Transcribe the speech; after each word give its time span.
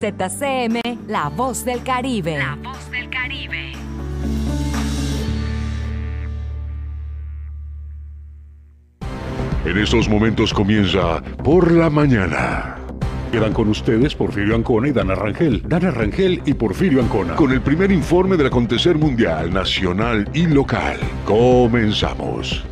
ZCM, 0.00 1.08
La 1.08 1.28
Voz 1.28 1.64
del 1.64 1.82
Caribe. 1.82 2.38
La 2.38 2.56
Voz 2.62 2.88
del 2.88 3.10
Caribe. 3.10 3.72
En 9.64 9.76
estos 9.76 10.08
momentos 10.08 10.54
comienza 10.54 11.20
Por 11.42 11.72
la 11.72 11.90
Mañana. 11.90 12.76
Quedan 13.32 13.52
con 13.52 13.70
ustedes 13.70 14.14
Porfirio 14.14 14.54
Ancona 14.54 14.86
y 14.86 14.92
Dana 14.92 15.16
Rangel. 15.16 15.64
Dana 15.66 15.90
Rangel 15.90 16.42
y 16.46 16.54
Porfirio 16.54 17.00
Ancona. 17.00 17.34
Con 17.34 17.50
el 17.50 17.60
primer 17.60 17.90
informe 17.90 18.36
del 18.36 18.46
acontecer 18.46 18.96
mundial, 18.96 19.52
nacional 19.52 20.30
y 20.32 20.46
local. 20.46 21.00
Comenzamos. 21.24 22.64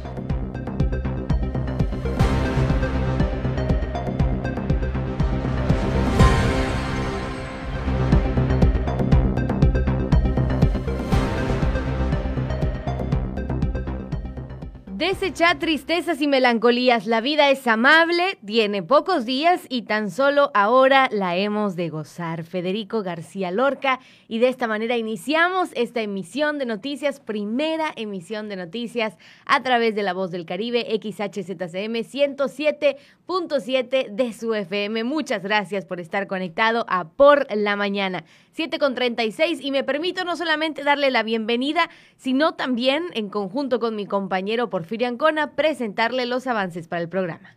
Tristezas 15.35 16.23
y 16.23 16.29
melancolías. 16.29 17.07
La 17.07 17.21
vida 17.21 17.51
es 17.51 17.67
amable, 17.67 18.39
tiene 18.47 18.85
pocos 18.85 19.25
días 19.25 19.67
y 19.69 19.83
tan 19.83 20.13
solo 20.13 20.53
ahora 20.55 21.09
la 21.11 21.35
hemos 21.35 21.75
de 21.75 21.89
gozar. 21.89 22.45
Federico 22.45 23.03
García 23.03 23.51
Lorca. 23.51 23.99
Y 24.29 24.39
de 24.39 24.47
esta 24.49 24.69
manera 24.69 24.97
iniciamos 24.97 25.71
esta 25.75 26.01
emisión 26.01 26.59
de 26.59 26.67
noticias, 26.67 27.19
primera 27.19 27.93
emisión 27.97 28.49
de 28.49 28.55
noticias 28.55 29.17
a 29.47 29.65
través 29.65 29.97
de 29.97 30.05
la 30.05 30.13
voz 30.13 30.31
del 30.31 30.47
Caribe, 30.47 30.87
XHZCM 31.03 32.05
107.7 32.05 34.11
de 34.11 34.33
su 34.33 34.55
FM. 34.55 35.03
Muchas 35.03 35.43
gracias 35.43 35.87
por 35.87 35.99
estar 35.99 36.29
conectado 36.29 36.87
a 36.89 37.09
Por 37.09 37.49
la 37.53 37.75
Mañana. 37.75 38.23
7 38.57 38.79
con 38.79 38.95
36 38.95 39.59
y 39.61 39.71
me 39.71 39.85
permito 39.85 40.25
no 40.25 40.35
solamente 40.35 40.83
darle 40.83 41.11
la 41.11 41.23
bienvenida, 41.23 41.91
sino 42.17 42.55
también 42.55 43.05
en 43.13 43.29
conjunto 43.29 43.79
con 43.79 43.95
mi 43.95 44.07
compañero 44.07 44.71
Porfirio 44.71 45.09
Ancona 45.09 45.51
presentarle 45.51 46.25
los 46.25 46.47
avances 46.47 46.89
para 46.89 47.03
el 47.03 47.11
programa. 47.11 47.55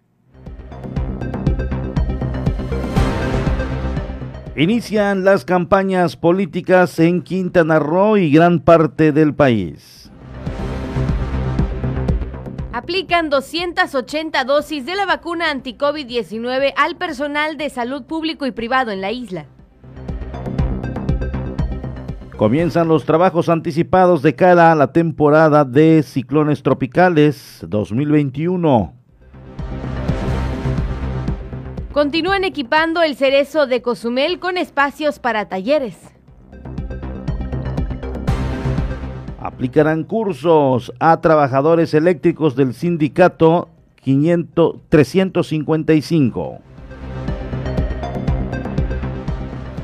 Inician 4.58 5.23
las 5.23 5.45
campañas 5.45 6.17
políticas 6.17 7.00
en 7.00 7.22
Quintana 7.22 7.80
Roo 7.80 8.17
y 8.17 8.30
gran 8.30 8.59
parte 8.59 9.13
del 9.13 9.34
país. 9.34 10.11
Aplican 12.73 13.30
280 13.30 14.44
dosis 14.44 14.86
de 14.86 14.97
la 14.97 15.06
vacuna 15.06 15.50
anti-COVID-19 15.50 16.73
al 16.75 16.97
personal 16.97 17.56
de 17.56 17.69
salud 17.69 18.03
público 18.03 18.45
y 18.45 18.52
privado 18.52 18.91
en 18.91 19.00
la 19.00 19.13
isla. 19.13 19.45
Comienzan 22.40 22.88
los 22.88 23.04
trabajos 23.04 23.50
anticipados 23.50 24.22
de 24.22 24.34
cara 24.34 24.72
a 24.72 24.76
la 24.76 24.94
temporada 24.94 25.66
de 25.66 26.02
ciclones 26.04 26.64
tropicales 26.64 27.59
2021. 27.68 28.94
Continúan 31.92 32.46
equipando 32.46 33.02
el 33.02 33.18
cerezo 33.18 33.68
de 33.68 33.81
Cozumel 33.81 34.40
con 34.40 34.58
espacios 34.58 35.20
para 35.20 35.50
talleres. 35.50 35.98
Aplicarán 39.42 40.06
cursos 40.06 40.94
a 40.98 41.20
trabajadores 41.20 41.94
eléctricos 41.94 42.56
del 42.56 42.74
sindicato 42.74 43.68
500, 44.02 44.78
355. 44.88 46.59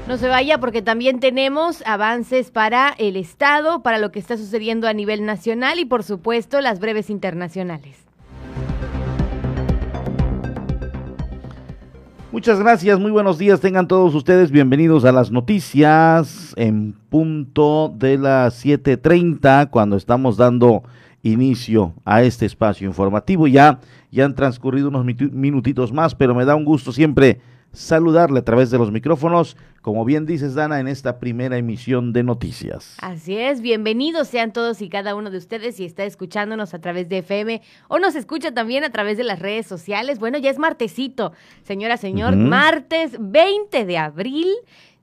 No 0.08 0.18
se 0.18 0.28
vaya 0.28 0.60
porque 0.60 0.84
también 0.84 1.20
tenemos 1.20 1.82
avances 1.84 2.52
para 2.52 2.90
el 3.00 3.16
Estado, 3.16 3.82
para 3.82 3.98
lo 3.98 4.12
que 4.12 4.20
está 4.20 4.38
sucediendo 4.38 4.88
a 4.88 4.94
nivel 4.94 5.26
nacional 5.26 5.80
y 5.80 5.86
por 5.86 6.04
supuesto 6.04 6.62
las 6.62 6.80
breves 6.80 7.10
internacionales. 7.10 7.98
Muchas 12.32 12.60
gracias, 12.60 13.00
muy 13.00 13.10
buenos 13.10 13.40
días, 13.40 13.62
tengan 13.62 13.88
todos 13.88 14.14
ustedes 14.14 14.52
bienvenidos 14.52 15.06
a 15.06 15.12
las 15.12 15.32
noticias 15.32 16.54
en 16.56 16.94
punto 17.10 17.92
de 17.96 18.20
las 18.20 18.64
7.30 18.64 19.72
cuando 19.72 19.96
estamos 19.96 20.38
dando 20.38 20.84
inicio 21.24 21.96
a 22.06 22.22
este 22.22 22.46
espacio 22.46 22.88
informativo. 22.88 23.48
Ya, 23.48 23.80
ya 24.12 24.26
han 24.26 24.36
transcurrido 24.36 24.90
unos 24.90 25.04
minutitos 25.32 25.92
más, 25.92 26.14
pero 26.14 26.36
me 26.36 26.46
da 26.46 26.56
un 26.56 26.66
gusto 26.66 26.92
siempre 26.92 27.40
saludarle 27.76 28.40
a 28.40 28.44
través 28.44 28.72
de 28.72 28.78
los 28.78 28.92
micrófonos, 28.92 29.58
como 29.82 30.06
bien 30.06 30.26
dices, 30.26 30.56
Dana, 30.56 30.80
en 30.80 30.88
esta 30.88 31.20
primera 31.20 31.58
emisión 31.58 32.14
de 32.14 32.24
noticias. 32.24 32.98
Así 33.02 33.38
es, 33.38 33.62
bienvenidos 33.62 34.28
sean 34.30 34.54
todos 34.54 34.82
y 34.82 34.90
cada 34.90 35.14
uno 35.14 35.30
de 35.30 35.38
ustedes 35.38 35.76
si 35.76 35.86
está 35.86 36.06
escuchándonos 36.06 36.74
a 36.74 36.80
través 36.80 37.10
de 37.10 37.20
FM 37.20 37.62
o 37.88 38.00
nos 38.00 38.16
escucha 38.16 38.54
también 38.54 38.84
a 38.84 38.92
través 38.92 39.18
de 39.18 39.24
las 39.24 39.40
redes 39.40 39.68
sociales. 39.68 40.18
Bueno, 40.18 40.38
ya 40.38 40.50
es 40.50 40.58
martesito, 40.58 41.34
señora, 41.64 41.98
señor, 41.98 42.36
martes 42.36 43.18
20 43.20 43.86
de 43.86 43.98
abril, 43.98 44.48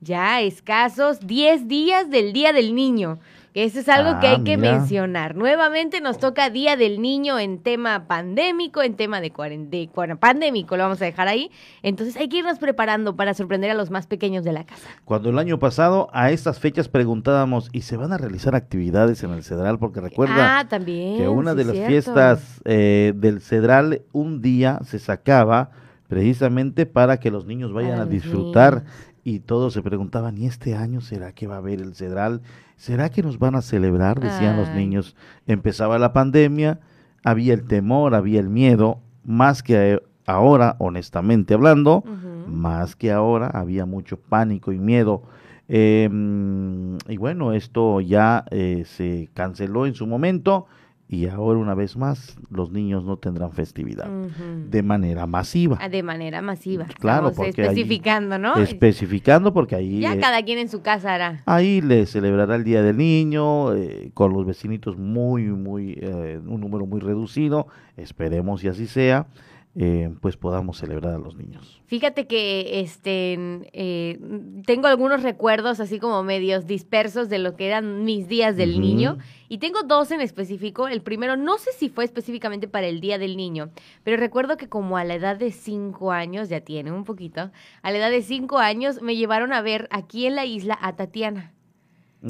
ya 0.01 0.41
escasos 0.41 1.19
10 1.25 1.67
días 1.67 2.09
del 2.09 2.33
Día 2.33 2.51
del 2.51 2.75
Niño. 2.75 3.19
Eso 3.53 3.79
es 3.79 3.89
algo 3.89 4.19
que 4.19 4.27
hay 4.27 4.37
ah, 4.39 4.43
que 4.43 4.57
mencionar. 4.57 5.35
Nuevamente 5.35 6.01
nos 6.01 6.17
toca 6.17 6.49
Día 6.49 6.75
del 6.75 7.01
Niño 7.01 7.37
en 7.37 7.59
tema 7.59 8.07
pandémico, 8.07 8.81
en 8.81 8.95
tema 8.95 9.21
de, 9.21 9.31
de 9.69 9.89
pandémico, 10.19 10.75
lo 10.75 10.83
vamos 10.83 11.01
a 11.01 11.05
dejar 11.05 11.27
ahí. 11.27 11.51
Entonces 11.83 12.17
hay 12.17 12.29
que 12.29 12.37
irnos 12.37 12.57
preparando 12.57 13.15
para 13.15 13.35
sorprender 13.35 13.69
a 13.69 13.75
los 13.75 13.91
más 13.91 14.07
pequeños 14.07 14.43
de 14.43 14.53
la 14.53 14.63
casa. 14.63 14.89
Cuando 15.05 15.29
el 15.29 15.37
año 15.37 15.59
pasado 15.59 16.09
a 16.13 16.31
estas 16.31 16.59
fechas 16.59 16.89
preguntábamos, 16.89 17.69
¿y 17.71 17.81
se 17.81 17.95
van 17.95 18.11
a 18.11 18.17
realizar 18.17 18.55
actividades 18.55 19.23
en 19.23 19.31
el 19.31 19.43
Cedral? 19.43 19.77
Porque 19.77 20.01
recuerda 20.01 20.59
ah, 20.59 20.67
también, 20.67 21.17
que 21.17 21.27
una 21.27 21.53
de 21.53 21.65
las 21.65 21.77
fiestas 21.87 22.61
eh, 22.65 23.13
del 23.15 23.39
Cedral 23.39 24.01
un 24.13 24.41
día 24.41 24.79
se 24.83 24.97
sacaba 24.97 25.69
precisamente 26.07 26.85
para 26.85 27.19
que 27.19 27.29
los 27.31 27.45
niños 27.45 27.71
vayan 27.71 27.99
a 27.99 28.05
disfrutar 28.05 28.83
y 29.23 29.39
todos 29.39 29.73
se 29.73 29.81
preguntaban, 29.81 30.37
¿y 30.37 30.47
este 30.47 30.75
año 30.75 31.01
será 31.01 31.31
que 31.31 31.47
va 31.47 31.55
a 31.55 31.59
haber 31.59 31.79
el 31.79 31.95
Cedral? 31.95 32.41
¿Será 32.83 33.07
que 33.07 33.23
nos 33.23 33.39
van 33.39 33.55
a 33.55 33.61
celebrar? 33.61 34.19
Decían 34.19 34.57
los 34.57 34.67
niños. 34.71 35.15
Empezaba 35.47 35.97
la 35.99 36.11
pandemia, 36.11 36.81
había 37.23 37.53
el 37.53 37.63
temor, 37.63 38.13
había 38.13 38.41
el 38.41 38.49
miedo, 38.49 38.99
más 39.23 39.63
que 39.63 40.01
ahora, 40.25 40.75
honestamente 40.79 41.53
hablando, 41.53 42.03
más 42.45 42.97
que 42.97 43.13
ahora, 43.13 43.47
había 43.47 43.85
mucho 43.85 44.19
pánico 44.19 44.73
y 44.73 44.79
miedo. 44.79 45.23
Em, 45.69 46.97
y 47.07 47.15
bueno, 47.15 47.53
esto 47.53 48.01
ya 48.01 48.43
eh, 48.51 48.83
se 48.85 49.29
canceló 49.33 49.85
en 49.85 49.93
su 49.93 50.05
momento 50.05 50.65
y 51.13 51.27
ahora 51.27 51.59
una 51.59 51.75
vez 51.75 51.95
más 51.95 52.35
los 52.49 52.71
niños 52.71 53.03
no 53.03 53.17
tendrán 53.17 53.51
festividad 53.51 54.07
de 54.07 54.81
manera 54.81 55.27
masiva. 55.27 55.77
Ah, 55.79 55.87
de 55.87 56.01
manera 56.01 56.41
masiva. 56.41 56.85
Claro, 56.99 57.31
porque 57.31 57.49
especificando, 57.49 58.39
¿no? 58.39 58.55
Especificando 58.55 59.53
porque 59.53 59.75
ahí 59.75 59.99
ya 59.99 60.19
cada 60.19 60.41
quien 60.41 60.57
en 60.57 60.69
su 60.69 60.81
casa 60.81 61.13
hará. 61.13 61.43
Ahí 61.45 61.81
le 61.81 62.07
celebrará 62.07 62.55
el 62.55 62.63
día 62.63 62.81
del 62.81 62.97
niño 62.97 63.75
eh, 63.75 64.09
con 64.15 64.33
los 64.33 64.43
vecinitos 64.45 64.97
muy 64.97 65.43
muy 65.43 65.99
eh, 66.01 66.39
un 66.43 66.59
número 66.59 66.87
muy 66.87 66.99
reducido. 66.99 67.67
Esperemos 67.95 68.63
y 68.63 68.69
así 68.69 68.87
sea. 68.87 69.27
Eh, 69.75 70.13
pues 70.21 70.37
podamos 70.37 70.77
celebrar 70.77 71.15
a 71.15 71.17
los 71.17 71.35
niños. 71.35 71.81
Fíjate 71.87 72.27
que 72.27 72.81
este 72.81 73.35
eh, 73.73 74.19
tengo 74.67 74.85
algunos 74.85 75.23
recuerdos 75.23 75.79
así 75.79 75.97
como 75.97 76.21
medios 76.21 76.67
dispersos 76.67 77.27
de 77.27 77.39
lo 77.39 77.55
que 77.55 77.65
eran 77.65 78.03
mis 78.03 78.27
días 78.27 78.55
del 78.55 78.79
niño 78.79 79.17
y 79.49 79.57
tengo 79.57 79.81
dos 79.81 80.11
en 80.11 80.21
específico. 80.21 80.87
El 80.87 81.01
primero, 81.01 81.37
no 81.37 81.57
sé 81.57 81.71
si 81.73 81.89
fue 81.89 82.05
específicamente 82.05 82.67
para 82.67 82.85
el 82.85 83.01
Día 83.01 83.17
del 83.17 83.35
Niño, 83.35 83.71
pero 84.03 84.17
recuerdo 84.17 84.57
que 84.57 84.69
como 84.69 84.95
a 84.95 85.03
la 85.03 85.15
edad 85.15 85.37
de 85.37 85.51
cinco 85.51 86.11
años, 86.11 86.49
ya 86.49 86.61
tiene 86.61 86.91
un 86.91 87.03
poquito, 87.03 87.49
a 87.81 87.91
la 87.91 87.97
edad 87.97 88.11
de 88.11 88.21
cinco 88.21 88.59
años 88.59 89.01
me 89.01 89.15
llevaron 89.15 89.53
a 89.53 89.63
ver 89.63 89.87
aquí 89.89 90.27
en 90.27 90.35
la 90.35 90.45
isla 90.45 90.77
a 90.79 90.95
Tatiana. 90.95 91.51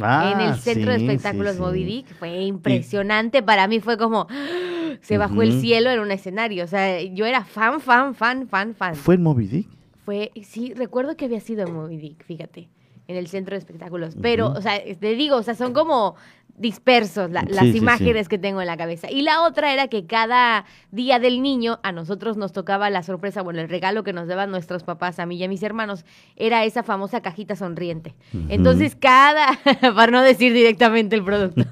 Ah, 0.02 0.32
en 0.34 0.42
el 0.42 0.56
centro 0.60 0.92
de 0.92 0.98
espectáculos 0.98 1.58
sí, 1.74 2.06
Fue 2.18 2.42
impresionante. 2.42 3.44
Para 3.44 3.68
mí 3.68 3.80
fue 3.80 3.98
como 3.98 4.28
se 5.02 5.18
bajó 5.18 5.42
el 5.42 5.60
cielo 5.62 5.92
en 5.92 6.00
un 6.00 6.12
escenario. 6.12 6.64
O 6.64 6.68
sea, 6.68 7.02
yo 7.02 7.26
era 7.26 7.44
fan, 7.44 7.80
fan, 7.80 8.16
fan, 8.16 8.48
fan, 8.48 8.74
fan. 8.74 8.96
¿Fue 8.96 9.16
en 9.16 9.24
Moby 9.24 9.48
Dick? 9.48 9.68
Fue, 10.06 10.32
sí, 10.44 10.74
recuerdo 10.74 11.16
que 11.16 11.26
había 11.26 11.40
sido 11.40 11.66
en 11.66 11.74
Moby 11.74 11.98
Dick, 11.98 12.26
fíjate, 12.26 12.70
en 13.08 13.16
el 13.16 13.28
centro 13.28 13.54
de 13.54 13.60
espectáculos. 13.60 14.16
Pero, 14.22 14.52
o 14.52 14.62
sea, 14.62 14.82
te 14.84 15.16
digo, 15.16 15.38
o 15.38 15.44
sea, 15.44 15.56
son 15.56 15.74
como 15.74 16.16
dispersos 16.56 17.32
las 17.32 17.76
imágenes 17.76 18.30
que 18.30 18.38
tengo 18.38 18.62
en 18.62 18.68
la 18.68 18.78
cabeza. 18.78 19.10
Y 19.10 19.24
la 19.24 19.42
otra 19.42 19.74
era 19.74 19.88
que 19.88 20.06
cada 20.06 20.66
día 20.92 21.18
del 21.18 21.42
niño 21.42 21.80
a 21.82 21.92
nosotros 21.92 22.38
nos 22.38 22.54
tocaba 22.54 22.90
la 22.92 23.02
sorpresa, 23.02 23.42
bueno, 23.42 23.60
el 23.60 23.70
regalo 23.70 24.04
que 24.04 24.14
nos 24.14 24.28
daban 24.28 24.52
nuestros 24.52 24.84
papás, 24.84 25.20
a 25.20 25.26
mí 25.26 25.36
y 25.38 25.44
a 25.44 25.50
mis 25.50 25.64
hermanos, 25.64 26.06
era 26.36 26.64
esa 26.64 26.84
famosa 26.84 27.22
cajita 27.22 27.56
sonriente. 27.56 28.14
Entonces 28.50 28.96
cada, 28.96 29.48
para 29.96 30.12
no 30.12 30.22
decir 30.22 30.54
directamente 30.54 31.16
el 31.16 31.24
producto, 31.24 31.64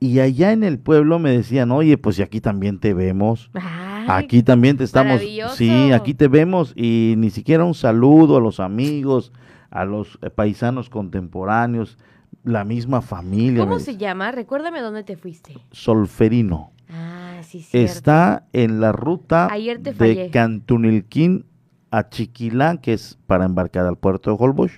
Y 0.00 0.20
allá 0.20 0.52
en 0.52 0.62
el 0.62 0.78
pueblo 0.78 1.18
me 1.18 1.30
decían, 1.32 1.72
oye, 1.72 1.98
pues 1.98 2.18
y 2.20 2.22
aquí 2.22 2.40
también 2.40 2.78
te 2.78 2.94
vemos. 2.94 3.50
Ay, 3.54 4.04
Aquí 4.24 4.42
también 4.44 4.76
te 4.76 4.84
estamos. 4.84 5.20
Sí, 5.56 5.90
aquí 5.92 6.14
te 6.14 6.28
vemos. 6.28 6.72
Y 6.76 7.14
ni 7.18 7.30
siquiera 7.30 7.64
un 7.64 7.74
saludo 7.74 8.36
a 8.36 8.40
los 8.40 8.60
amigos, 8.60 9.32
a 9.70 9.84
los 9.84 10.18
eh, 10.22 10.30
paisanos 10.30 10.90
contemporáneos, 10.90 11.98
la 12.44 12.64
misma 12.64 13.00
familia. 13.02 13.64
¿Cómo 13.64 13.78
se 13.78 13.96
llama? 13.96 14.30
Recuérdame 14.32 14.80
dónde 14.80 15.02
te 15.04 15.16
fuiste. 15.16 15.54
Solferino. 15.70 16.72
Ah, 16.90 17.40
sí, 17.42 17.60
cierto. 17.62 17.92
Está 17.92 18.46
en 18.52 18.80
la 18.80 18.92
ruta 18.92 19.48
Ayer 19.50 19.82
te 19.82 19.92
fallé. 19.92 20.14
de 20.24 20.30
Cantunilquín 20.30 21.44
a 21.90 22.08
Chiquilá, 22.08 22.78
que 22.80 22.92
es 22.94 23.18
para 23.26 23.44
embarcar 23.44 23.86
al 23.86 23.96
puerto 23.96 24.30
de 24.30 24.36
Holbox. 24.38 24.72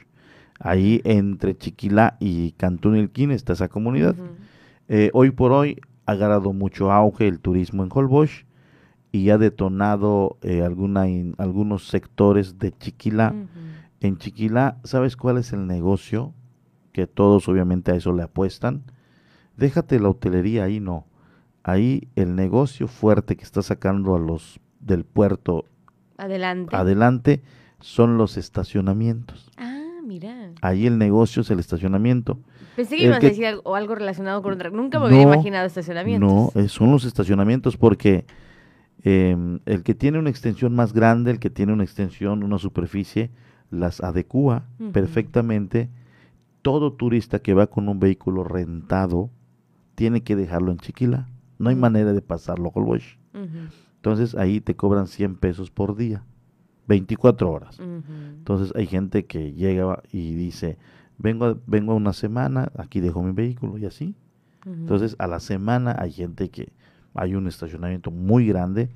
Ahí 0.59 1.01
entre 1.05 1.57
Chiquilá 1.57 2.17
y 2.21 2.53
Cantunilquín 2.53 3.31
está 3.31 3.53
esa 3.55 3.69
comunidad. 3.69 4.15
Eh, 4.89 5.11
hoy 5.15 5.31
por 5.31 5.53
hoy 5.53 5.81
ha 6.07 6.13
agarrado 6.13 6.53
mucho 6.53 6.91
auge 6.93 7.29
el 7.29 7.39
turismo 7.41 7.83
en 7.85 7.91
Holbox 7.93 8.45
y 9.13 9.31
ha 9.31 9.39
detonado 9.39 10.37
eh, 10.43 10.63
alguna 10.63 11.09
in- 11.09 11.35
algunos 11.39 11.89
sectores 11.89 12.59
de 12.59 12.73
Chiquilá. 12.77 13.35
En 14.01 14.17
Chiquilá, 14.17 14.79
¿sabes 14.85 15.17
cuál 15.17 15.39
es 15.39 15.53
el 15.53 15.67
negocio? 15.67 16.33
Que 16.93 17.07
todos 17.07 17.49
obviamente 17.49 17.93
a 17.93 17.95
eso 17.97 18.13
le 18.13 18.23
apuestan. 18.23 18.83
Déjate 19.57 20.01
la 20.01 20.09
hotelería 20.09 20.65
ahí, 20.65 20.81
no. 20.81 21.07
Ahí 21.63 22.09
el 22.17 22.35
negocio 22.35 22.89
fuerte 22.89 23.37
que 23.37 23.45
está 23.45 23.63
sacando 23.63 24.15
a 24.15 24.19
los 24.19 24.59
del 24.81 25.05
puerto 25.05 25.67
Adelante. 26.17 26.75
adelante 26.75 27.43
son 27.81 28.17
los 28.17 28.37
estacionamientos. 28.39 29.51
ah, 29.59 30.01
mira. 30.05 30.53
Ahí 30.63 30.87
el 30.87 30.97
negocio 30.99 31.43
es 31.43 31.51
el 31.51 31.59
estacionamiento. 31.61 32.39
Pensé 32.77 32.97
que 32.97 33.03
El 33.03 33.09
ibas 33.09 33.19
a 33.23 33.27
decir 33.27 33.47
algo, 33.47 33.77
algo 33.77 33.95
relacionado 33.95 34.43
con 34.43 34.55
otra. 34.55 34.71
Nunca 34.71 34.99
me 34.99 35.11
No, 35.11 35.21
imaginado 35.21 35.67
estacionamientos. 35.67 36.31
No, 36.55 36.61
eh, 36.61 36.69
son 36.69 36.91
los 36.91 37.05
estacionamientos 37.05 37.77
porque 37.77 38.25
em, 39.03 39.61
el 39.67 39.83
que 39.83 39.95
tiene 39.95 40.19
una 40.19 40.31
extensión 40.31 40.75
más 40.75 40.93
grande, 40.95 41.31
el 41.31 41.39
que 41.39 41.51
tiene 41.51 41.73
una 41.75 41.85
extensión, 41.85 42.43
una 42.43 42.59
superficie, 42.59 43.31
las 43.71 44.01
adecua 44.03 44.65
perfectamente. 44.93 45.89
Todo 46.63 46.93
turista 46.93 47.39
que 47.39 47.55
va 47.55 47.67
con 47.69 47.89
un 47.89 47.99
vehículo 48.01 48.45
rentado 48.45 49.31
tiene 49.95 50.23
que 50.23 50.37
dejarlo 50.37 50.73
en 50.73 50.79
Chiquila. 50.79 51.29
No 51.59 51.71
hay 51.71 51.77
manera 51.77 52.13
de 52.13 52.23
pasarlo 52.23 52.69
a 52.69 52.73
Holbox. 52.75 53.03
Entonces 53.97 54.35
ahí 54.35 54.61
te 54.61 54.75
cobran 54.77 55.07
100 55.07 55.37
pesos 55.37 55.71
por 55.71 55.95
día, 55.97 56.25
24 56.89 57.51
horas. 57.51 57.79
Entonces 58.39 58.73
hay 58.75 58.87
gente 58.87 59.27
que 59.27 59.53
llega 59.53 60.03
y 60.11 60.35
dice, 60.35 60.79
vengo, 61.19 61.45
a- 61.47 61.57
vengo 61.67 61.93
a 61.93 61.97
una 61.97 62.13
semana, 62.13 62.71
aquí 62.77 63.01
dejo 63.01 63.23
mi 63.23 63.33
vehículo 63.33 63.77
y 63.79 63.87
así. 63.87 64.15
Entonces, 64.67 65.17
a 65.19 65.27
la 65.27 65.41
semana 65.41 65.97
hay 65.99 66.13
gente 66.13 66.51
que 66.51 66.73
hay 67.15 67.35
un 67.35 67.47
estacionamiento 67.47 68.11
muy 68.11 68.47
grande 68.47 68.91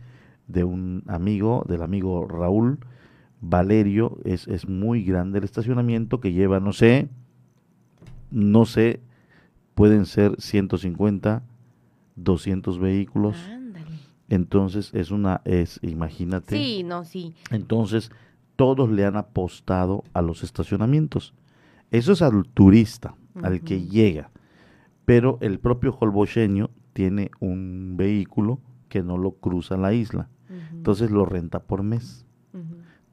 de 0.47 0.62
un 0.64 1.02
amigo, 1.07 1.64
del 1.69 1.83
amigo 1.83 2.26
Raúl 2.28 2.78
Valerio, 3.49 4.19
es, 4.25 4.49
es 4.49 4.69
muy 4.69 5.05
grande 5.05 5.39
el 5.39 5.45
estacionamiento 5.45 6.21
que 6.21 6.33
lleva, 6.33 6.61
no 6.61 6.73
sé, 6.73 7.09
no 8.31 8.65
sé, 8.65 9.01
pueden 9.75 10.07
ser 10.07 10.37
150, 10.39 11.43
200 12.17 12.79
vehículos. 12.79 13.37
Ándale. 13.49 13.87
Entonces, 14.29 14.91
es 14.95 15.11
una, 15.11 15.43
es, 15.45 15.79
imagínate. 15.83 16.57
Sí, 16.57 16.83
no, 16.83 17.05
sí. 17.05 17.35
Entonces, 17.51 18.11
todos 18.57 18.91
le 18.91 19.05
han 19.05 19.17
apostado 19.17 20.05
a 20.13 20.23
los 20.23 20.43
estacionamientos. 20.43 21.35
Eso 21.91 22.13
es 22.13 22.23
al 22.23 22.45
turista, 22.49 23.15
al 23.43 23.61
que 23.61 23.83
llega. 23.83 24.31
Pero 25.05 25.39
el 25.41 25.59
propio 25.59 25.97
holbocheño 25.99 26.71
tiene 26.93 27.31
un 27.41 27.95
vehículo 27.97 28.61
que 28.89 29.03
no 29.03 29.19
lo 29.19 29.33
cruza 29.33 29.77
la 29.77 29.93
isla. 29.93 30.29
Entonces 30.73 31.11
lo 31.11 31.25
renta 31.25 31.61
por 31.61 31.83
mes. 31.83 32.25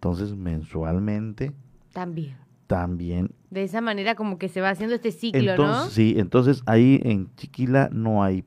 Entonces, 0.04 0.36
mensualmente 0.36 1.52
También. 1.94 2.36
también. 2.66 3.30
De 3.52 3.62
esa 3.64 3.82
manera 3.82 4.16
como 4.16 4.40
que 4.40 4.50
se 4.50 4.60
va 4.60 4.72
haciendo 4.72 4.96
este 4.96 5.12
ciclo, 5.12 5.52
Entonces, 5.52 5.84
¿no? 5.86 5.90
sí, 5.92 6.16
entonces 6.18 6.64
ahí 6.66 7.00
en 7.04 7.30
Chiquila 7.36 7.88
no 7.94 8.24
hay 8.24 8.44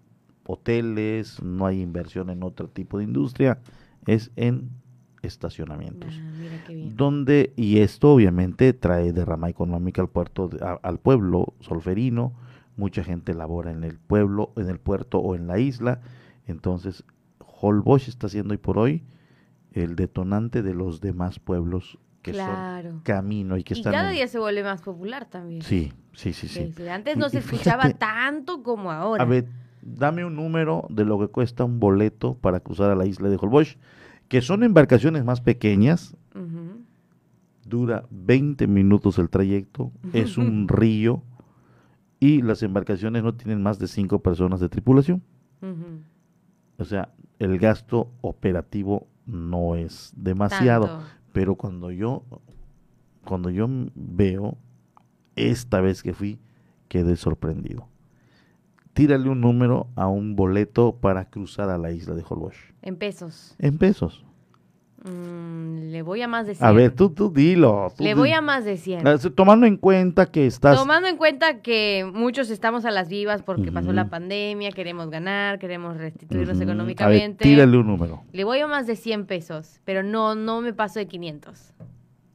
hoteles, 0.48 1.40
no 1.44 1.64
hay 1.66 1.80
inversión 1.80 2.28
en 2.30 2.42
otro 2.42 2.66
tipo 2.68 2.98
de 2.98 3.04
industria, 3.04 3.60
es 4.06 4.32
en 4.34 4.70
estacionamientos. 5.22 6.20
Ah, 6.20 6.32
mira 6.40 6.58
qué 6.64 6.74
bien. 6.74 6.96
donde 6.96 7.52
y 7.54 7.78
esto 7.78 8.12
obviamente 8.12 8.72
trae 8.72 9.12
derrama 9.12 9.48
económica 9.48 10.02
al 10.02 10.08
puerto 10.08 10.48
de- 10.48 10.58
a- 10.64 10.80
al 10.82 10.98
pueblo 10.98 11.54
solferino 11.60 12.32
mucha 12.76 13.04
gente 13.04 13.32
labora 13.32 13.70
en 13.70 13.84
el 13.84 13.98
pueblo 14.00 14.50
en 14.56 14.68
el 14.68 14.80
puerto 14.80 15.18
o 15.20 15.34
en 15.36 15.46
la 15.46 15.58
isla 15.60 16.00
entonces 16.48 17.04
Holbox 17.60 18.08
está 18.08 18.28
siendo 18.28 18.52
hoy 18.52 18.58
por 18.58 18.76
hoy 18.76 19.02
el 19.74 19.96
detonante 19.96 20.62
de 20.62 20.72
los 20.74 21.00
demás 21.00 21.38
pueblos 21.38 21.98
que 22.22 22.32
Claro. 22.32 22.90
son 22.92 23.00
camino 23.00 23.58
y 23.58 23.64
que 23.64 23.74
Y 23.74 23.78
están 23.78 23.92
cada 23.92 24.08
en- 24.08 24.14
día 24.16 24.28
se 24.28 24.38
vuelve 24.38 24.62
más 24.62 24.80
popular 24.80 25.26
también. 25.28 25.60
sí 25.62 25.92
sí 26.14 26.32
sí 26.32 26.48
sí. 26.48 26.72
Antes 26.88 27.16
Y- 27.16 27.18
no 27.18 27.28
se 27.28 27.38
escuchaba 27.40 27.82
fíjate- 27.84 27.98
tanto 27.98 28.62
como 28.62 28.90
ahora. 28.90 29.22
a 29.22 29.26
ver 29.26 29.46
dame 29.82 30.24
un 30.24 30.34
número 30.36 30.86
de 30.88 31.04
lo 31.04 31.18
que 31.18 31.28
cuesta 31.28 31.64
un 31.64 31.78
boleto 31.80 32.34
para 32.34 32.60
cruzar 32.60 32.90
a 32.90 32.94
la 32.96 33.04
isla 33.04 33.28
de 33.28 33.36
Holbox 33.36 33.76
que 34.28 34.40
son 34.40 34.62
embarcaciones 34.62 35.24
más 35.24 35.42
pequeñas 35.42 36.16
dura 37.66 38.04
20 38.10 38.66
minutos 38.66 39.18
el 39.18 39.28
trayecto 39.30 39.90
es 40.12 40.38
un 40.38 40.68
río 40.68 41.22
y 42.20 42.42
las 42.42 42.62
embarcaciones 42.62 43.22
no 43.22 43.34
tienen 43.34 43.62
más 43.62 43.78
de 43.78 43.86
cinco 43.88 44.20
personas 44.20 44.60
de 44.60 44.68
tripulación. 44.70 45.22
O 46.78 46.84
sea, 46.84 47.10
el 47.38 47.58
gasto 47.58 48.10
operativo 48.22 49.06
no 49.26 49.74
es 49.76 50.12
demasiado, 50.16 50.86
Tanto. 50.86 51.04
pero 51.32 51.54
cuando 51.56 51.90
yo 51.90 52.22
cuando 53.24 53.48
yo 53.50 53.66
veo 53.94 54.56
esta 55.36 55.80
vez 55.80 56.02
que 56.02 56.12
fui 56.12 56.38
quedé 56.88 57.16
sorprendido. 57.16 57.88
Tírale 58.92 59.28
un 59.28 59.40
número 59.40 59.88
a 59.96 60.06
un 60.06 60.36
boleto 60.36 60.94
para 60.94 61.28
cruzar 61.28 61.68
a 61.70 61.78
la 61.78 61.90
isla 61.90 62.14
de 62.14 62.22
Holbox 62.28 62.56
En 62.82 62.96
pesos. 62.96 63.56
en 63.58 63.78
pesos. 63.78 64.24
Mm, 65.04 65.90
le 65.90 66.00
voy 66.00 66.22
a 66.22 66.28
más 66.28 66.46
de 66.46 66.54
100. 66.54 66.66
A 66.66 66.72
ver, 66.72 66.90
tú 66.92 67.10
tú 67.10 67.30
dilo. 67.30 67.92
tú 67.94 68.02
Le 68.02 68.14
voy 68.14 68.32
a 68.32 68.40
más 68.40 68.64
de 68.64 68.78
100. 68.78 69.06
Ah, 69.06 69.18
Tomando 69.34 69.66
en 69.66 69.76
cuenta 69.76 70.26
que 70.26 70.46
estás 70.46 70.78
Tomando 70.78 71.08
en 71.08 71.18
cuenta 71.18 71.60
que 71.60 72.10
muchos 72.10 72.48
estamos 72.48 72.86
a 72.86 72.90
las 72.90 73.10
vivas 73.10 73.42
porque 73.42 73.70
pasó 73.70 73.92
la 73.92 74.08
pandemia, 74.08 74.70
queremos 74.70 75.10
ganar, 75.10 75.58
queremos 75.58 75.98
restituirnos 75.98 76.56
Ujú. 76.56 76.56
A 76.56 76.64
ver, 76.64 76.68
económicamente. 76.68 77.44
tírale 77.44 77.76
un 77.76 77.86
número. 77.86 78.22
Le 78.32 78.44
voy 78.44 78.60
a 78.60 78.66
más 78.66 78.86
de 78.86 78.96
100 78.96 79.26
pesos, 79.26 79.80
pero 79.84 80.02
no 80.02 80.34
no 80.34 80.62
me 80.62 80.72
paso 80.72 80.98
de 80.98 81.06
500. 81.06 81.74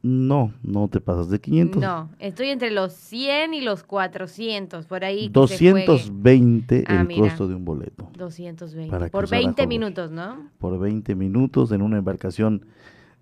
No, 0.02 0.52
no 0.62 0.88
te 0.88 1.00
pasas 1.00 1.28
de 1.28 1.40
500. 1.40 1.82
No, 1.82 2.08
estoy 2.18 2.48
entre 2.48 2.70
los 2.70 2.94
100 2.94 3.52
y 3.52 3.60
los 3.60 3.82
400, 3.84 4.86
por 4.86 5.04
ahí. 5.04 5.28
que 5.28 5.46
se 5.48 5.70
juegue. 5.70 5.86
220 5.86 6.84
Ah, 6.86 7.00
el 7.02 7.06
mira. 7.06 7.20
costo 7.22 7.46
de 7.48 7.54
un 7.54 7.64
boleto. 7.66 8.08
220. 8.16 8.90
para 8.90 9.08
Por 9.08 9.24
cruzar 9.24 9.36
a 9.36 9.40
20 9.42 9.62
Holbox. 9.62 9.68
minutos, 9.68 10.10
¿no? 10.10 10.48
por 10.58 10.78
20 10.78 11.14
minutos 11.14 11.70
en 11.72 11.82
una 11.82 11.98
embarcación 11.98 12.64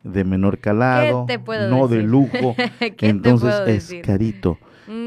de 0.04 0.22
menor 0.22 0.58
calado, 0.58 1.24
te 1.26 1.40
puedo 1.40 1.68
no 1.68 1.88
de 1.88 2.02
lujo, 2.04 2.54
¿Qué 2.78 2.90
te 2.92 3.08
entonces 3.08 3.50
puedo 3.50 3.66
es 3.66 3.88
decir? 3.88 4.02
carito. 4.04 4.58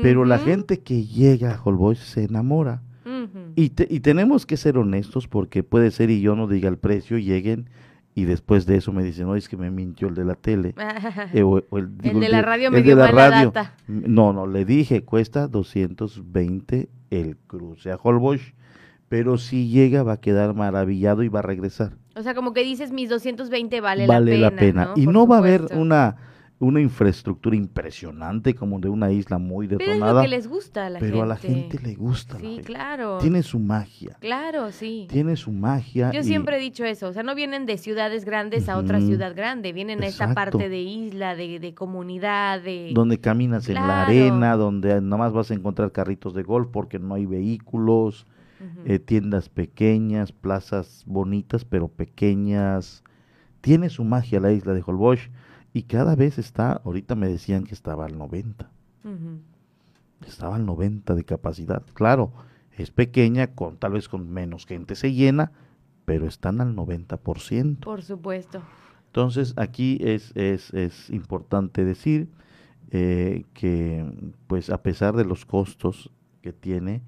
Pero 0.03 0.25
la 0.25 0.37
gente 0.37 0.81
que 0.81 1.05
llega 1.05 1.55
a 1.55 1.61
Holbox 1.63 1.97
se 1.99 2.25
enamora. 2.25 2.81
Y, 3.55 3.69
te- 3.69 3.87
y 3.89 3.99
tenemos 4.01 4.45
que 4.45 4.55
ser 4.57 4.77
honestos 4.77 5.27
porque 5.27 5.63
puede 5.63 5.91
ser 5.91 6.09
y 6.09 6.21
yo 6.21 6.35
no 6.35 6.47
diga 6.47 6.69
el 6.69 6.77
precio, 6.77 7.17
lleguen 7.17 7.69
y 8.13 8.25
después 8.25 8.65
de 8.65 8.75
eso 8.77 8.91
me 8.91 9.03
dicen, 9.03 9.25
no, 9.27 9.35
es 9.35 9.47
que 9.47 9.55
me 9.57 9.71
mintió 9.71 10.07
el 10.09 10.15
de 10.15 10.25
la 10.25 10.35
tele. 10.35 10.75
eh, 11.33 11.43
o- 11.43 11.63
o 11.69 11.77
el, 11.77 11.97
digo, 11.97 12.19
de 12.19 12.29
la 12.29 12.41
radio 12.41 12.69
me 12.71 12.79
el 12.79 12.83
dio 12.83 12.95
de 12.95 13.03
la 13.03 13.11
radio. 13.11 13.51
data. 13.51 13.73
No, 13.87 14.33
no, 14.33 14.47
le 14.47 14.65
dije, 14.65 15.03
cuesta 15.03 15.47
220 15.47 16.89
el 17.09 17.37
cruce 17.47 17.91
a 17.91 17.95
Holbox, 18.01 18.53
pero 19.09 19.37
si 19.37 19.67
llega 19.69 20.03
va 20.03 20.13
a 20.13 20.17
quedar 20.21 20.53
maravillado 20.55 21.23
y 21.23 21.27
va 21.29 21.39
a 21.39 21.43
regresar. 21.43 21.93
O 22.15 22.21
sea, 22.23 22.33
como 22.35 22.53
que 22.53 22.63
dices, 22.63 22.91
mis 22.91 23.09
220 23.09 23.79
vale, 23.81 24.07
vale 24.07 24.37
la 24.37 24.51
pena. 24.51 24.89
Y 24.95 25.05
Por 25.05 25.13
no 25.13 25.27
va 25.27 25.37
a 25.37 25.39
haber 25.39 25.67
una, 25.75 26.17
una 26.61 26.79
infraestructura 26.79 27.55
impresionante 27.55 28.53
como 28.53 28.79
de 28.79 28.87
una 28.87 29.11
isla 29.11 29.37
muy 29.39 29.67
Pero 29.67 29.81
es 29.81 29.87
lo 29.87 29.93
detonada, 29.93 30.21
que 30.21 30.27
les 30.27 30.47
gusta 30.47 30.85
a 30.85 30.89
la 30.91 30.99
pero 30.99 31.11
gente. 31.17 31.23
a 31.23 31.25
la 31.25 31.35
gente 31.35 31.79
le 31.79 31.95
gusta. 31.95 32.35
la 32.35 32.39
Sí, 32.39 32.61
claro. 32.63 33.17
Tiene 33.17 33.41
su 33.43 33.59
magia. 33.59 34.15
Claro, 34.19 34.71
sí. 34.71 35.07
Tiene 35.09 35.35
su 35.35 35.51
magia. 35.51 36.11
Yo 36.11 36.21
y- 36.21 36.23
siempre 36.23 36.57
he 36.57 36.59
dicho 36.59 36.85
eso, 36.85 37.07
o 37.07 37.13
sea, 37.13 37.23
no 37.23 37.33
vienen 37.35 37.65
de 37.65 37.77
ciudades 37.77 38.25
grandes 38.25 38.69
a 38.69 38.77
otra 38.77 39.01
ciudad 39.01 39.35
grande, 39.35 39.73
vienen 39.73 40.03
a 40.03 40.07
esta 40.07 40.33
parte 40.33 40.69
de 40.69 40.81
isla, 40.81 41.35
de, 41.35 41.59
de 41.59 41.73
comunidad, 41.73 42.61
de... 42.61 42.91
donde 42.93 43.19
caminas 43.19 43.67
en 43.67 43.75
la 43.75 44.03
arena, 44.03 44.55
donde 44.55 45.01
nada 45.01 45.17
más 45.17 45.33
vas 45.33 45.49
a 45.51 45.55
encontrar 45.55 45.91
carritos 45.91 46.33
de 46.35 46.43
golf 46.43 46.67
porque 46.71 46.99
no 46.99 47.15
hay 47.15 47.25
vehículos, 47.25 48.27
eh, 48.85 48.99
tiendas 48.99 49.49
pequeñas, 49.49 50.31
plazas 50.31 51.03
bonitas 51.07 51.65
pero 51.65 51.87
pequeñas. 51.87 53.03
Tiene 53.61 53.89
su 53.89 54.03
magia 54.03 54.39
la 54.39 54.51
isla 54.51 54.73
de 54.73 54.83
Holbox 54.85 55.29
y 55.73 55.83
cada 55.83 56.15
vez 56.15 56.37
está, 56.37 56.81
ahorita 56.83 57.15
me 57.15 57.27
decían 57.27 57.63
que 57.63 57.73
estaba 57.73 58.05
al 58.05 58.17
90, 58.17 58.69
Ujú. 59.03 59.39
estaba 60.27 60.55
al 60.55 60.65
90 60.65 61.15
de 61.15 61.23
capacidad. 61.23 61.83
Claro, 61.93 62.31
es 62.77 62.91
pequeña, 62.91 63.47
con 63.47 63.77
tal 63.77 63.93
vez 63.93 64.07
con 64.09 64.29
menos 64.29 64.65
gente 64.65 64.95
se 64.95 65.13
llena, 65.13 65.51
pero 66.05 66.25
están 66.27 66.61
al 66.61 66.75
90%. 66.75 67.79
Por 67.85 68.01
supuesto. 68.01 68.61
Entonces 69.07 69.53
aquí 69.57 69.97
es, 70.01 70.31
es, 70.35 70.73
es 70.73 71.09
importante 71.09 71.83
decir 71.83 72.29
eh, 72.91 73.45
que 73.53 74.33
pues 74.47 74.69
a 74.69 74.81
pesar 74.81 75.15
de 75.15 75.25
los 75.25 75.45
costos 75.45 76.11
que 76.41 76.53
tiene, 76.53 77.01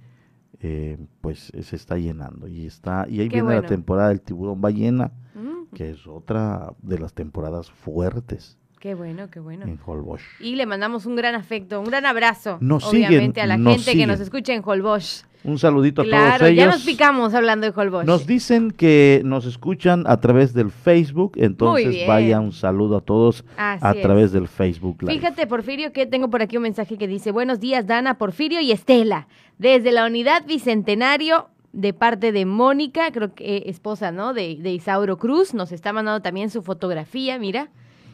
eh, 0.60 0.98
pues 1.22 1.52
se 1.62 1.76
está 1.76 1.98
llenando 1.98 2.48
y 2.48 2.66
está 2.66 3.06
y 3.10 3.20
ahí 3.20 3.28
Qué 3.30 3.42
viene 3.42 3.56
la 3.62 3.68
temporada 3.68 4.10
del 4.10 4.22
tiburón 4.22 4.62
ballena, 4.62 5.12
Mm, 5.36 5.53
que 5.74 5.90
es 5.92 6.08
otra 6.08 6.74
de 6.82 7.00
las 7.00 7.14
temporadas 7.14 7.70
fuertes 7.72 8.58
qué 8.80 8.96
bueno, 8.96 9.30
qué 9.32 9.40
bueno. 9.40 9.66
en 9.66 9.80
Holbox. 9.86 10.22
Y 10.42 10.58
le 10.58 10.66
mandamos 10.66 11.06
un 11.06 11.16
gran 11.16 11.36
afecto, 11.36 11.80
un 11.80 11.86
gran 11.86 12.06
abrazo, 12.06 12.58
Nos 12.60 12.84
obviamente, 12.84 13.40
siguen, 13.40 13.52
a 13.52 13.58
la 13.58 13.72
gente 13.72 13.96
que 13.96 14.06
nos 14.06 14.20
escucha 14.20 14.54
en 14.54 14.62
Holbox. 14.66 15.26
Un 15.46 15.58
saludito 15.58 16.02
a 16.02 16.06
Claro, 16.06 16.40
todos 16.40 16.52
ellos. 16.52 16.66
ya 16.66 16.72
nos 16.72 16.84
picamos 16.84 17.34
hablando 17.34 17.66
de 17.66 17.74
Holbox. 17.74 18.06
Nos 18.06 18.28
dicen 18.28 18.72
que 18.72 19.22
nos 19.24 19.46
escuchan 19.46 20.04
a 20.06 20.20
través 20.20 20.54
del 20.54 20.70
Facebook, 20.70 21.34
entonces 21.38 22.06
vaya 22.06 22.42
un 22.42 22.52
saludo 22.52 22.98
a 22.98 23.02
todos 23.02 23.46
Así 23.56 23.86
a 23.88 23.92
es. 23.92 24.02
través 24.02 24.34
del 24.34 24.50
Facebook 24.50 25.02
Live. 25.04 25.14
Fíjate, 25.14 25.48
Porfirio, 25.48 25.94
que 25.94 26.06
tengo 26.06 26.30
por 26.30 26.42
aquí 26.42 26.58
un 26.58 26.64
mensaje 26.64 26.98
que 26.98 27.08
dice, 27.08 27.32
buenos 27.32 27.62
días, 27.62 27.88
Dana, 27.88 28.18
Porfirio 28.18 28.60
y 28.60 28.74
Estela, 28.74 29.30
desde 29.58 29.94
la 29.94 30.06
unidad 30.06 30.46
Bicentenario, 30.46 31.48
de 31.74 31.92
parte 31.94 32.32
de 32.32 32.46
Mónica, 32.46 33.12
creo 33.12 33.34
que 33.34 33.58
eh, 33.58 33.64
esposa, 33.66 34.12
¿no? 34.12 34.34
De, 34.34 34.58
de 34.60 34.72
Isauro 34.72 35.18
Cruz, 35.18 35.54
nos 35.54 35.72
está 35.72 35.92
mandando 35.92 36.22
también 36.22 36.50
su 36.50 36.62
fotografía, 36.62 37.38
mira, 37.40 37.70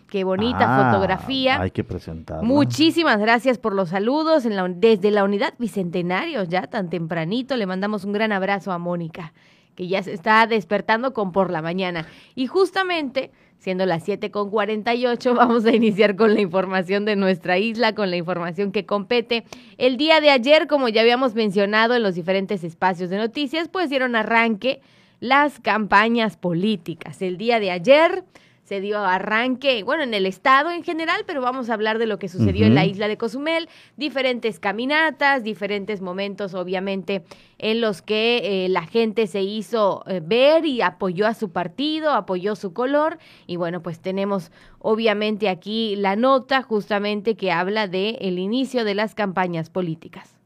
qué 0.09 0.23
bonita 0.23 0.59
Ah, 0.61 0.91
fotografía. 0.91 1.61
Hay 1.61 1.71
que 1.71 1.83
presentarla. 1.83 2.41
Muchísimas 2.43 3.19
gracias 3.19 3.57
por 3.57 3.75
los 3.75 3.89
saludos 3.89 4.45
en 4.45 4.55
la 4.55 4.67
desde 4.67 5.11
la 5.11 5.23
unidad 5.23 5.53
Bicentenario, 5.59 6.43
ya 6.45 6.67
tan 6.67 6.89
tempranito. 6.89 7.55
Le 7.57 7.65
mandamos 7.65 8.05
un 8.05 8.13
gran 8.13 8.31
abrazo 8.31 8.71
a 8.71 8.77
Mónica, 8.79 9.33
que 9.75 9.87
ya 9.87 10.01
se 10.01 10.13
está 10.13 10.47
despertando 10.47 11.13
con 11.13 11.31
por 11.31 11.51
la 11.51 11.61
mañana. 11.61 12.07
Y 12.35 12.47
justamente, 12.47 13.31
siendo 13.59 13.85
las 13.85 14.03
7 14.03 14.31
con 14.31 14.49
48, 14.49 15.35
vamos 15.35 15.65
a 15.65 15.75
iniciar 15.75 16.15
con 16.15 16.33
la 16.33 16.41
información 16.41 17.05
de 17.05 17.15
nuestra 17.15 17.57
isla, 17.57 17.93
con 17.93 18.09
la 18.09 18.17
información 18.17 18.71
que 18.71 18.85
compete. 18.85 19.43
El 19.77 19.97
día 19.97 20.21
de 20.21 20.31
ayer, 20.31 20.67
como 20.67 20.89
ya 20.89 21.01
habíamos 21.01 21.35
mencionado 21.35 21.95
en 21.95 22.03
los 22.03 22.15
diferentes 22.15 22.63
espacios 22.63 23.09
de 23.09 23.17
noticias, 23.17 23.67
pues 23.67 23.89
dieron 23.89 24.15
arranque 24.15 24.81
las 25.19 25.59
campañas 25.59 26.37
políticas. 26.37 27.21
El 27.21 27.37
día 27.37 27.59
de 27.59 27.71
ayer 27.71 28.23
se 28.69 28.81
dio 28.81 28.99
arranque, 28.99 29.81
bueno, 29.81 30.03
en 30.03 30.13
el 30.13 30.27
estado 30.27 30.69
en 30.69 30.83
general, 30.83 31.23
pero 31.25 31.41
vamos 31.41 31.71
a 31.71 31.73
hablar 31.73 31.97
de 31.97 32.05
lo 32.05 32.19
que 32.19 32.27
sucedió 32.29 32.67
en 32.67 32.75
la 32.75 32.85
isla 32.85 33.07
de 33.07 33.17
Cozumel, 33.17 33.67
diferentes 33.97 34.59
caminatas, 34.59 35.43
diferentes 35.43 36.01
momentos, 36.01 36.53
obviamente, 36.53 37.23
en 37.57 37.81
los 37.81 38.03
que 38.03 38.65
eh, 38.65 38.69
la 38.69 38.83
gente 38.85 39.25
se 39.25 39.41
hizo 39.41 40.03
eh, 40.05 40.21
ver 40.23 40.67
y 40.67 40.83
apoyó 40.83 41.25
a 41.25 41.33
su 41.33 41.49
partido, 41.49 42.11
apoyó 42.11 42.55
su 42.55 42.71
color, 42.71 43.17
y 43.47 43.55
bueno, 43.55 43.81
pues 43.81 44.01
tenemos 44.01 44.51
obviamente 44.77 45.49
aquí 45.49 45.95
la 45.95 46.15
nota 46.15 46.61
justamente 46.61 47.35
que 47.35 47.51
habla 47.51 47.87
de 47.87 48.19
el 48.21 48.37
inicio 48.37 48.85
de 48.85 48.93
las 48.93 49.15
campañas 49.15 49.71
políticas. 49.71 50.38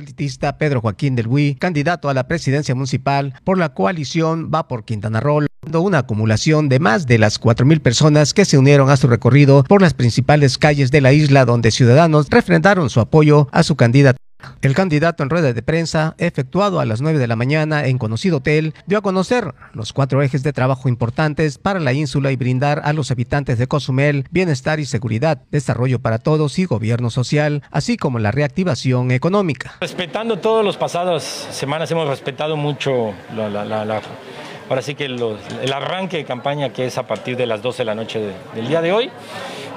Proselitista 0.00 0.56
Pedro 0.56 0.80
Joaquín 0.80 1.14
del 1.14 1.26
Huy, 1.26 1.56
candidato 1.56 2.08
a 2.08 2.14
la 2.14 2.26
presidencia 2.26 2.74
municipal 2.74 3.34
por 3.44 3.58
la 3.58 3.74
coalición 3.74 4.50
Va 4.52 4.66
por 4.66 4.84
Quintana 4.84 5.20
Roo, 5.20 5.44
una 5.74 5.98
acumulación 5.98 6.70
de 6.70 6.78
más 6.78 7.06
de 7.06 7.18
las 7.18 7.38
4.000 7.38 7.80
personas 7.80 8.32
que 8.32 8.46
se 8.46 8.56
unieron 8.56 8.88
a 8.88 8.96
su 8.96 9.08
recorrido 9.08 9.62
por 9.64 9.82
las 9.82 9.92
principales 9.92 10.56
calles 10.56 10.90
de 10.90 11.02
la 11.02 11.12
isla 11.12 11.44
donde 11.44 11.70
ciudadanos 11.70 12.28
refrendaron 12.30 12.88
su 12.88 13.00
apoyo 13.00 13.48
a 13.52 13.62
su 13.62 13.76
candidato. 13.76 14.16
El 14.62 14.74
candidato 14.74 15.22
en 15.22 15.30
rueda 15.30 15.52
de 15.52 15.62
prensa, 15.62 16.14
efectuado 16.18 16.80
a 16.80 16.84
las 16.84 17.00
9 17.00 17.18
de 17.18 17.26
la 17.26 17.36
mañana 17.36 17.86
en 17.86 17.98
conocido 17.98 18.38
hotel, 18.38 18.74
dio 18.86 18.98
a 18.98 19.02
conocer 19.02 19.54
los 19.72 19.92
cuatro 19.92 20.22
ejes 20.22 20.42
de 20.42 20.52
trabajo 20.52 20.88
importantes 20.88 21.58
para 21.58 21.80
la 21.80 21.92
ínsula 21.92 22.30
y 22.30 22.36
brindar 22.36 22.82
a 22.84 22.92
los 22.92 23.10
habitantes 23.10 23.58
de 23.58 23.66
Cozumel 23.66 24.26
bienestar 24.30 24.80
y 24.80 24.84
seguridad, 24.84 25.42
desarrollo 25.50 25.98
para 25.98 26.18
todos 26.18 26.58
y 26.58 26.64
gobierno 26.64 27.10
social, 27.10 27.62
así 27.70 27.96
como 27.96 28.18
la 28.18 28.30
reactivación 28.30 29.10
económica. 29.10 29.74
Respetando 29.80 30.38
todos 30.38 30.64
los 30.64 30.76
pasadas 30.76 31.22
semanas, 31.22 31.90
hemos 31.90 32.08
respetado 32.08 32.56
mucho 32.56 33.12
la, 33.34 34.02
ahora 34.68 34.82
sí 34.82 34.94
que 34.94 35.06
el 35.06 35.72
arranque 35.72 36.18
de 36.18 36.24
campaña 36.24 36.72
que 36.72 36.86
es 36.86 36.98
a 36.98 37.06
partir 37.06 37.36
de 37.36 37.46
las 37.46 37.62
12 37.62 37.78
de 37.78 37.84
la 37.84 37.94
noche 37.94 38.20
del 38.54 38.68
día 38.68 38.80
de 38.80 38.92
hoy. 38.92 39.10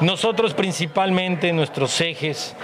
Nosotros 0.02 0.54
principalmente 0.54 1.54
nuestros 1.54 2.00
ejes 2.02 2.56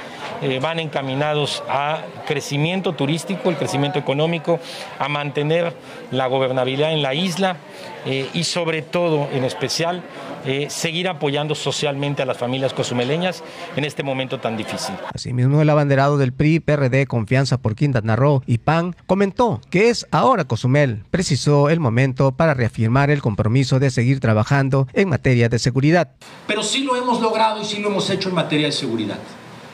eh, 0.41 0.60
van 0.62 0.79
encaminados 0.79 1.63
a 1.67 2.03
crecimiento 2.27 2.93
turístico, 2.93 3.50
el 3.50 3.58
crecimiento 3.58 4.00
económico, 4.00 4.60
a 4.98 5.10
mantener 5.10 5.74
la 6.12 6.27
gobernabilidad 6.27 6.93
en 6.93 7.01
la 7.01 7.13
isla 7.13 7.58
eh, 8.05 8.29
y 8.34 8.43
sobre 8.43 8.81
todo, 8.81 9.27
en 9.31 9.43
especial, 9.43 10.03
eh, 10.46 10.67
seguir 10.69 11.10
apoyando 11.10 11.53
socialmente 11.53 12.22
a 12.22 12.25
las 12.25 12.38
familias 12.38 12.74
cozumeleñas 12.74 13.43
en 13.75 13.84
este 13.84 14.03
momento 14.03 14.39
tan 14.39 14.55
difícil. 14.55 14.96
Asimismo, 15.13 15.62
el 15.62 15.69
abanderado 15.69 16.17
del 16.17 16.31
PRI, 16.31 16.62
PRD, 16.62 17.08
Confianza 17.08 17.58
por 17.58 17.75
Quintana 17.75 18.15
Roo 18.15 18.41
y 18.46 18.60
PAN 18.60 18.96
comentó 19.05 19.60
que 19.69 19.89
es 19.89 20.08
ahora 20.12 20.46
Cozumel. 20.46 21.03
Precisó 21.12 21.69
el 21.69 21.81
momento 21.81 22.31
para 22.31 22.53
reafirmar 22.53 23.10
el 23.10 23.22
compromiso 23.22 23.79
de 23.79 23.91
seguir 23.91 24.22
trabajando 24.22 24.88
en 24.93 25.10
materia 25.10 25.50
de 25.50 25.60
seguridad. 25.60 26.12
Pero 26.48 26.63
sí 26.63 26.84
lo 26.86 26.96
hemos 26.96 27.19
logrado 27.19 27.62
y 27.62 27.65
sí 27.65 27.79
lo 27.79 27.89
hemos 27.89 28.10
hecho 28.10 28.29
en 28.29 28.36
materia 28.36 28.67
de 28.67 28.72
seguridad. 28.72 29.17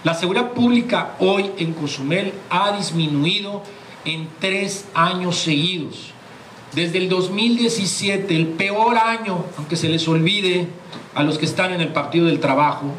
La 0.06 0.14
seguridad 0.14 0.52
pública 0.52 1.16
hoy 1.18 1.50
en 1.58 1.74
Cozumel 1.74 2.32
ha 2.52 2.78
disminuido 2.78 3.64
en 4.06 4.28
tres 4.40 4.86
años 4.94 5.36
seguidos. 5.36 6.12
Desde 6.76 7.00
el 7.00 7.10
2017, 7.10 8.36
el 8.36 8.50
peor 8.50 9.00
año, 9.00 9.46
aunque 9.58 9.76
se 9.76 9.90
les 9.90 10.08
olvide 10.08 10.68
a 11.16 11.24
los 11.24 11.40
que 11.40 11.48
están 11.48 11.74
en 11.74 11.82
el 11.82 11.88
Partido 11.88 12.28
del 12.28 12.40
Trabajo, 12.40 12.92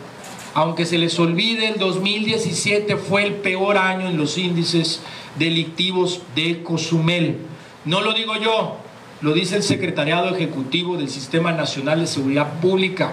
aunque 0.52 0.84
se 0.84 0.98
les 0.98 1.16
olvide, 1.20 1.68
el 1.68 1.78
2017 1.78 2.96
fue 2.96 3.22
el 3.22 3.34
peor 3.34 3.78
año 3.78 4.08
en 4.08 4.16
los 4.16 4.36
índices 4.36 5.00
delictivos 5.38 6.22
de 6.34 6.64
Cozumel. 6.64 7.38
No 7.84 8.00
lo 8.00 8.14
digo 8.14 8.34
yo, 8.34 8.78
lo 9.20 9.32
dice 9.32 9.54
el 9.54 9.62
Secretariado 9.62 10.34
Ejecutivo 10.34 10.96
del 10.96 11.08
Sistema 11.08 11.52
Nacional 11.52 12.00
de 12.00 12.08
Seguridad 12.08 12.54
Pública 12.60 13.12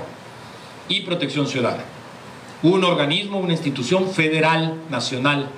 y 0.89 1.01
Protección 1.01 1.45
Ciudadana 1.45 1.92
un 2.63 2.83
organismo, 2.85 3.39
una 3.39 3.51
institución 3.51 4.09
federal, 4.09 4.81
nacional. 4.89 5.49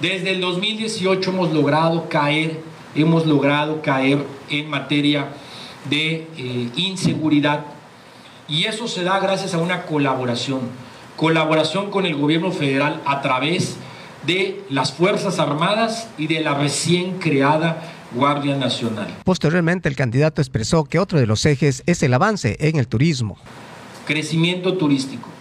Desde 0.00 0.30
el 0.30 0.40
2018 0.40 1.30
hemos 1.30 1.52
logrado 1.52 2.08
caer, 2.08 2.60
hemos 2.94 3.26
logrado 3.26 3.82
caer 3.82 4.24
en 4.48 4.70
materia 4.70 5.28
de 5.90 6.28
eh, 6.36 6.70
inseguridad 6.76 7.66
y 8.48 8.64
eso 8.64 8.86
se 8.86 9.02
da 9.02 9.18
gracias 9.18 9.54
a 9.54 9.58
una 9.58 9.82
colaboración, 9.82 10.60
colaboración 11.16 11.90
con 11.90 12.06
el 12.06 12.14
gobierno 12.14 12.52
federal 12.52 13.00
a 13.04 13.20
través 13.20 13.76
de 14.24 14.62
las 14.70 14.92
Fuerzas 14.92 15.38
Armadas 15.38 16.08
y 16.16 16.28
de 16.28 16.40
la 16.40 16.54
recién 16.54 17.18
creada 17.18 17.82
Guardia 18.14 18.56
Nacional. 18.56 19.08
Posteriormente, 19.24 19.88
el 19.88 19.96
candidato 19.96 20.40
expresó 20.40 20.84
que 20.84 20.98
otro 20.98 21.18
de 21.18 21.26
los 21.26 21.44
ejes 21.44 21.82
es 21.86 22.02
el 22.02 22.14
avance 22.14 22.56
en 22.60 22.76
el 22.76 22.86
turismo. 22.86 23.36
Crecimiento 24.06 24.76
turístico. 24.76 25.33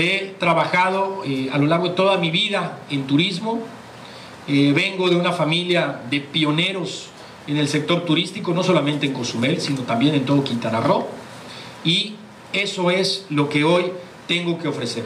He 0.00 0.36
trabajado 0.38 1.24
eh, 1.26 1.50
a 1.52 1.58
lo 1.58 1.66
largo 1.66 1.88
de 1.88 1.94
toda 1.96 2.18
mi 2.18 2.30
vida 2.30 2.78
en 2.88 3.08
turismo. 3.08 3.58
Eh, 4.46 4.72
vengo 4.72 5.10
de 5.10 5.16
una 5.16 5.32
familia 5.32 6.02
de 6.08 6.20
pioneros 6.20 7.08
en 7.48 7.56
el 7.56 7.66
sector 7.66 8.04
turístico, 8.04 8.54
no 8.54 8.62
solamente 8.62 9.06
en 9.06 9.12
Cozumel, 9.12 9.60
sino 9.60 9.80
también 9.80 10.14
en 10.14 10.24
todo 10.24 10.44
Quintana 10.44 10.80
Roo. 10.80 11.08
Y 11.82 12.14
eso 12.52 12.92
es 12.92 13.26
lo 13.28 13.48
que 13.48 13.64
hoy 13.64 13.86
tengo 14.28 14.60
que 14.60 14.68
ofrecer. 14.68 15.02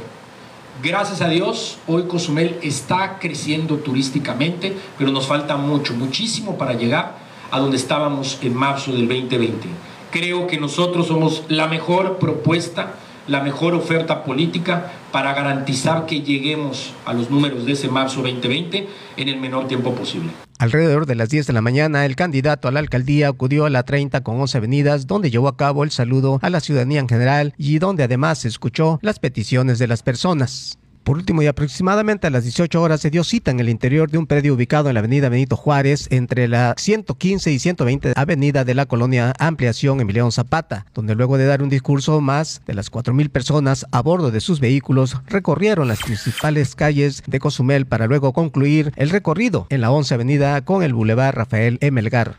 Gracias 0.83 1.23
a 1.23 1.29
Dios, 1.31 1.79
hoy 1.87 2.03
Cozumel 2.03 2.59
está 2.63 3.19
creciendo 3.19 3.77
turísticamente, 3.77 4.77
pero 4.99 5.11
nos 5.11 5.27
falta 5.27 5.57
mucho, 5.57 5.95
muchísimo 5.95 6.59
para 6.59 6.75
llegar 6.75 7.17
a 7.51 7.61
donde 7.61 7.79
estábamos 7.79 8.39
en 8.43 8.55
marzo 8.55 8.93
del 8.93 9.09
2020. 9.09 9.69
Creo 10.11 10.47
que 10.47 10.61
nosotros 10.61 11.07
somos 11.07 11.45
la 11.49 11.67
mejor 11.67 12.19
propuesta 12.19 12.97
la 13.27 13.41
mejor 13.43 13.75
oferta 13.75 14.25
política 14.25 14.93
para 15.13 15.35
garantizar 15.35 16.07
que 16.07 16.23
lleguemos 16.23 16.93
a 17.05 17.13
los 17.13 17.31
números 17.31 17.67
de 17.67 17.73
ese 17.73 17.89
marzo 17.89 18.23
2020 18.23 18.89
en 19.17 19.29
el 19.29 19.41
menor 19.41 19.69
tiempo 19.69 19.95
posible. 19.95 20.31
Alrededor 20.59 21.07
de 21.07 21.17
las 21.17 21.29
10 21.29 21.49
de 21.49 21.53
la 21.53 21.61
mañana, 21.61 22.07
el 22.07 22.15
candidato 22.15 22.69
a 22.69 22.71
la 22.71 22.79
alcaldía 22.79 23.29
acudió 23.29 23.65
a 23.65 23.71
la 23.71 23.83
30 23.83 24.23
con 24.23 24.41
11 24.41 24.59
avenidas, 24.59 25.07
donde 25.07 25.31
llevó 25.31 25.49
a 25.49 25.57
cabo 25.57 25.83
el 25.83 25.91
saludo 25.91 26.39
a 26.41 26.51
la 26.51 26.61
ciudadanía 26.61 27.01
en 27.01 27.09
general 27.09 27.55
y 27.59 27.79
donde 27.79 28.05
además 28.05 28.45
escuchó 28.45 29.01
las 29.03 29.19
peticiones 29.19 29.81
de 29.81 29.89
las 29.89 30.05
personas. 30.05 30.79
Por 31.05 31.17
último, 31.17 31.43
y 31.43 31.49
aproximadamente 31.49 32.29
a 32.29 32.31
las 32.31 32.45
18 32.45 32.81
horas 32.81 33.01
se 33.01 33.11
dio 33.11 33.25
cita 33.25 33.51
en 33.51 33.59
el 33.59 33.69
interior 33.69 34.09
de 34.09 34.19
un 34.19 34.27
predio 34.27 34.55
ubicado 34.55 34.89
en 34.89 34.95
la 34.95 35.01
avenida 35.01 35.29
Benito 35.29 35.57
Juárez, 35.57 36.07
entre 36.11 36.47
la 36.47 36.75
115 36.79 37.51
y 37.51 37.59
120 37.59 38.13
avenida 38.15 38.65
de 38.65 38.75
la 38.75 38.87
colonia 38.87 39.33
Ampliación 39.41 40.01
Emiliano 40.01 40.31
Zapata, 40.31 40.87
donde 40.95 41.17
luego 41.17 41.39
de 41.39 41.47
dar 41.47 41.63
un 41.63 41.71
discurso 41.71 42.21
más 42.21 42.63
de 42.67 42.75
las 42.75 42.93
4.000 42.93 43.31
personas 43.31 43.85
a 43.91 44.01
bordo 44.01 44.31
de 44.31 44.41
sus 44.41 44.61
vehículos 44.61 45.17
recorrieron 45.27 45.89
las 45.89 46.03
principales 46.03 46.77
calles 46.77 47.25
de 47.27 47.41
Cozumel 47.41 47.87
para 47.87 48.07
luego 48.07 48.33
concluir 48.33 48.93
el 48.95 49.11
recorrido 49.11 49.67
en 49.71 49.81
la 49.81 49.91
11 49.91 50.15
avenida 50.15 50.65
con 50.65 50.85
el 50.85 50.95
Boulevard 50.95 51.35
Rafael 51.35 51.79
Emelgar. 51.81 52.37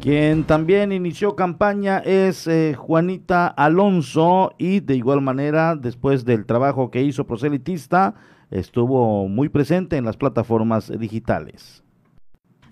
Quien 0.00 0.44
también 0.44 0.92
inició 0.92 1.34
campaña 1.34 1.98
es 1.98 2.46
eh, 2.46 2.74
Juanita 2.78 3.48
Alonso 3.48 4.52
y 4.56 4.78
de 4.78 4.94
igual 4.94 5.20
manera, 5.20 5.74
después 5.74 6.24
del 6.24 6.46
trabajo 6.46 6.90
que 6.92 7.02
hizo 7.02 7.26
proselitista, 7.26 8.14
estuvo 8.50 9.26
muy 9.26 9.48
presente 9.48 9.96
en 9.96 10.04
las 10.04 10.16
plataformas 10.16 10.92
digitales. 10.98 11.82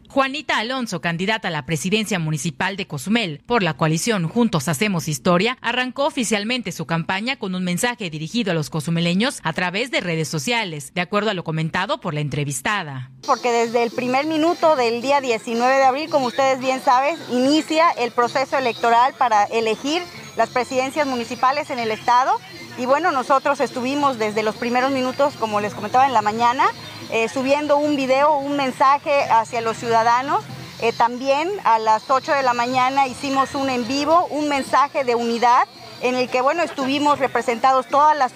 Juanita 0.08 0.58
Alonso, 0.58 1.00
candidata 1.00 1.48
a 1.48 1.50
la 1.50 1.66
presidencia 1.66 2.18
municipal 2.18 2.76
de 2.76 2.86
Cozumel 2.86 3.42
por 3.46 3.62
la 3.62 3.74
coalición 3.74 4.28
Juntos 4.28 4.68
Hacemos 4.68 5.08
Historia, 5.08 5.58
arrancó 5.60 6.06
oficialmente 6.06 6.72
su 6.72 6.86
campaña 6.86 7.36
con 7.36 7.54
un 7.54 7.64
mensaje 7.64 8.08
dirigido 8.08 8.52
a 8.52 8.54
los 8.54 8.70
cozumeleños 8.70 9.40
a 9.42 9.52
través 9.52 9.90
de 9.90 10.00
redes 10.00 10.28
sociales, 10.28 10.92
de 10.94 11.00
acuerdo 11.00 11.30
a 11.30 11.34
lo 11.34 11.44
comentado 11.44 12.00
por 12.00 12.14
la 12.14 12.20
entrevistada. 12.20 13.10
Porque 13.26 13.50
desde 13.50 13.82
el 13.82 13.90
primer 13.90 14.26
minuto 14.26 14.76
del 14.76 15.02
día 15.02 15.20
19 15.20 15.76
de 15.76 15.84
abril, 15.84 16.10
como 16.10 16.26
ustedes 16.26 16.60
bien 16.60 16.80
saben, 16.82 17.16
inicia 17.30 17.90
el 17.90 18.12
proceso 18.12 18.56
electoral 18.56 19.14
para 19.18 19.44
elegir 19.44 20.02
las 20.36 20.50
presidencias 20.50 21.06
municipales 21.06 21.70
en 21.70 21.78
el 21.78 21.90
estado. 21.90 22.32
Y 22.78 22.86
bueno, 22.86 23.10
nosotros 23.10 23.60
estuvimos 23.60 24.18
desde 24.18 24.42
los 24.42 24.56
primeros 24.56 24.92
minutos, 24.92 25.34
como 25.38 25.60
les 25.60 25.74
comentaba 25.74 26.06
en 26.06 26.12
la 26.12 26.22
mañana, 26.22 26.66
eh, 27.10 27.28
subiendo 27.28 27.76
un 27.76 27.96
video, 27.96 28.36
un 28.36 28.56
mensaje 28.56 29.24
hacia 29.30 29.60
los 29.60 29.76
ciudadanos. 29.76 30.44
Eh, 30.80 30.92
también 30.92 31.50
a 31.64 31.78
las 31.78 32.10
8 32.10 32.32
de 32.32 32.42
la 32.42 32.52
mañana 32.52 33.06
hicimos 33.06 33.54
un 33.54 33.70
en 33.70 33.86
vivo, 33.88 34.26
un 34.30 34.48
mensaje 34.48 35.04
de 35.04 35.14
unidad 35.14 35.66
en 36.02 36.14
el 36.14 36.28
que 36.28 36.40
bueno, 36.40 36.62
estuvimos 36.62 37.18
representados 37.18 37.86
todas 37.86 38.16
las, 38.16 38.32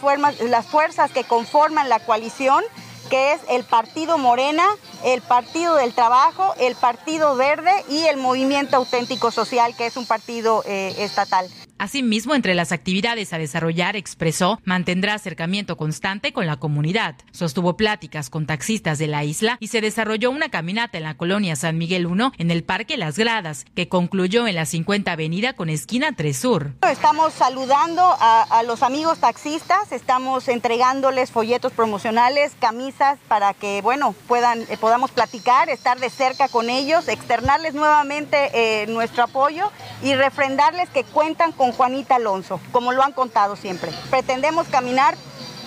fuerzas 0.67 1.11
que 1.11 1.25
conforman 1.25 1.89
la 1.89 2.01
coalición, 2.01 2.65
que 3.11 3.33
es 3.33 3.41
el 3.49 3.65
Partido 3.65 4.19
Morena, 4.19 4.67
el 5.05 5.21
Partido 5.21 5.75
del 5.75 5.93
Trabajo, 5.93 6.55
el 6.59 6.75
Partido 6.77 7.37
Verde 7.37 7.73
y 7.89 8.07
el 8.07 8.17
Movimiento 8.17 8.77
Auténtico 8.77 9.31
Social, 9.31 9.75
que 9.77 9.87
es 9.87 9.97
un 9.97 10.07
partido 10.07 10.63
eh, 10.67 10.95
estatal. 10.99 11.49
Asimismo, 11.81 12.35
entre 12.35 12.53
las 12.53 12.73
actividades 12.73 13.33
a 13.33 13.39
desarrollar, 13.39 13.97
expresó, 13.97 14.61
mantendrá 14.65 15.15
acercamiento 15.15 15.79
constante 15.79 16.35
con 16.35 16.47
la 16.47 16.59
comunidad. 16.59 17.15
Sostuvo 17.31 17.79
pláticas 17.79 18.29
con 18.29 18.45
taxistas 18.45 18.99
de 18.99 19.07
la 19.07 19.25
isla 19.25 19.57
y 19.61 19.69
se 19.69 19.81
desarrolló 19.81 20.31
una 20.31 20.51
caminata 20.51 20.99
en 20.99 21.05
la 21.05 21.17
colonia 21.17 21.57
San 21.57 21.79
Miguel 21.79 22.05
1 22.05 22.33
en 22.37 22.51
el 22.51 22.65
Parque 22.65 22.99
Las 22.99 23.17
Gradas, 23.19 23.65
que 23.75 23.89
concluyó 23.89 24.47
en 24.47 24.57
la 24.57 24.67
50 24.67 25.11
Avenida 25.11 25.55
con 25.55 25.71
esquina 25.71 26.15
3 26.15 26.39
Sur. 26.39 26.73
Estamos 26.83 27.33
saludando 27.33 28.03
a, 28.03 28.43
a 28.43 28.63
los 28.63 28.83
amigos 28.83 29.19
taxistas, 29.21 29.91
estamos 29.91 30.49
entregándoles 30.49 31.31
folletos 31.31 31.73
promocionales, 31.73 32.53
camisas 32.61 33.19
para 33.27 33.55
que, 33.55 33.81
bueno, 33.81 34.15
puedan, 34.29 34.61
eh, 34.69 34.77
podamos 34.79 35.13
platicar, 35.13 35.71
estar 35.71 35.99
de 35.99 36.11
cerca 36.11 36.49
con 36.49 36.69
ellos, 36.69 37.09
externarles 37.09 37.73
nuevamente 37.73 38.51
eh, 38.53 38.87
nuestro 38.89 39.23
apoyo 39.23 39.73
y 40.03 40.15
refrendarles 40.15 40.91
que 40.91 41.05
cuentan 41.05 41.53
con 41.53 41.70
Juanita 41.73 42.17
Alonso, 42.17 42.61
como 42.73 42.93
lo 42.93 43.03
han 43.03 43.13
contado 43.13 43.57
siempre. 43.57 43.93
Pretendemos 44.11 44.67
caminar 44.69 45.17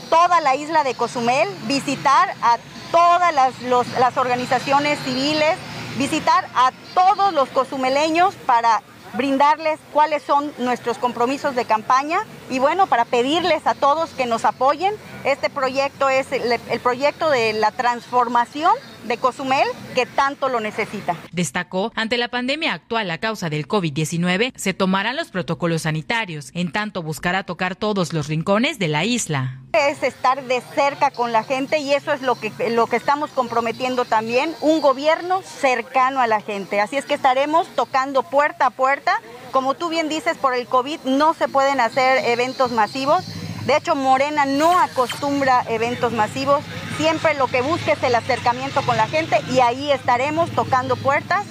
toda 0.09 0.41
la 0.41 0.55
isla 0.55 0.83
de 0.83 0.95
Cozumel, 0.95 1.49
visitar 1.65 2.33
a 2.41 2.57
todas 2.91 3.33
las, 3.33 3.53
las 3.99 4.17
organizaciones 4.17 4.99
civiles, 4.99 5.55
visitar 5.97 6.47
a 6.55 6.71
todos 6.93 7.33
los 7.33 7.49
cozumeleños 7.49 8.35
para 8.45 8.81
brindarles 9.13 9.79
cuáles 9.91 10.23
son 10.23 10.51
nuestros 10.57 10.97
compromisos 10.97 11.55
de 11.55 11.65
campaña 11.65 12.25
y 12.49 12.59
bueno, 12.59 12.87
para 12.87 13.05
pedirles 13.05 13.65
a 13.67 13.75
todos 13.75 14.11
que 14.11 14.25
nos 14.25 14.45
apoyen. 14.45 14.93
Este 15.23 15.49
proyecto 15.49 16.09
es 16.09 16.31
el, 16.31 16.51
el 16.51 16.79
proyecto 16.79 17.29
de 17.29 17.53
la 17.53 17.71
transformación 17.71 18.73
de 19.05 19.17
Cozumel 19.17 19.67
que 19.95 20.05
tanto 20.05 20.49
lo 20.49 20.59
necesita. 20.59 21.15
Destacó, 21.31 21.91
ante 21.95 22.17
la 22.17 22.29
pandemia 22.29 22.73
actual 22.73 23.09
a 23.11 23.17
causa 23.17 23.49
del 23.49 23.67
COVID-19, 23.67 24.53
se 24.55 24.73
tomarán 24.73 25.15
los 25.15 25.29
protocolos 25.29 25.83
sanitarios, 25.83 26.51
en 26.53 26.71
tanto 26.71 27.03
buscará 27.03 27.43
tocar 27.43 27.75
todos 27.75 28.13
los 28.13 28.27
rincones 28.27 28.79
de 28.79 28.87
la 28.87 29.05
isla. 29.05 29.59
Es 29.73 30.03
estar 30.03 30.43
de 30.43 30.61
cerca 30.75 31.11
con 31.11 31.31
la 31.31 31.43
gente 31.43 31.79
y 31.79 31.93
eso 31.93 32.13
es 32.13 32.21
lo 32.21 32.35
que, 32.35 32.51
lo 32.69 32.87
que 32.87 32.95
estamos 32.95 33.31
comprometiendo 33.31 34.05
también, 34.05 34.53
un 34.61 34.81
gobierno 34.81 35.41
cercano 35.41 36.19
a 36.19 36.27
la 36.27 36.41
gente. 36.41 36.79
Así 36.79 36.97
es 36.97 37.05
que 37.05 37.15
estaremos 37.15 37.67
tocando 37.75 38.23
puerta 38.23 38.67
a 38.67 38.69
puerta. 38.69 39.19
Como 39.51 39.73
tú 39.73 39.89
bien 39.89 40.09
dices, 40.09 40.37
por 40.37 40.53
el 40.53 40.67
COVID 40.67 40.99
no 41.05 41.33
se 41.33 41.47
pueden 41.47 41.79
hacer 41.79 42.23
eventos 42.25 42.71
masivos. 42.71 43.23
De 43.65 43.77
hecho, 43.77 43.95
Morena 43.95 44.45
no 44.45 44.77
acostumbra 44.77 45.63
eventos 45.69 46.11
masivos. 46.11 46.63
Siempre 46.97 47.33
lo 47.33 47.47
que 47.47 47.61
busca 47.61 47.93
es 47.93 48.03
el 48.03 48.15
acercamiento 48.15 48.81
con 48.81 48.97
la 48.97 49.07
gente 49.07 49.39
y 49.51 49.61
ahí 49.61 49.91
estaremos 49.91 50.51
tocando 50.51 50.95
puertas. 50.97 51.45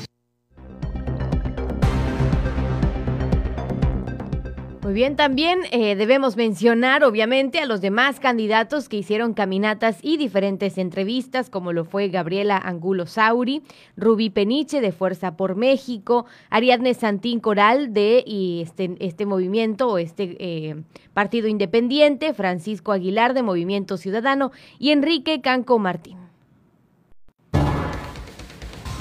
Muy 4.83 4.95
bien, 4.95 5.15
también 5.15 5.61
eh, 5.71 5.95
debemos 5.95 6.37
mencionar, 6.37 7.05
obviamente, 7.05 7.61
a 7.61 7.67
los 7.67 7.81
demás 7.81 8.19
candidatos 8.19 8.89
que 8.89 8.97
hicieron 8.97 9.33
caminatas 9.33 9.99
y 10.03 10.17
diferentes 10.17 10.77
entrevistas, 10.77 11.51
como 11.51 11.73
lo 11.73 11.85
fue 11.85 12.09
Gabriela 12.09 12.57
Angulo 12.57 13.07
Sauri, 13.07 13.63
Rubí 13.97 14.29
Peniche 14.29 14.81
de 14.81 14.91
Fuerza 14.91 15.37
por 15.37 15.55
México, 15.55 16.27
Ariadne 16.51 16.95
Santín 16.95 17.39
Coral 17.39 17.95
de 17.95 18.25
y 18.27 18.63
este, 18.63 18.97
este 18.99 19.25
movimiento 19.25 19.87
o 19.87 19.99
este 19.99 20.37
eh, 20.41 20.83
partido 21.15 21.47
independiente, 21.47 22.35
Francisco 22.35 22.91
Aguilar 22.91 23.35
de 23.35 23.45
Movimiento 23.45 23.97
Ciudadano 23.97 24.51
y 24.81 24.91
Enrique 24.91 25.41
Canco 25.43 25.79
Martín. 25.79 26.22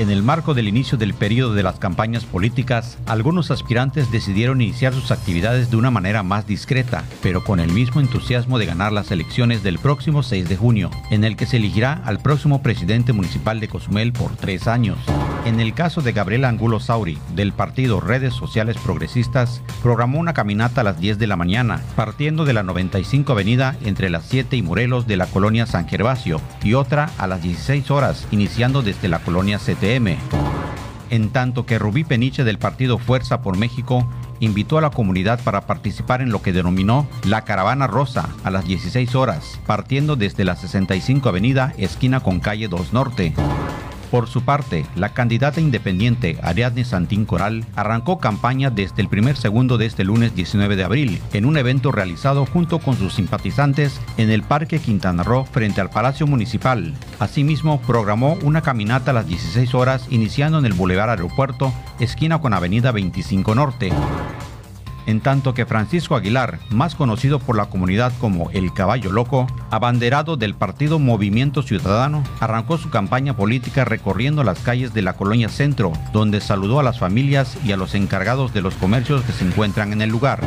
En 0.02 0.10
el 0.10 0.24
marco 0.24 0.56
del 0.56 0.68
inicio 0.68 0.98
del 0.98 1.14
periodo 1.14 1.54
de 1.54 1.62
las 1.62 1.78
campañas 1.78 2.26
políticas, 2.26 2.98
algunos 3.06 3.52
aspirantes 3.52 4.12
decidieron 4.12 4.60
iniciar 4.60 4.96
sus 4.96 5.12
actividades 5.12 5.70
de 5.70 5.78
una 5.78 5.92
manera 5.92 6.24
más 6.24 6.48
discreta, 6.48 7.04
pero 7.22 7.44
con 7.44 7.60
el 7.60 7.72
mismo 7.72 8.02
entusiasmo 8.02 8.58
de 8.58 8.66
ganar 8.66 8.94
las 8.94 9.12
elecciones 9.12 9.62
del 9.62 9.78
próximo 9.78 10.24
6 10.24 10.50
de 10.50 10.58
junio, 10.58 10.90
en 11.12 11.24
el 11.24 11.36
que 11.36 11.46
se 11.46 11.58
elegirá 11.58 12.02
al 12.04 12.18
próximo 12.18 12.64
presidente 12.64 13.14
municipal 13.14 13.60
de 13.60 13.68
Cozumel 13.68 14.12
por 14.12 14.36
tres 14.38 14.68
años. 14.68 14.98
En 15.44 15.60
el 15.60 15.74
caso 15.74 16.02
de 16.02 16.12
Gabriela 16.12 16.50
Angulo 16.50 16.80
Sauri, 16.80 17.18
del 17.34 17.52
partido 17.52 18.00
Redes 18.00 18.36
Sociales 18.36 18.78
Progresistas, 18.78 19.64
programó 19.82 20.20
una 20.20 20.34
caminata 20.34 20.82
a 20.82 20.84
las 20.84 21.00
10 21.00 21.18
de 21.18 21.26
la 21.26 21.36
mañana, 21.36 21.82
partiendo 21.96 22.46
de 22.46 22.54
la 22.54 22.62
95 22.62 23.32
Avenida 23.32 23.76
entre 23.84 24.12
las 24.12 24.26
7 24.26 24.56
y 24.56 24.62
Morelos 24.62 25.08
de 25.08 25.18
la 25.18 25.26
colonia 25.26 25.66
San 25.66 25.88
Gervasio, 25.88 26.40
y 26.64 26.76
otra 26.76 27.10
a 27.18 27.26
las 27.26 27.42
16 27.42 27.90
horas, 27.90 28.28
iniciando 28.30 28.84
desde 28.84 29.08
la 29.08 29.18
colonia 29.20 29.58
CTM. 29.58 30.18
En 31.10 31.32
tanto 31.32 31.66
que 31.66 31.80
Rubí 31.80 32.04
Peniche 32.04 32.44
del 32.44 32.60
partido 32.60 33.00
Fuerza 33.00 33.42
por 33.42 33.58
México 33.58 34.08
invitó 34.40 34.78
a 34.78 34.82
la 34.82 34.92
comunidad 34.92 35.44
para 35.44 35.62
participar 35.62 36.22
en 36.22 36.30
lo 36.30 36.44
que 36.44 36.54
denominó 36.54 37.08
la 37.26 37.46
Caravana 37.46 37.88
Rosa 37.88 38.30
a 38.44 38.52
las 38.52 38.66
16 38.66 39.16
horas, 39.16 39.60
partiendo 39.66 40.16
desde 40.16 40.46
la 40.46 40.56
65 40.56 41.28
Avenida, 41.28 41.74
esquina 41.78 42.20
con 42.20 42.40
calle 42.40 42.68
2 42.68 42.94
Norte. 42.94 43.34
Por 44.12 44.28
su 44.28 44.42
parte, 44.44 44.86
la 44.96 45.14
candidata 45.14 45.62
independiente 45.62 46.38
Ariadne 46.44 46.84
Santín 46.84 47.26
Coral 47.26 47.66
arrancó 47.78 48.20
campaña 48.20 48.70
desde 48.70 49.02
el 49.02 49.08
primer 49.08 49.38
segundo 49.38 49.78
de 49.78 49.86
este 49.86 50.04
lunes 50.04 50.36
19 50.36 50.76
de 50.76 50.84
abril, 50.84 51.22
en 51.32 51.46
un 51.46 51.56
evento 51.56 51.94
realizado 51.94 52.46
junto 52.46 52.80
con 52.80 52.98
sus 52.98 53.14
simpatizantes 53.14 54.02
en 54.18 54.30
el 54.30 54.44
Parque 54.44 54.80
Quintana 54.80 55.24
Roo 55.24 55.46
frente 55.46 55.80
al 55.80 55.90
Palacio 55.90 56.28
Municipal. 56.28 56.94
Asimismo, 57.20 57.80
programó 57.88 58.38
una 58.44 58.62
caminata 58.62 59.12
a 59.12 59.14
las 59.14 59.28
16 59.28 59.74
horas 59.76 60.06
iniciando 60.10 60.60
en 60.60 60.66
el 60.66 60.74
Boulevard 60.74 61.12
Aeropuerto, 61.12 61.74
esquina 62.02 62.42
con 62.42 62.54
Avenida 62.54 62.92
25 62.92 63.56
Norte 63.56 63.92
en 65.06 65.22
tanto 65.22 65.54
que 65.54 65.66
Francisco 65.66 66.16
Aguilar, 66.16 66.60
más 66.70 66.96
conocido 66.96 67.40
por 67.40 67.58
la 67.58 67.66
comunidad 67.66 68.14
como 68.20 68.50
El 68.52 68.74
Caballo 68.74 69.12
Loco, 69.12 69.48
abanderado 69.70 70.38
del 70.38 70.56
partido 70.56 71.00
Movimiento 71.00 71.64
Ciudadano, 71.64 72.24
arrancó 72.40 72.78
su 72.78 72.90
campaña 72.90 73.36
política 73.36 73.86
recorriendo 73.86 74.44
las 74.44 74.60
calles 74.60 74.94
de 74.94 75.02
la 75.02 75.14
colonia 75.14 75.50
Centro, 75.50 75.92
donde 76.14 76.42
saludó 76.42 76.80
a 76.80 76.84
las 76.84 77.00
familias 77.00 77.58
y 77.64 77.72
a 77.72 77.78
los 77.78 77.96
encargados 77.96 78.54
de 78.54 78.62
los 78.62 78.76
comercios 78.76 79.24
que 79.24 79.32
se 79.32 79.46
encuentran 79.46 79.94
en 79.94 80.02
el 80.02 80.10
lugar. 80.10 80.42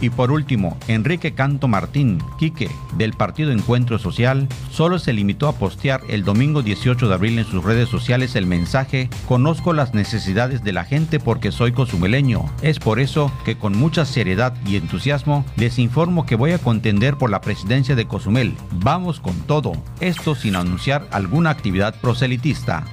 Y 0.00 0.10
por 0.10 0.30
último, 0.30 0.76
Enrique 0.88 1.34
Canto 1.34 1.68
Martín, 1.68 2.18
Quique, 2.38 2.70
del 2.96 3.12
Partido 3.12 3.52
Encuentro 3.52 3.98
Social, 3.98 4.48
solo 4.70 4.98
se 4.98 5.12
limitó 5.12 5.48
a 5.48 5.52
postear 5.52 6.02
el 6.08 6.24
domingo 6.24 6.62
18 6.62 7.08
de 7.08 7.14
abril 7.14 7.38
en 7.38 7.44
sus 7.44 7.64
redes 7.64 7.88
sociales 7.88 8.36
el 8.36 8.46
mensaje 8.46 9.08
Conozco 9.26 9.72
las 9.72 9.94
necesidades 9.94 10.62
de 10.62 10.72
la 10.72 10.84
gente 10.84 11.20
porque 11.20 11.52
soy 11.52 11.72
cozumeleño. 11.72 12.44
Es 12.62 12.78
por 12.78 13.00
eso 13.00 13.32
que 13.44 13.58
con 13.58 13.76
mucha 13.76 14.04
seriedad 14.04 14.54
y 14.66 14.76
entusiasmo 14.76 15.44
les 15.56 15.78
informo 15.78 16.26
que 16.26 16.36
voy 16.36 16.52
a 16.52 16.58
contender 16.58 17.16
por 17.16 17.30
la 17.30 17.40
presidencia 17.40 17.94
de 17.94 18.06
Cozumel. 18.06 18.54
Vamos 18.72 19.20
con 19.20 19.34
todo. 19.42 19.72
Esto 20.00 20.34
sin 20.34 20.56
anunciar 20.56 21.06
alguna 21.10 21.50
actividad 21.50 21.94
proselitista. 22.00 22.84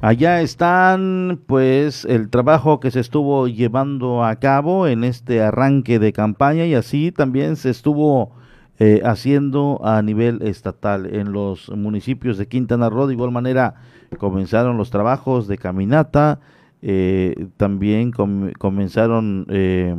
Allá 0.00 0.42
están, 0.42 1.40
pues, 1.46 2.04
el 2.04 2.30
trabajo 2.30 2.78
que 2.78 2.92
se 2.92 3.00
estuvo 3.00 3.48
llevando 3.48 4.24
a 4.24 4.36
cabo 4.36 4.86
en 4.86 5.02
este 5.02 5.42
arranque 5.42 5.98
de 5.98 6.12
campaña 6.12 6.66
y 6.66 6.74
así 6.74 7.10
también 7.10 7.56
se 7.56 7.70
estuvo 7.70 8.30
eh, 8.78 9.02
haciendo 9.04 9.80
a 9.82 10.00
nivel 10.02 10.40
estatal 10.42 11.12
en 11.12 11.32
los 11.32 11.68
municipios 11.70 12.38
de 12.38 12.46
Quintana 12.46 12.88
Roo. 12.88 13.08
De 13.08 13.14
igual 13.14 13.32
manera, 13.32 13.74
comenzaron 14.18 14.76
los 14.76 14.90
trabajos 14.90 15.48
de 15.48 15.58
caminata, 15.58 16.38
eh, 16.80 17.48
también 17.56 18.12
comenzaron 18.12 19.46
eh, 19.48 19.96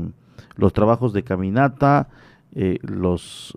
los 0.55 0.71
trabajos 0.71 1.11
de 1.11 1.23
caminata, 1.23 2.07
los 2.83 3.53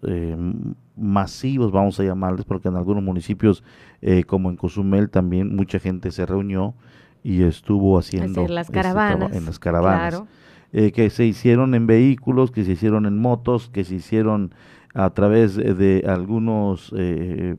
masivos, 0.96 1.72
vamos 1.72 1.98
a 2.00 2.04
llamarles, 2.04 2.44
porque 2.44 2.68
en 2.68 2.76
algunos 2.76 3.02
municipios, 3.02 3.62
eh, 4.04 4.24
como 4.24 4.50
en 4.50 4.56
Cozumel, 4.56 5.10
también 5.10 5.54
mucha 5.54 5.78
gente 5.78 6.10
se 6.10 6.26
reunió 6.26 6.74
y 7.22 7.42
estuvo 7.44 7.96
haciendo 7.96 8.48
las 8.48 8.68
caravanas, 8.68 9.32
en 9.32 9.44
las 9.44 9.60
caravanas, 9.60 10.24
eh, 10.72 10.90
que 10.90 11.08
se 11.08 11.24
hicieron 11.24 11.76
en 11.76 11.86
vehículos, 11.86 12.50
que 12.50 12.64
se 12.64 12.72
hicieron 12.72 13.06
en 13.06 13.16
motos, 13.16 13.70
que 13.72 13.84
se 13.84 13.94
hicieron 13.94 14.54
a 14.92 15.10
través 15.10 15.54
de, 15.54 16.04
algunos 16.08 16.92
eh, 16.96 17.54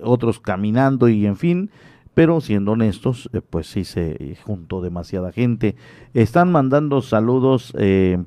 otros 0.00 0.38
caminando 0.38 1.08
y 1.08 1.26
en 1.26 1.36
fin, 1.36 1.70
pero 2.14 2.40
siendo 2.40 2.72
honestos, 2.72 3.28
pues 3.50 3.66
sí 3.66 3.84
se 3.84 4.38
juntó 4.44 4.80
demasiada 4.80 5.32
gente. 5.32 5.74
Están 6.14 6.52
mandando 6.52 7.02
saludos 7.02 7.74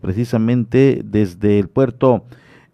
precisamente 0.01 1.01
desde 1.03 1.57
el 1.59 1.69
puerto 1.69 2.25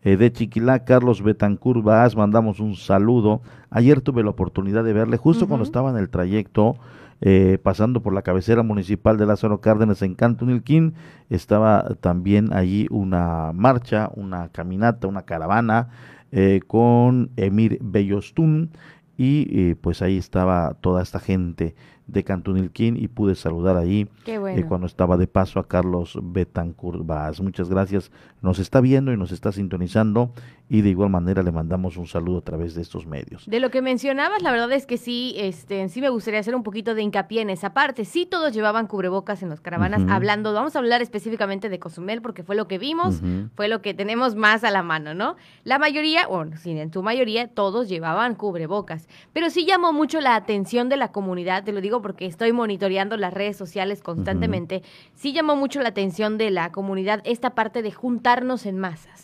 eh, 0.06 0.18
de 0.18 0.32
Chiquilá, 0.32 0.86
Carlos 0.86 1.24
Betancur 1.24 1.82
Baaz, 1.82 2.16
mandamos 2.16 2.60
un 2.60 2.76
saludo. 2.76 3.42
Ayer 3.72 4.02
tuve 4.02 4.24
la 4.24 4.30
oportunidad 4.30 4.84
de 4.84 4.94
verle 4.94 5.18
justo 5.18 5.48
cuando 5.48 5.64
estaba 5.64 5.90
en 5.90 5.98
el 5.98 6.10
trayecto, 6.10 6.76
eh, 7.22 7.58
pasando 7.64 8.04
por 8.04 8.14
la 8.14 8.22
cabecera 8.22 8.62
municipal 8.62 9.18
de 9.18 9.26
Lázaro 9.26 9.62
Cárdenas 9.62 10.04
en 10.04 10.14
Cantunilquín, 10.14 10.94
estaba 11.32 11.96
también 12.02 12.54
allí 12.54 12.86
una 12.92 13.52
marcha, 13.52 14.12
una 14.14 14.50
caminata, 14.50 15.08
una 15.08 15.24
caravana 15.24 15.90
eh, 16.32 16.62
con 16.68 17.32
Emir 17.36 17.80
Bellostún 17.82 18.70
y 19.18 19.74
pues 19.76 20.04
ahí 20.04 20.18
estaba 20.18 20.76
toda 20.82 21.02
esta 21.02 21.20
gente 21.20 21.74
de 22.08 22.24
Cantunilquín 22.24 22.98
y 22.98 23.08
pude 23.08 23.36
saludar 23.36 23.78
ahí 23.78 24.08
eh, 24.26 24.38
bueno. 24.38 24.68
cuando 24.68 24.88
estaba 24.88 25.18
de 25.18 25.28
paso 25.28 25.60
a 25.60 25.68
Carlos 25.68 26.18
Betancourt 26.22 27.06
Vaz. 27.06 27.42
Muchas 27.42 27.70
gracias. 27.70 28.12
Nos 28.42 28.60
está 28.60 28.82
viendo 28.82 29.12
y 29.12 29.18
nos 29.18 29.32
está 29.32 29.52
sintonizando 29.52 30.34
y 30.68 30.82
de 30.82 30.90
igual 30.90 31.10
manera 31.10 31.44
le 31.44 31.52
mandamos 31.52 31.98
un 31.98 32.08
saludo 32.08 32.40
a 32.40 32.42
través 32.42 32.74
de 32.74 32.82
estos 32.82 33.06
medios. 33.06 33.46
De 33.48 33.60
lo 33.60 33.70
que 33.70 33.82
mencionabas, 33.82 34.42
la 34.42 34.52
verdad 34.52 34.72
es 34.72 34.86
que 34.86 34.98
sí, 34.98 35.36
este, 35.38 35.88
sí 35.90 36.02
me 36.02 36.10
gustaría 36.10 36.40
hacer 36.40 36.56
un 36.56 36.64
poquito 36.64 36.96
de 36.96 37.04
hincapié 37.04 37.42
en 37.42 37.50
esa 37.52 37.74
parte. 37.74 38.04
Sí, 38.04 38.26
todos 38.26 38.54
llevaban 38.54 38.88
cubrebocas 38.88 39.44
en 39.44 39.50
las 39.50 39.62
caravanas, 39.62 40.02
hablando, 40.10 40.54
vamos 40.54 40.76
a 40.76 40.80
hablar 40.80 41.02
específicamente 41.02 41.70
de 41.70 41.80
Cozumel, 41.80 42.22
porque 42.22 42.44
fue 42.44 42.56
lo 42.56 42.68
que 42.68 42.78
vimos, 42.78 43.22
fue 43.56 43.68
lo 43.68 43.82
que 43.82 43.94
tenemos 43.94 44.36
más 44.36 44.64
a 44.64 44.72
la 44.72 44.82
mano, 44.82 45.14
¿no? 45.14 45.36
La 45.64 45.78
mayoría, 45.78 46.28
bueno, 46.28 46.58
sí, 46.58 46.72
en 46.72 46.92
su 46.92 47.04
mayoría, 47.04 47.48
todos 47.48 47.88
llevaban 47.88 48.36
cubrebocas. 48.36 49.08
Pero 49.34 49.50
sí 49.50 49.66
llamó 49.66 49.94
mucho 49.94 50.20
la 50.20 50.36
atención 50.36 50.90
de 50.90 50.98
la 50.98 51.12
comunidad, 51.12 51.64
te 51.64 51.74
lo 51.74 51.82
digo 51.82 52.02
porque 52.02 52.26
estoy 52.26 52.54
monitoreando 52.54 53.18
las 53.18 53.34
redes 53.34 53.56
sociales 53.56 54.02
constantemente. 54.02 54.82
Sí 55.14 55.32
llamó 55.32 55.56
mucho 55.56 55.82
la 55.82 55.90
atención 55.90 56.38
de 56.38 56.50
la 56.50 56.72
comunidad 56.72 57.22
esta 57.24 57.52
parte 57.52 57.82
de 57.84 57.92
juntarnos 57.92 58.66
en 58.66 58.78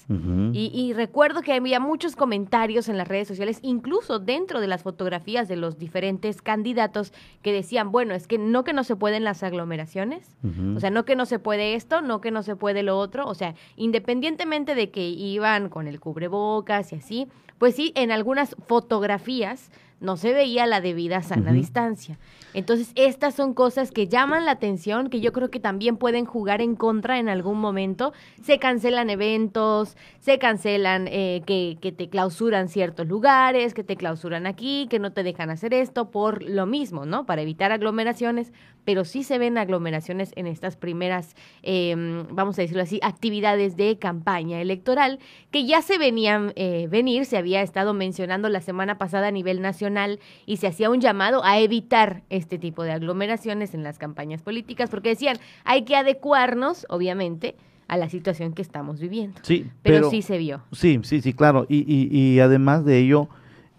Y, 0.09 0.71
y 0.73 0.93
recuerdo 0.93 1.41
que 1.41 1.53
había 1.53 1.79
muchos 1.79 2.15
comentarios 2.15 2.89
en 2.89 2.97
las 2.97 3.07
redes 3.07 3.27
sociales, 3.27 3.59
incluso 3.61 4.19
dentro 4.19 4.59
de 4.59 4.67
las 4.67 4.83
fotografías 4.83 5.47
de 5.47 5.55
los 5.55 5.77
diferentes 5.77 6.41
candidatos, 6.41 7.13
que 7.41 7.51
decían, 7.51 7.91
bueno, 7.91 8.13
es 8.13 8.27
que 8.27 8.37
no 8.37 8.63
que 8.63 8.73
no 8.73 8.83
se 8.83 8.95
pueden 8.95 9.23
las 9.23 9.43
aglomeraciones, 9.43 10.29
o 10.75 10.79
sea, 10.79 10.89
no 10.89 11.05
que 11.05 11.15
no 11.15 11.25
se 11.25 11.39
puede 11.39 11.75
esto, 11.75 12.01
no 12.01 12.21
que 12.21 12.31
no 12.31 12.43
se 12.43 12.55
puede 12.55 12.83
lo 12.83 12.97
otro, 12.97 13.25
o 13.27 13.35
sea, 13.35 13.55
independientemente 13.75 14.75
de 14.75 14.89
que 14.89 15.07
iban 15.07 15.69
con 15.69 15.87
el 15.87 15.99
cubrebocas 15.99 16.91
y 16.93 16.95
así, 16.97 17.27
pues 17.57 17.75
sí, 17.75 17.91
en 17.95 18.11
algunas 18.11 18.55
fotografías 18.67 19.71
no 20.01 20.17
se 20.17 20.33
veía 20.33 20.65
la 20.65 20.81
debida 20.81 21.21
sana 21.21 21.53
distancia. 21.53 22.17
Entonces, 22.53 22.91
estas 22.95 23.35
son 23.35 23.53
cosas 23.53 23.91
que 23.91 24.07
llaman 24.07 24.45
la 24.45 24.51
atención, 24.51 25.09
que 25.09 25.21
yo 25.21 25.31
creo 25.31 25.49
que 25.49 25.59
también 25.59 25.95
pueden 25.95 26.25
jugar 26.25 26.61
en 26.61 26.75
contra 26.75 27.19
en 27.19 27.29
algún 27.29 27.59
momento. 27.59 28.11
Se 28.43 28.59
cancelan 28.59 29.09
eventos, 29.09 29.95
se 30.19 30.37
cancelan 30.39 31.07
eh, 31.07 31.43
que, 31.45 31.77
que 31.79 31.91
te 31.91 32.09
clausuran 32.09 32.67
ciertos 32.67 33.07
lugares, 33.07 33.73
que 33.73 33.83
te 33.83 33.95
clausuran 33.95 34.47
aquí, 34.47 34.87
que 34.89 34.99
no 34.99 35.13
te 35.13 35.23
dejan 35.23 35.49
hacer 35.49 35.73
esto 35.73 36.11
por 36.11 36.43
lo 36.43 36.65
mismo, 36.65 37.05
¿no? 37.05 37.25
Para 37.25 37.43
evitar 37.43 37.71
aglomeraciones, 37.71 38.51
pero 38.85 39.05
sí 39.05 39.23
se 39.23 39.37
ven 39.37 39.57
aglomeraciones 39.57 40.31
en 40.35 40.47
estas 40.47 40.75
primeras, 40.75 41.35
eh, 41.63 41.95
vamos 42.31 42.57
a 42.57 42.61
decirlo 42.61 42.83
así, 42.83 42.99
actividades 43.03 43.77
de 43.77 43.97
campaña 43.97 44.61
electoral, 44.61 45.19
que 45.51 45.65
ya 45.65 45.81
se 45.81 45.97
venían 45.97 46.53
eh, 46.55 46.87
venir, 46.89 47.25
se 47.25 47.37
había 47.37 47.61
estado 47.61 47.93
mencionando 47.93 48.49
la 48.49 48.61
semana 48.61 48.97
pasada 48.97 49.27
a 49.27 49.31
nivel 49.31 49.61
nacional 49.61 50.19
y 50.45 50.57
se 50.57 50.67
hacía 50.67 50.89
un 50.89 51.01
llamado 51.01 51.43
a 51.43 51.59
evitar 51.59 52.23
este 52.29 52.57
tipo 52.57 52.83
de 52.83 52.91
aglomeraciones 52.91 53.73
en 53.73 53.83
las 53.83 53.97
campañas 53.97 54.41
políticas, 54.41 54.89
porque 54.89 55.09
decían, 55.09 55.37
hay 55.63 55.83
que 55.83 55.95
adecuarnos, 55.95 56.85
obviamente, 56.89 57.55
a 57.87 57.97
la 57.97 58.09
situación 58.09 58.53
que 58.53 58.61
estamos 58.61 58.99
viviendo. 59.01 59.41
Sí, 59.43 59.69
Pero, 59.83 59.97
pero, 59.97 60.09
sí 60.09 60.21
se 60.21 60.37
vio. 60.37 60.63
Sí, 60.71 60.99
sí, 61.03 61.21
sí, 61.21 61.33
claro. 61.33 61.65
Y, 61.67 61.79
y, 61.79 62.07
y 62.17 62.39
además 62.39 62.85
de 62.85 62.99
ello, 62.99 63.27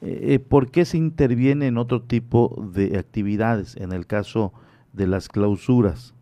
eh, 0.03 0.39
¿por 0.39 0.71
qué 0.71 0.85
se 0.85 0.99
interviene 0.99 1.69
en 1.69 1.79
otro 1.79 2.03
tipo 2.03 2.61
de 2.75 2.99
actividades 2.99 3.77
en 3.77 3.93
el 3.93 4.07
caso 4.07 4.53
de 4.93 5.07
las 5.07 5.29
clausuras? 5.29 6.15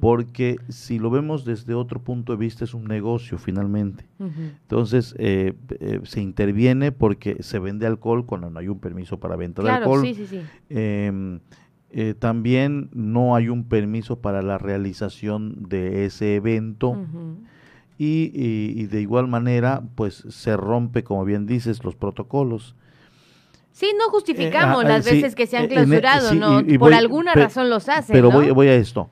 Porque 0.00 0.58
si 0.68 0.98
lo 1.00 1.10
vemos 1.10 1.44
desde 1.44 1.74
otro 1.74 2.00
punto 2.00 2.32
de 2.32 2.38
vista 2.38 2.62
es 2.64 2.72
un 2.74 2.84
negocio 2.84 3.36
finalmente. 3.38 4.06
Entonces 4.62 5.14
eh, 5.18 5.54
eh, 5.80 6.00
se 6.04 6.20
interviene 6.20 6.92
porque 6.92 7.42
se 7.42 7.58
vende 7.58 7.86
alcohol 7.86 8.24
cuando 8.26 8.50
no 8.50 8.58
hay 8.60 8.68
un 8.68 8.78
permiso 8.78 9.18
para 9.18 9.34
venta 9.36 9.62
de 9.62 9.70
alcohol. 9.82 10.02
sí, 10.02 10.14
sí, 10.14 10.26
sí. 10.26 10.44
Em, 10.68 11.40
eh, 11.90 12.14
también 12.18 12.90
no 12.92 13.34
hay 13.34 13.48
un 13.48 13.64
permiso 13.64 14.20
para 14.20 14.42
la 14.42 14.58
realización 14.58 15.64
de 15.68 16.04
ese 16.04 16.36
evento 16.36 16.92
y- 17.98 18.30
y 18.82 18.86
de 18.86 19.00
igual 19.00 19.26
manera 19.26 19.82
pues 19.96 20.24
se 20.28 20.56
rompe 20.56 21.02
como 21.02 21.24
bien 21.24 21.46
dices 21.46 21.82
los 21.84 21.96
protocolos 21.96 22.76
Sí, 23.78 23.92
no 23.96 24.10
justificamos 24.10 24.84
Eh, 24.84 24.88
las 24.88 25.04
sí, 25.04 25.14
veces 25.14 25.36
que 25.36 25.46
se 25.46 25.56
han 25.56 25.66
eh, 25.66 25.68
clausurado, 25.68 26.30
sí, 26.30 26.36
¿no? 26.36 26.60
y- 26.62 26.74
y 26.74 26.78
Por 26.78 26.90
voy- 26.90 26.94
alguna 26.98 27.32
pe- 27.34 27.42
razón 27.44 27.70
los 27.70 27.88
hacen, 27.88 28.12
pero 28.12 28.28
¿no? 28.28 28.34
voy, 28.38 28.50
voy 28.50 28.66
a 28.66 28.74
esto 28.74 29.08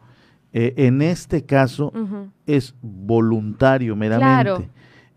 Eh, 0.53 0.75
en 0.89 1.03
este 1.03 1.45
caso 1.45 1.93
Ujú. 1.95 2.31
es 2.47 2.75
voluntario 2.83 3.95
meramente 3.95 4.43
Claro. 4.43 4.65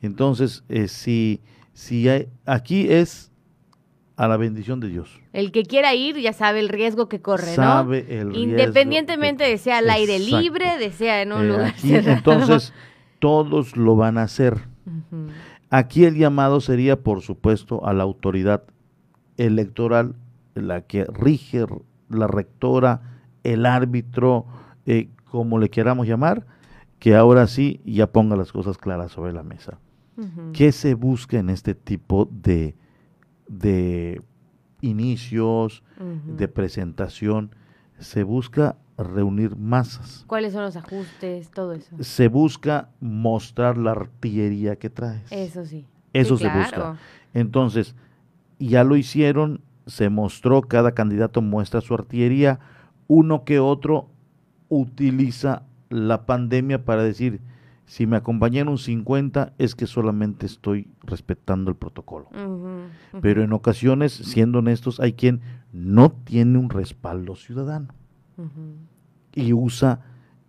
entonces 0.03 0.63
eh, 0.69 0.87
si 0.87 1.41
si 1.73 2.07
hay- 2.09 2.27
aquí 2.45 2.91
es 2.91 3.31
a 4.17 4.27
la 4.27 4.37
bendición 4.37 4.79
de 4.81 4.89
Dios 4.89 5.19
El 5.33 5.51
que 5.51 5.63
quiera 5.63 5.95
ir 5.95 6.17
ya 6.17 6.33
sabe 6.33 6.59
el 6.59 6.69
riesgo 6.69 7.07
que 7.09 7.19
corre, 7.21 7.55
sabe 7.55 8.03
¿no? 8.07 8.13
el 8.13 8.27
riesgo 8.33 8.37
Independientemente 8.51 9.45
que- 9.45 9.49
de 9.51 9.57
sea 9.57 9.77
al 9.79 9.89
aire 9.89 10.17
Exacto. 10.17 10.41
libre, 10.41 10.77
de 10.77 10.91
sea 10.91 11.21
en 11.23 11.31
un 11.31 11.41
Eh, 11.41 11.47
lugar 11.47 11.65
aquí, 11.67 11.87
cerrado. 11.89 12.17
entonces 12.17 12.73
todos 13.19 13.75
lo 13.77 13.95
van 13.95 14.17
a 14.19 14.23
hacer. 14.23 14.57
Aquí 15.69 16.03
el 16.05 16.15
llamado 16.15 16.61
sería, 16.61 16.99
por 16.99 17.21
supuesto, 17.21 17.85
a 17.85 17.93
la 17.93 18.03
autoridad 18.03 18.63
electoral, 19.39 20.15
la 20.53 20.81
que 20.81 21.05
rige, 21.05 21.65
la 22.09 22.27
rectora, 22.27 23.01
el 23.43 23.65
árbitro, 23.65 24.45
eh, 24.85 25.09
como 25.31 25.57
le 25.59 25.69
queramos 25.69 26.07
llamar, 26.07 26.45
que 26.99 27.15
ahora 27.15 27.47
sí 27.47 27.79
ya 27.85 28.07
ponga 28.11 28.35
las 28.35 28.51
cosas 28.51 28.77
claras 28.77 29.11
sobre 29.13 29.31
la 29.33 29.43
mesa. 29.43 29.79
Ujú. 30.17 30.51
¿Qué 30.53 30.71
se 30.73 30.93
busca 30.95 31.39
en 31.39 31.49
este 31.49 31.73
tipo 31.73 32.27
de, 32.29 32.75
de 33.47 34.21
inicios, 34.81 35.83
de 36.25 36.47
presentación? 36.47 37.55
Se 37.99 38.23
busca 38.23 38.75
reunir 38.97 39.55
masas. 39.55 40.25
¿Cuáles 40.27 40.51
son 40.53 40.63
los 40.63 40.75
ajustes? 40.75 41.49
Todo 41.51 41.71
eso. 41.73 41.95
Se 42.01 42.27
busca 42.27 42.89
mostrar 42.99 43.77
la 43.77 43.91
artillería 43.91 44.75
que 44.75 44.89
traes. 44.89 45.31
Eso 45.31 45.65
sí. 45.65 45.85
Eso 46.11 46.35
Sí, 46.37 46.43
se 46.43 46.49
claro. 46.49 46.59
busca. 46.91 46.97
Entonces, 47.33 47.95
ya 48.67 48.83
lo 48.83 48.95
hicieron, 48.95 49.61
se 49.87 50.09
mostró, 50.09 50.61
cada 50.61 50.93
candidato 50.93 51.41
muestra 51.41 51.81
su 51.81 51.93
artillería, 51.93 52.59
uno 53.07 53.43
que 53.43 53.59
otro 53.59 54.09
utiliza 54.67 55.63
la 55.89 56.25
pandemia 56.25 56.85
para 56.85 57.03
decir, 57.03 57.41
si 57.85 58.05
me 58.05 58.17
acompañaron 58.17 58.77
50 58.77 59.53
es 59.57 59.73
que 59.73 59.87
solamente 59.87 60.45
estoy 60.45 60.87
respetando 61.01 61.71
el 61.71 61.75
protocolo. 61.75 62.29
Pero 63.19 63.43
en 63.43 63.51
ocasiones, 63.51 64.13
siendo 64.13 64.59
honestos, 64.59 64.99
hay 64.99 65.13
quien 65.13 65.41
no 65.73 66.11
tiene 66.11 66.59
un 66.59 66.69
respaldo 66.69 67.35
ciudadano 67.35 67.87
y 69.33 69.53
usa 69.53 70.01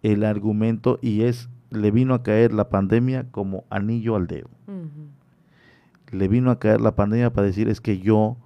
el 0.02 0.24
argumento 0.24 0.98
y 1.00 1.22
es, 1.22 1.48
le 1.70 1.90
vino 1.90 2.12
a 2.12 2.22
caer 2.22 2.52
la 2.52 2.68
pandemia 2.68 3.26
como 3.30 3.64
anillo 3.70 4.16
al 4.16 4.26
dedo. 4.26 4.50
Le 6.12 6.28
vino 6.28 6.50
a 6.50 6.58
caer 6.58 6.80
la 6.80 6.94
pandemia 6.94 7.32
para 7.32 7.46
decir 7.46 7.68
es 7.68 7.80
que 7.80 7.98
yo 7.98 8.36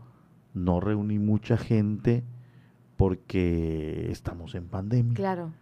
no 0.55 0.81
reuní 0.81 1.19
mucha 1.19 1.57
gente 1.57 2.25
porque 2.97 4.09
estamos 4.11 4.55
en 4.55 4.67
pandemia. 4.69 5.15
Claro. 5.15 5.53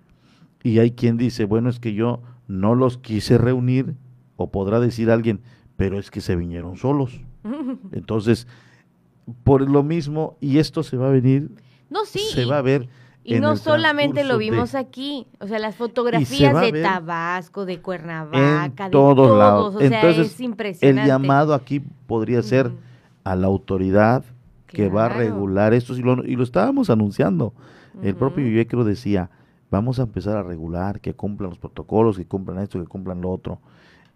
Y 0.62 0.78
hay 0.78 0.92
quien 0.92 1.16
dice, 1.16 1.44
bueno, 1.44 1.68
es 1.68 1.80
que 1.80 1.94
yo 1.94 2.22
no 2.46 2.74
los 2.74 2.98
quise 2.98 3.38
reunir, 3.38 3.94
o 4.36 4.50
podrá 4.50 4.80
decir 4.80 5.10
alguien, 5.10 5.40
pero 5.76 5.98
es 5.98 6.10
que 6.10 6.20
se 6.20 6.36
vinieron 6.36 6.76
solos. 6.76 7.20
Entonces, 7.92 8.46
por 9.44 9.68
lo 9.68 9.82
mismo, 9.82 10.36
y 10.40 10.58
esto 10.58 10.82
se 10.82 10.96
va 10.96 11.08
a 11.08 11.12
venir, 11.12 11.50
No, 11.90 12.04
sí. 12.04 12.20
se 12.32 12.44
va 12.44 12.58
a 12.58 12.62
ver. 12.62 12.88
Y 13.24 13.38
no 13.38 13.56
solamente 13.56 14.24
lo 14.24 14.34
de- 14.38 14.50
vimos 14.50 14.74
aquí, 14.74 15.26
o 15.40 15.46
sea, 15.46 15.58
las 15.60 15.76
fotografías 15.76 16.60
de 16.60 16.82
Tabasco, 16.82 17.64
de 17.64 17.80
Cuernavaca, 17.80 18.64
en 18.86 18.90
de 18.90 18.90
todos 18.90 19.14
todos, 19.16 19.38
lados. 19.38 19.74
o 19.76 19.78
sea, 19.78 19.86
Entonces, 20.00 20.32
es 20.34 20.40
impresionante. 20.40 21.02
el 21.02 21.06
llamado 21.06 21.54
aquí 21.54 21.80
podría 22.06 22.42
ser 22.42 22.72
a 23.24 23.36
la 23.36 23.46
autoridad 23.46 24.24
que 24.66 24.88
va 24.88 25.06
a 25.06 25.08
regular 25.10 25.72
esto 25.74 25.94
y 25.94 26.02
lo, 26.02 26.24
y 26.24 26.34
lo 26.34 26.42
estábamos 26.42 26.90
anunciando. 26.90 27.52
El 28.02 28.16
propio 28.16 28.42
Ujú. 28.42 28.50
Vivecro 28.50 28.84
decía, 28.84 29.30
vamos 29.70 30.00
a 30.00 30.02
empezar 30.02 30.36
a 30.36 30.42
regular, 30.42 31.00
que 31.00 31.14
cumplan 31.14 31.50
los 31.50 31.58
protocolos, 31.58 32.16
que 32.16 32.24
cumplan 32.26 32.58
esto, 32.58 32.80
que 32.80 32.86
cumplan 32.86 33.20
lo 33.20 33.30
otro. 33.30 33.60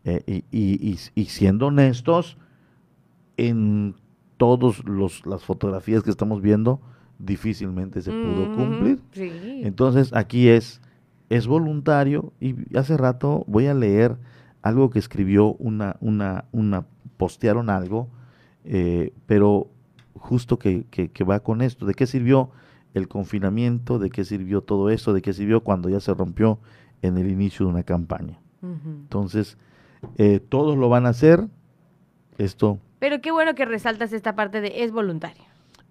Eh, 0.05 0.43
y- 0.51 0.99
y 1.15 1.25
siendo 1.27 1.67
honestos, 1.67 2.39
en 3.37 3.95
todas 4.37 4.83
las 5.27 5.45
fotografías 5.45 6.03
que 6.03 6.11
estamos 6.11 6.41
viendo, 6.43 6.81
difícilmente 7.19 8.03
se 8.03 8.13
pudo 8.13 8.43
Ujú, 8.45 8.53
cumplir. 8.53 9.01
Sí. 9.13 9.61
Entonces 9.63 10.13
aquí 10.15 10.49
es, 10.49 10.81
es 11.31 11.47
voluntario 11.47 12.33
y 12.41 12.55
hace 12.77 12.97
rato 12.97 13.45
voy 13.47 13.67
a 13.67 13.75
leer 13.75 14.17
algo 14.63 14.91
que 14.91 14.99
escribió 14.99 15.55
una, 15.55 15.97
una, 16.01 16.45
una, 16.53 16.87
postearon 17.17 17.71
algo, 17.71 18.09
eh, 18.65 19.13
pero 19.27 19.69
justo 20.15 20.59
que, 20.59 20.85
que, 20.91 21.09
que 21.11 21.25
va 21.25 21.41
con 21.41 21.63
esto, 21.63 21.87
¿de 21.87 21.95
qué 21.95 22.07
sirvió 22.07 22.51
el 22.95 23.09
confinamiento? 23.09 23.99
¿De 23.99 24.11
qué 24.11 24.25
sirvió 24.25 24.63
todo 24.63 24.91
esto? 24.91 25.13
¿De 25.13 25.23
qué 25.23 25.33
sirvió 25.33 25.63
cuando 25.63 25.89
ya 25.89 26.01
se 26.01 26.15
rompió 26.15 26.59
en 27.03 27.17
el 27.19 27.31
inicio 27.31 27.67
de 27.67 27.73
una 27.73 27.83
campaña? 27.83 28.41
Entonces, 28.63 29.57
eh, 30.19 30.41
todos 30.41 30.77
lo 30.77 30.89
van 30.89 31.07
a 31.07 31.11
hacer, 31.11 31.47
esto 32.39 32.79
Pero 32.99 33.21
qué 33.21 33.31
bueno 33.31 33.55
que 33.55 33.65
resaltas 33.65 34.13
esta 34.13 34.35
parte 34.35 34.61
de 34.61 34.83
es 34.83 34.91
voluntario. 34.93 35.45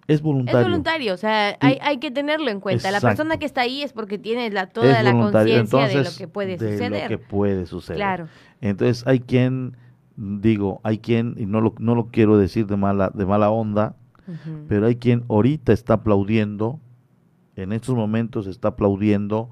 Es 0.08 0.22
voluntario. 0.22 0.60
Es 0.60 0.66
voluntario, 0.66 1.14
o 1.14 1.16
sea, 1.16 1.56
hay, 1.60 1.78
hay, 1.80 1.98
que 1.98 2.12
tenerlo 2.12 2.48
en 2.50 2.60
cuenta. 2.60 2.90
La 2.90 3.00
persona 3.00 3.38
que 3.38 3.46
está 3.46 3.62
ahí 3.62 3.82
es 3.82 3.92
porque 3.92 4.18
tiene 4.18 4.50
la, 4.50 4.68
toda 4.68 5.02
la 5.02 5.12
conciencia 5.12 5.88
de 5.88 6.04
lo 6.04 6.10
que 6.16 6.28
puede 6.28 6.56
de 6.56 6.72
suceder. 6.72 7.02
Lo 7.02 7.08
que 7.08 7.18
puede 7.18 7.66
suceder. 7.66 7.96
Claro. 7.96 8.28
Entonces 8.60 9.04
hay 9.06 9.20
quien, 9.20 9.76
digo, 10.16 10.80
hay 10.84 10.98
quien, 10.98 11.34
y 11.36 11.46
no 11.46 11.60
lo, 11.60 11.74
no 11.78 11.96
lo 11.96 12.08
quiero 12.08 12.38
decir 12.38 12.66
de 12.66 12.76
mala, 12.76 13.10
de 13.12 13.26
mala 13.26 13.50
onda, 13.50 13.96
pero 14.68 14.86
hay 14.86 14.96
quien 14.96 15.24
ahorita 15.28 15.72
está 15.72 15.94
aplaudiendo, 15.94 16.80
en 17.54 17.72
estos 17.72 17.94
momentos 17.94 18.48
está 18.48 18.68
aplaudiendo 18.68 19.50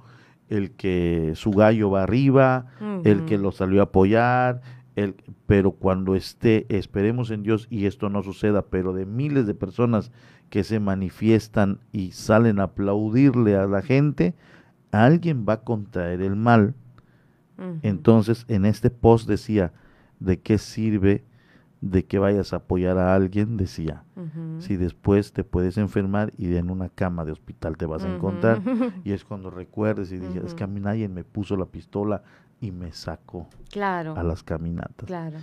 el 0.49 0.73
que 0.73 1.33
su 1.37 1.53
gallo 1.53 1.90
va 1.90 2.03
arriba, 2.03 2.67
el 3.05 3.25
que 3.25 3.38
lo 3.38 3.53
salió 3.53 3.81
a 3.81 3.85
apoyar, 3.85 4.62
el, 4.97 5.14
pero 5.47 5.73
cuando 5.73 6.14
esté, 6.14 6.67
esperemos 6.69 7.31
en 7.31 7.43
Dios 7.43 7.67
y 7.71 7.87
esto 7.87 8.09
no 8.09 8.23
suceda, 8.23 8.62
pero 8.62 8.93
de 8.93 9.07
miles 9.07 9.47
de 9.47 9.55
personas 9.55 10.12
que 10.50 10.64
se 10.64 10.80
manifiestan 10.80 11.80
y 11.92 12.12
salen 12.12 12.61
a 12.61 12.64
aplaudirle 12.64 13.57
a 13.57 13.66
la 13.66 13.83
gente, 13.83 14.35
alguien 14.92 15.44
va 15.48 15.54
a 15.54 15.61
contraer 15.62 16.20
el 16.20 16.37
mal. 16.37 16.74
Entonces, 17.83 18.44
en 18.48 18.64
este 18.64 18.90
post 18.90 19.28
decía, 19.28 19.72
¿de 20.18 20.40
qué 20.40 20.59
sirve 20.59 21.24
de 21.80 22.04
que 22.04 22.18
vayas 22.18 22.52
a 22.52 22.57
apoyar 22.57 22.98
a 22.98 23.14
alguien? 23.14 23.57
Decía, 23.57 24.02
si 24.59 24.76
después 24.76 25.33
te 25.33 25.44
puedes 25.44 25.78
enfermar 25.78 26.33
y 26.37 26.57
en 26.57 26.70
una 26.70 26.88
cama 26.88 27.24
de 27.24 27.30
hospital 27.30 27.76
te 27.76 27.87
vas 27.87 28.04
a 28.04 28.12
encontrar. 28.12 28.61
Y 29.04 29.12
es 29.12 29.24
cuando 29.24 29.50
recuerdes 29.50 30.11
y 30.11 30.18
dices, 30.18 30.44
es 30.44 30.54
que 30.54 30.64
a 30.64 30.66
mí 30.66 30.80
nadie 30.80 31.09
me 31.09 31.22
puso 31.22 31.57
la 31.57 31.66
pistola 31.66 32.22
y 32.61 32.72
me 32.72 32.92
sacó 32.92 33.48
claro. 33.70 34.16
a 34.16 34.22
las 34.22 34.42
caminatas. 34.42 35.07
Claro. 35.07 35.38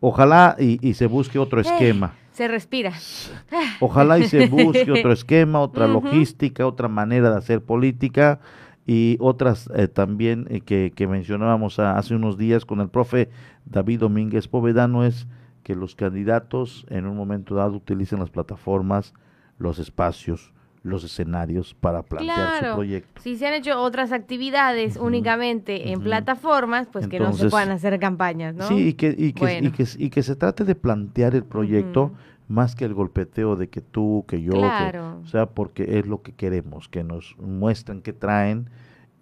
Ojalá 0.00 0.56
y, 0.58 0.94
se 0.94 1.06
busque 1.06 1.38
otro 1.38 1.60
esquema. 1.60 2.14
Se 2.32 2.48
respira. 2.48 2.92
Ojalá 3.80 4.18
y 4.18 4.24
se 4.24 4.46
busque 4.48 4.90
otro 4.90 5.12
esquema, 5.12 5.60
otra 5.60 5.86
logística, 5.86 6.66
otra 6.66 6.88
manera 6.88 7.30
de 7.30 7.36
hacer 7.36 7.62
política 7.62 8.40
y 8.86 9.16
otras 9.20 9.68
eh, 9.74 9.88
también 9.88 10.46
eh, 10.50 10.60
que, 10.60 10.92
que, 10.94 11.06
mencionábamos 11.06 11.78
hace 11.78 12.14
unos 12.14 12.38
días 12.38 12.64
con 12.64 12.80
el 12.80 12.88
profe 12.88 13.28
David 13.66 14.00
Domínguez 14.00 14.48
Povedano 14.48 15.04
es 15.04 15.26
que 15.62 15.76
los 15.76 15.94
candidatos 15.94 16.86
en 16.88 17.06
un 17.06 17.16
momento 17.16 17.54
dado 17.54 17.76
utilicen 17.76 18.20
las 18.20 18.30
plataformas, 18.30 19.14
los 19.58 19.78
espacios, 19.78 20.52
los 20.82 21.04
escenarios 21.04 21.74
para 21.74 22.02
plantear 22.02 22.64
su 22.64 22.74
proyecto. 22.74 23.20
Si 23.20 23.36
se 23.36 23.46
han 23.46 23.54
hecho 23.54 23.80
otras 23.80 24.12
actividades 24.12 24.96
únicamente 24.96 25.92
en 25.92 26.00
plataformas, 26.00 26.88
pues 26.90 27.06
que 27.06 27.20
no 27.20 27.32
se 27.32 27.50
puedan 27.50 27.70
hacer 27.70 27.98
campañas, 27.98 28.54
¿no? 28.54 28.66
Sí, 28.66 28.88
y 28.88 28.92
que, 28.94 29.14
y 29.16 29.32
que, 29.32 29.70
y 29.98 30.10
que, 30.10 30.22
se 30.22 30.36
trate 30.36 30.64
de 30.64 30.74
plantear 30.74 31.34
el 31.34 31.44
proyecto 31.44 32.12
más 32.48 32.74
que 32.74 32.84
el 32.84 32.94
golpeteo 32.94 33.56
de 33.56 33.68
que 33.68 33.80
tú, 33.80 34.24
que 34.26 34.42
yo, 34.42 34.54
o 34.54 35.26
sea, 35.26 35.46
porque 35.46 35.98
es 35.98 36.06
lo 36.06 36.22
que 36.22 36.32
queremos, 36.32 36.88
que 36.88 37.04
nos 37.04 37.36
muestren 37.38 38.02
qué 38.02 38.12
traen, 38.12 38.70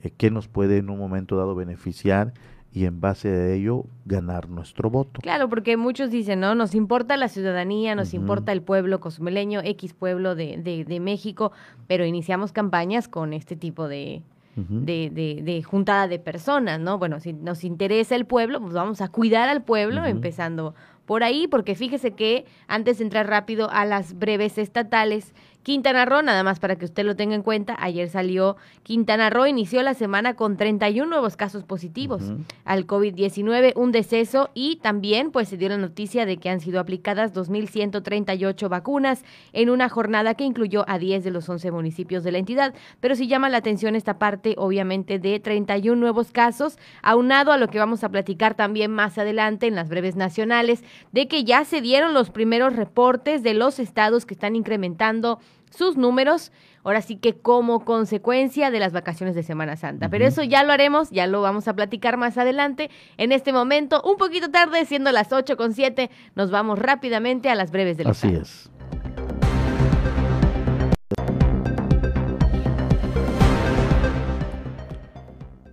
eh, 0.03 0.11
qué 0.17 0.31
nos 0.31 0.49
puede 0.49 0.79
en 0.79 0.91
un 0.91 0.99
momento 0.99 1.37
dado 1.37 1.55
beneficiar 1.55 2.33
y 2.73 2.85
en 2.85 3.01
base 3.01 3.29
a 3.29 3.53
ello 3.53 3.85
ganar 4.05 4.49
nuestro 4.49 4.91
voto. 4.91 5.21
Claro, 5.23 5.49
porque 5.49 5.77
muchos 5.77 6.11
dicen, 6.11 6.41
¿no? 6.41 6.55
Nos 6.55 6.75
importa 6.75 7.17
la 7.17 7.29
ciudadanía, 7.29 7.95
nos 7.95 8.15
importa 8.15 8.53
el 8.53 8.63
pueblo 8.63 9.01
cosmeleño, 9.01 9.61
X 9.65 9.95
pueblo 9.95 10.35
de, 10.35 10.59
de, 10.59 10.85
de, 10.85 11.01
México, 11.01 11.53
pero 11.87 12.05
iniciamos 12.05 12.53
campañas 12.53 13.09
con 13.09 13.33
este 13.33 13.57
tipo 13.57 13.89
de, 13.89 14.23
de, 14.57 15.11
de, 15.11 15.43
de, 15.43 15.63
juntada 15.63 16.09
de 16.09 16.19
personas, 16.19 16.79
¿no? 16.79 16.99
Bueno, 16.99 17.21
si 17.21 17.33
nos 17.33 17.65
interesa 17.65 18.15
el 18.17 18.27
pueblo, 18.27 18.61
pues 18.61 18.75
vamos 18.75 19.01
a 19.01 19.09
cuidar 19.09 19.49
al 19.49 19.63
pueblo, 19.63 20.05
empezando 20.05 20.75
por 21.07 21.25
ahí, 21.25 21.49
porque 21.49 21.75
fíjese 21.75 22.11
que 22.11 22.45
antes 22.67 22.99
de 22.99 23.05
entrar 23.05 23.27
rápido 23.29 23.71
a 23.71 23.87
las 23.87 24.19
breves 24.19 24.59
estatales, 24.59 25.33
Quintana 25.63 26.07
Roo, 26.07 26.23
nada 26.23 26.43
más 26.43 26.61
para 26.61 26.77
que 26.77 26.87
usted 26.87 27.05
lo 27.05 27.15
tenga 27.15 27.35
en 27.35 27.43
cuenta, 27.43 27.77
ayer 27.79 28.09
salió 28.09 28.57
Quintana 28.85 29.29
Roo, 29.29 29.47
inició 29.47 29.83
la 29.83 29.93
semana 29.93 30.35
con 30.35 30.57
31 30.57 31.11
nuevos 31.11 31.37
casos 31.37 31.65
positivos 31.65 32.23
al 32.65 32.87
COVID-19, 32.87 33.75
un 33.77 33.93
deceso 33.93 34.51
y 34.55 34.77
también 34.77 35.31
pues 35.31 35.49
se 35.49 35.59
dio 35.59 35.69
la 35.69 35.77
noticia 35.77 36.25
de 36.25 36.39
que 36.39 36.49
han 36.49 36.61
sido 36.61 36.81
aplicadas 36.81 37.35
2.138 37.35 38.69
vacunas 38.71 39.25
en 39.53 39.69
una 39.69 39.91
jornada 39.91 40.35
que 40.35 40.45
incluyó 40.45 40.89
a 40.89 40.99
10 40.99 41.25
de 41.25 41.31
los 41.31 41.49
11 41.49 41.71
municipios 41.71 42.25
de 42.25 42.33
la 42.33 42.39
entidad. 42.39 42.75
Pero 43.01 43.15
si 43.15 43.27
llama 43.29 43.51
la 43.51 43.59
atención 43.59 43.95
esta 43.95 44.19
parte, 44.19 44.55
obviamente, 44.57 45.19
de 45.19 45.39
31 45.39 46.01
nuevos 46.01 46.33
casos, 46.33 46.79
aunado 47.03 47.53
a 47.53 47.59
lo 47.59 47.69
que 47.69 47.79
vamos 47.79 48.05
a 48.05 48.09
platicar 48.09 48.55
también 48.55 48.91
más 48.91 49.19
adelante 49.19 49.67
en 49.67 49.75
las 49.75 49.91
breves 49.91 50.17
nacionales, 50.17 50.83
de 51.13 51.29
que 51.29 51.45
ya 51.45 51.65
se 51.65 51.81
dieron 51.81 52.15
los 52.15 52.31
primeros 52.31 52.75
reportes 52.75 53.43
de 53.43 53.55
los 53.55 53.79
estados 53.79 54.25
que 54.25 54.35
están 54.35 54.57
incrementando 54.57 55.41
sus 55.71 55.97
números, 55.97 56.53
ahora 56.85 57.03
sí 57.03 57.17
que 57.17 57.35
como 57.35 57.85
consecuencia 57.85 58.71
de 58.71 58.81
las 58.81 58.93
vacaciones 58.93 59.35
de 59.35 59.43
Semana 59.43 59.77
Santa. 59.77 60.09
Pero 60.09 60.27
eso 60.27 60.43
ya 60.43 60.65
lo 60.65 60.73
haremos, 60.73 61.11
ya 61.11 61.27
lo 61.27 61.43
vamos 61.43 61.69
a 61.69 61.75
platicar 61.75 62.17
más 62.17 62.39
adelante. 62.39 62.91
En 63.17 63.33
este 63.33 63.53
momento, 63.53 64.03
un 64.03 64.17
poquito 64.17 64.51
tarde, 64.51 64.85
siendo 64.85 65.13
las 65.13 65.33
8 65.33 65.57
con 65.57 65.73
7, 65.73 66.11
nos 66.35 66.51
vamos 66.51 66.79
rápidamente 66.79 67.51
a 67.51 67.55
las 67.55 67.71
breves 67.71 67.97
del 67.97 68.09
Así 68.09 68.29
es. 68.29 68.71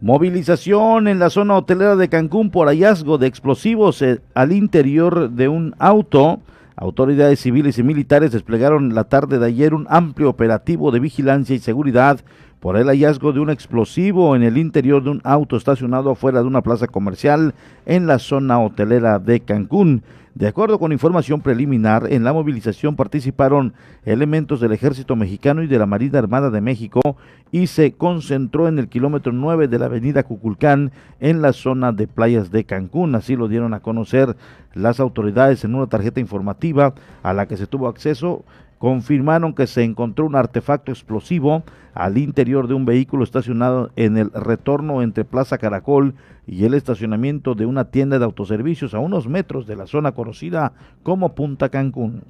Movilización 0.06 1.08
en 1.08 1.18
la 1.18 1.32
zona 1.32 1.56
hotelera 1.58 1.96
de 1.96 2.10
Cancún 2.10 2.52
por 2.52 2.68
hallazgo 2.68 3.18
de 3.18 3.26
explosivos 3.26 4.04
eh, 4.04 4.22
al 4.36 4.52
interior 4.52 5.32
de 5.32 5.48
un 5.48 5.74
auto. 5.80 6.42
Autoridades 6.78 7.40
civiles 7.40 7.78
y 7.78 7.84
militares 7.84 8.32
desplegaron 8.32 8.94
la 8.94 9.06
tarde 9.06 9.40
de 9.40 9.46
ayer 9.46 9.74
un 9.74 9.88
amplio 9.90 10.30
operativo 10.30 10.92
de 10.92 11.00
vigilancia 11.00 11.56
y 11.56 11.60
seguridad 11.60 12.20
por 12.66 12.78
el 12.78 12.88
hallazgo 12.88 13.32
de 13.32 13.40
un 13.40 13.52
explosivo 13.52 14.36
en 14.36 14.42
el 14.42 14.58
interior 14.58 15.04
de 15.04 15.12
un 15.12 15.22
auto 15.24 15.56
estacionado 15.56 16.10
afuera 16.10 16.42
de 16.42 16.48
una 16.48 16.64
plaza 16.64 16.88
comercial 16.88 17.54
en 17.86 18.08
la 18.08 18.18
zona 18.18 18.60
hotelera 18.60 19.20
de 19.20 19.42
Cancún. 19.42 20.02
De 20.34 20.48
acuerdo 20.48 20.80
con 20.80 20.92
información 20.92 21.42
preliminar, 21.42 22.12
en 22.12 22.24
la 22.24 22.34
movilización 22.34 22.96
participaron 22.96 23.76
elementos 24.04 24.60
del 24.60 24.72
Ejército 24.72 25.16
Mexicano 25.16 25.62
y 25.62 25.68
de 25.68 25.78
la 25.78 25.86
Marina 25.86 26.18
Armada 26.18 26.50
de 26.50 26.60
México 26.60 27.02
y 27.52 27.68
se 27.68 27.94
concentró 27.94 28.68
en 28.68 28.80
el 28.80 28.90
kilómetro 28.90 29.32
9 29.32 29.68
de 29.68 29.78
la 29.78 29.86
avenida 29.86 30.24
Cuculcán 30.24 30.92
en 31.20 31.44
la 31.44 31.54
zona 31.54 31.92
de 31.92 32.08
playas 32.08 32.50
de 32.50 32.64
Cancún. 32.64 33.14
Así 33.14 33.36
lo 33.36 33.48
dieron 33.48 33.76
a 33.76 33.80
conocer 33.80 34.36
las 34.74 35.00
autoridades 35.00 35.64
en 35.64 35.76
una 35.76 35.86
tarjeta 35.86 36.20
informativa 36.20 36.96
a 37.22 37.34
la 37.34 37.48
que 37.48 37.58
se 37.58 37.68
tuvo 37.68 37.88
acceso 37.88 38.44
confirmaron 38.78 39.54
que 39.54 39.68
se 39.68 39.84
encontró 39.84 40.26
un 40.26 40.36
artefacto 40.36 40.92
explosivo 40.92 41.64
al 41.94 42.18
interior 42.18 42.68
de 42.68 42.74
un 42.74 42.86
vehículo 42.86 43.24
estacionado 43.24 43.90
en 43.96 44.18
el 44.18 44.32
retorno 44.32 45.02
entre 45.02 45.26
Plaza 45.26 45.58
Caracol 45.58 46.16
y 46.46 46.66
el 46.66 46.74
estacionamiento 46.74 47.56
de 47.56 47.66
una 47.66 47.86
tienda 47.86 48.20
de 48.20 48.26
autoservicios 48.26 48.94
a 48.94 49.00
unos 49.00 49.28
metros 49.28 49.66
de 49.66 49.76
la 49.76 49.88
zona 49.88 50.12
conocida 50.12 50.74
como 51.04 51.36
Punta 51.36 51.70
Cancún. 51.70 52.24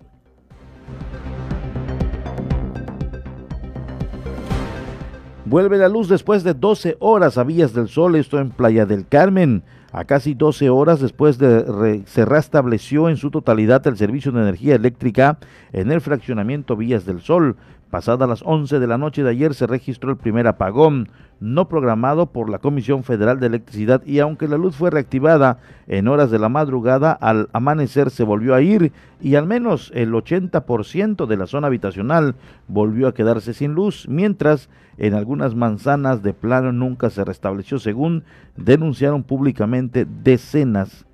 Vuelve 5.47 5.77
la 5.77 5.89
luz 5.89 6.09
después 6.09 6.43
de 6.43 6.55
12 6.55 6.97
horas 6.99 7.37
a 7.37 7.43
Villas 7.43 7.73
del 7.73 7.87
Sol, 7.87 8.15
esto 8.15 8.39
en 8.39 8.49
Playa 8.49 8.87
del 8.87 9.07
Carmen. 9.07 9.61
A 9.97 10.03
casi 10.03 10.33
12 10.33 10.69
horas 10.69 10.99
después 10.99 11.37
de 11.37 12.03
se 12.05 12.25
restableció 12.25 13.07
en 13.07 13.15
su 13.15 13.31
totalidad 13.31 13.87
el 13.87 13.95
servicio 13.95 14.33
de 14.33 14.41
energía 14.41 14.75
eléctrica 14.75 15.37
en 15.71 15.89
el 15.89 16.01
fraccionamiento 16.01 16.75
Villas 16.75 17.05
del 17.05 17.21
Sol. 17.21 17.55
Pasadas 17.95 18.27
las 18.27 18.41
11 18.43 18.79
de 18.79 18.87
la 18.87 18.97
noche 18.97 19.23
de 19.23 19.29
ayer 19.29 19.53
se 19.53 19.67
registró 19.67 20.11
el 20.11 20.17
primer 20.17 20.47
apagón, 20.47 21.07
no 21.39 21.69
programado 21.69 22.25
por 22.25 22.49
la 22.49 22.59
Comisión 22.59 23.05
Federal 23.05 23.39
de 23.39 23.47
Electricidad 23.47 24.05
y 24.05 24.19
aunque 24.19 24.49
la 24.49 24.57
luz 24.57 24.75
fue 24.75 24.89
reactivada 24.89 25.59
en 25.87 26.09
horas 26.09 26.29
de 26.29 26.37
la 26.37 26.49
madrugada, 26.49 27.13
al 27.13 27.47
amanecer 27.53 28.09
se 28.09 28.25
volvió 28.25 28.53
a 28.53 28.61
ir 28.61 28.91
y 29.21 29.35
al 29.35 29.47
menos 29.47 29.93
el 29.95 30.11
80% 30.11 31.25
de 31.25 31.37
la 31.37 31.47
zona 31.47 31.67
habitacional 31.67 32.35
volvió 32.67 33.07
a 33.07 33.13
quedarse 33.13 33.53
sin 33.53 33.71
luz, 33.71 34.09
mientras 34.09 34.69
en 34.97 35.13
algunas 35.13 35.55
manzanas 35.55 36.21
de 36.21 36.33
plano 36.33 36.73
nunca 36.73 37.09
se 37.09 37.23
restableció, 37.23 37.79
según 37.79 38.25
denunciaron 38.57 39.23
públicamente 39.23 40.05
decenas 40.05 41.05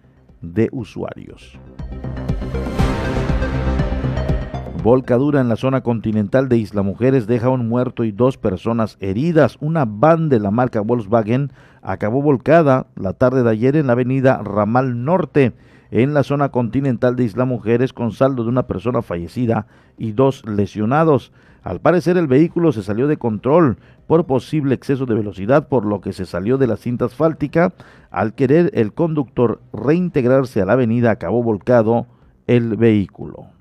de 0.42 0.68
usuarios. 0.72 1.60
Volcadura 4.84 5.42
en 5.42 5.48
la 5.48 5.58
zona 5.58 5.82
continental 5.82 6.50
de 6.50 6.58
Isla 6.58 6.82
Mujeres 6.82 7.28
deja 7.28 7.50
un 7.50 7.70
muerto 7.70 8.04
y 8.04 8.12
dos 8.12 8.40
personas 8.40 8.98
heridas. 9.00 9.58
Una 9.62 9.86
van 9.86 10.28
de 10.28 10.40
la 10.40 10.50
marca 10.50 10.82
Volkswagen 10.82 11.52
acabó 11.84 12.24
volcada 12.24 12.88
la 12.96 13.14
tarde 13.14 13.44
de 13.44 13.52
ayer 13.52 13.76
en 13.76 13.86
la 13.86 13.94
avenida 13.94 14.42
Ramal 14.44 15.06
Norte, 15.06 15.54
en 15.92 16.16
la 16.16 16.24
zona 16.24 16.50
continental 16.50 17.16
de 17.16 17.26
Isla 17.26 17.46
Mujeres, 17.46 17.94
con 17.94 18.12
saldo 18.12 18.42
de 18.42 18.50
una 18.50 18.66
persona 18.66 19.04
fallecida 19.04 19.68
y 20.00 20.14
dos 20.14 20.44
lesionados. 20.48 21.32
Al 21.62 21.80
parecer 21.80 22.18
el 22.18 22.26
vehículo 22.26 22.72
se 22.72 22.82
salió 22.82 23.08
de 23.08 23.18
control 23.18 23.78
por 24.08 24.26
posible 24.26 24.74
exceso 24.74 25.06
de 25.06 25.14
velocidad, 25.14 25.68
por 25.68 25.86
lo 25.86 26.02
que 26.02 26.12
se 26.12 26.26
salió 26.26 26.58
de 26.58 26.66
la 26.66 26.78
cinta 26.78 27.06
asfáltica. 27.06 27.72
Al 28.10 28.34
querer 28.34 28.72
el 28.74 28.94
conductor 28.94 29.62
reintegrarse 29.74 30.60
a 30.60 30.66
la 30.66 30.74
avenida, 30.74 31.12
acabó 31.12 31.44
volcado 31.44 32.08
el 32.48 32.78
vehículo. 32.78 33.61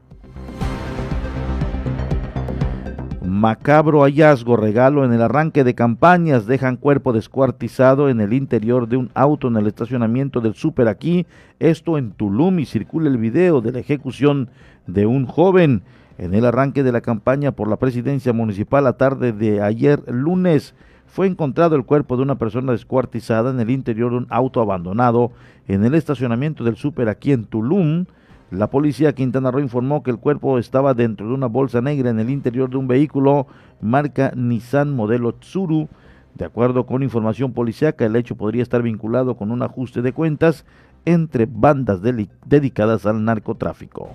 Macabro 3.41 4.03
hallazgo, 4.03 4.59
regalo 4.59 5.03
en 5.03 5.14
el 5.14 5.22
arranque 5.22 5.64
de 5.64 5.74
campañas, 5.74 6.45
dejan 6.45 6.76
cuerpo 6.76 7.14
descuartizado 7.14 8.11
en 8.11 8.20
el 8.20 8.34
interior 8.34 8.86
de 8.86 8.99
un 8.99 9.11
auto 9.14 9.49
en 9.49 9.57
el 9.57 9.66
estacionamiento 9.66 10.43
del 10.43 10.53
súper 10.53 10.88
aquí, 10.88 11.24
esto 11.59 11.97
en 11.97 12.11
Tulum 12.11 12.59
y 12.59 12.66
circula 12.66 13.09
el 13.09 13.16
video 13.16 13.62
de 13.62 13.72
la 13.72 13.78
ejecución 13.78 14.51
de 14.86 15.07
un 15.07 15.24
joven 15.24 15.80
en 16.18 16.34
el 16.34 16.45
arranque 16.45 16.82
de 16.82 16.93
la 16.93 17.01
campaña 17.01 17.53
por 17.53 17.66
la 17.66 17.76
presidencia 17.76 18.34
municipal 18.34 18.86
a 18.86 18.99
tarde 18.99 19.32
de 19.32 19.62
ayer 19.62 20.03
lunes. 20.07 20.74
Fue 21.07 21.26
encontrado 21.26 21.76
el 21.76 21.86
cuerpo 21.86 22.18
de 22.18 22.24
una 22.24 22.34
persona 22.34 22.72
descuartizada 22.72 23.53
en 23.53 23.59
el 23.59 23.70
interior 23.70 24.11
de 24.11 24.18
un 24.18 24.26
auto 24.28 24.61
abandonado 24.61 25.32
en 25.66 25.82
el 25.86 25.95
estacionamiento 25.95 26.62
del 26.62 26.76
súper 26.76 27.09
aquí 27.09 27.32
en 27.32 27.47
Tulum. 27.47 28.05
La 28.51 28.68
policía 28.68 29.12
Quintana 29.12 29.53
Roo 29.53 29.61
informó 29.61 30.03
que 30.03 30.11
el 30.11 30.18
cuerpo 30.18 30.59
estaba 30.59 30.92
dentro 30.92 31.28
de 31.28 31.34
una 31.34 31.46
bolsa 31.46 31.80
negra 31.80 32.11
en 32.11 32.18
el 32.18 32.30
interior 32.30 32.68
de 32.68 32.78
un 32.78 32.88
vehículo 32.88 33.46
marca 33.80 34.32
Nissan 34.34 34.92
modelo 34.92 35.34
Tsuru. 35.34 35.88
De 36.34 36.46
acuerdo 36.46 36.84
con 36.84 37.05
información 37.05 37.53
policíaca, 37.53 38.07
el 38.07 38.16
hecho 38.16 38.34
podría 38.34 38.64
estar 38.64 38.82
vinculado 38.82 39.36
con 39.36 39.53
un 39.53 39.62
ajuste 39.62 40.03
de 40.03 40.12
cuentas 40.12 40.64
entre 41.05 41.46
bandas 41.46 42.01
dedicadas 42.03 43.07
al 43.07 43.24
narcotráfico. 43.24 44.11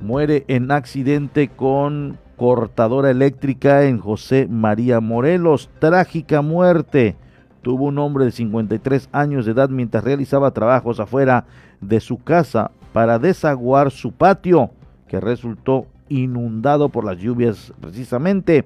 Muere 0.00 0.44
en 0.46 0.70
accidente 0.70 1.48
con 1.48 2.18
cortadora 2.36 3.10
eléctrica 3.10 3.84
en 3.84 3.98
José 3.98 4.46
María 4.48 5.00
Morelos. 5.00 5.70
Trágica 5.80 6.40
muerte 6.40 7.16
tuvo 7.68 7.84
un 7.84 7.98
hombre 7.98 8.24
de 8.24 8.30
53 8.30 9.10
años 9.12 9.44
de 9.44 9.52
edad 9.52 9.68
mientras 9.68 10.02
realizaba 10.02 10.52
trabajos 10.52 11.00
afuera 11.00 11.44
de 11.82 12.00
su 12.00 12.16
casa 12.16 12.70
para 12.94 13.18
desaguar 13.18 13.90
su 13.90 14.12
patio, 14.12 14.70
que 15.06 15.20
resultó 15.20 15.84
inundado 16.08 16.88
por 16.88 17.04
las 17.04 17.18
lluvias 17.18 17.74
precisamente. 17.78 18.64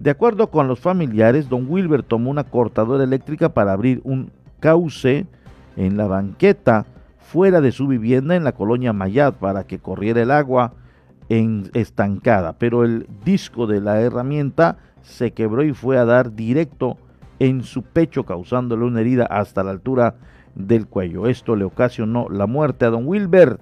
De 0.00 0.08
acuerdo 0.08 0.46
con 0.46 0.66
los 0.66 0.80
familiares, 0.80 1.50
don 1.50 1.66
Wilber 1.68 2.02
tomó 2.02 2.30
una 2.30 2.44
cortadora 2.44 3.04
eléctrica 3.04 3.50
para 3.50 3.74
abrir 3.74 4.00
un 4.02 4.30
cauce 4.60 5.26
en 5.76 5.98
la 5.98 6.06
banqueta 6.06 6.86
fuera 7.18 7.60
de 7.60 7.70
su 7.70 7.86
vivienda 7.86 8.34
en 8.34 8.44
la 8.44 8.52
colonia 8.52 8.94
Mayat 8.94 9.34
para 9.34 9.64
que 9.64 9.78
corriera 9.78 10.22
el 10.22 10.30
agua 10.30 10.72
en 11.28 11.70
estancada, 11.74 12.54
pero 12.54 12.84
el 12.84 13.06
disco 13.26 13.66
de 13.66 13.82
la 13.82 14.00
herramienta 14.00 14.78
se 15.02 15.32
quebró 15.32 15.64
y 15.64 15.74
fue 15.74 15.98
a 15.98 16.06
dar 16.06 16.34
directo 16.34 16.96
en 17.42 17.64
su 17.64 17.82
pecho 17.82 18.24
causándole 18.24 18.84
una 18.84 19.00
herida 19.00 19.26
hasta 19.26 19.64
la 19.64 19.72
altura 19.72 20.14
del 20.54 20.86
cuello. 20.86 21.26
Esto 21.26 21.56
le 21.56 21.64
ocasionó 21.64 22.28
la 22.30 22.46
muerte 22.46 22.84
a 22.84 22.90
don 22.90 23.04
Wilber 23.04 23.58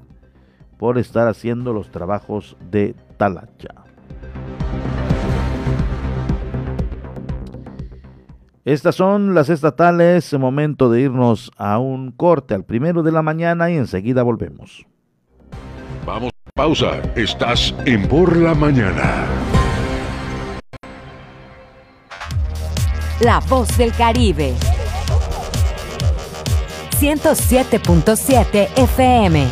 por 0.77 0.99
estar 0.99 1.27
haciendo 1.29 1.73
los 1.73 1.91
trabajos 1.91 2.59
de 2.71 2.95
talacha. 3.17 3.71
Estas 8.67 8.97
son 8.97 9.35
las 9.35 9.49
estatales, 9.49 10.39
momento 10.39 10.91
de 10.91 11.01
irnos 11.01 11.51
a 11.57 11.79
un 11.79 12.13
corte 12.13 12.53
al 12.53 12.65
primero 12.65 13.03
de 13.03 13.13
la 13.13 13.23
mañana 13.23 13.71
y 13.71 13.77
enseguida 13.77 14.23
volvemos. 14.23 14.87
Vamos, 16.05 16.33
pausa, 16.55 17.01
estás 17.17 17.75
en 17.87 18.07
por 18.07 18.37
la 18.37 18.55
mañana. 18.55 19.27
La 23.21 23.39
voz 23.41 23.77
del 23.77 23.93
Caribe. 23.93 24.55
107.7 26.99 28.69
FM. 28.77 29.47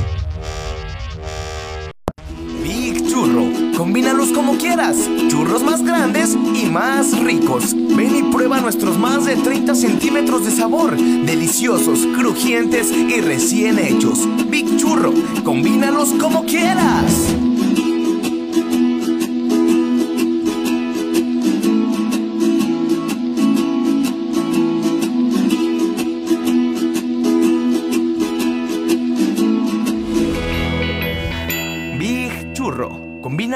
Big 2.62 3.06
Churro. 3.10 3.44
Combínalos 3.76 4.32
como 4.32 4.56
quieras. 4.56 4.96
Churros 5.28 5.62
más 5.62 5.84
grandes 5.84 6.34
y 6.34 6.64
más 6.64 7.20
ricos. 7.20 7.74
Ven 7.74 8.16
y 8.16 8.22
prueba 8.32 8.58
nuestros 8.58 8.98
más 8.98 9.26
de 9.26 9.36
30 9.36 9.74
centímetros 9.74 10.46
de 10.46 10.50
sabor. 10.50 10.96
Deliciosos, 10.96 12.06
crujientes 12.16 12.90
y 12.90 13.20
recién 13.20 13.78
hechos. 13.78 14.20
Big 14.48 14.78
Churro. 14.78 15.12
Combínalos 15.44 16.14
como 16.14 16.46
quieras. 16.46 17.34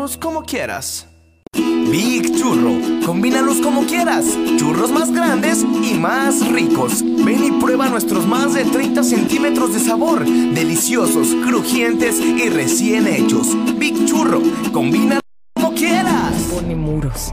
Como 0.00 0.44
quieras. 0.44 1.06
Big 1.52 2.34
Churro, 2.34 3.04
combínalos 3.04 3.60
como 3.60 3.84
quieras. 3.84 4.24
Churros 4.56 4.90
más 4.90 5.12
grandes 5.12 5.62
y 5.62 5.92
más 5.92 6.50
ricos. 6.50 7.02
Ven 7.02 7.44
y 7.44 7.50
prueba 7.60 7.86
nuestros 7.86 8.26
más 8.26 8.54
de 8.54 8.64
30 8.64 9.02
centímetros 9.02 9.74
de 9.74 9.80
sabor. 9.80 10.24
Deliciosos, 10.24 11.34
crujientes 11.46 12.18
y 12.18 12.48
recién 12.48 13.06
hechos. 13.06 13.48
Big 13.76 14.06
Churro, 14.06 14.40
combínalos 14.72 15.20
como 15.54 15.74
quieras. 15.74 16.48
Pone 16.50 16.74
muros. 16.74 17.32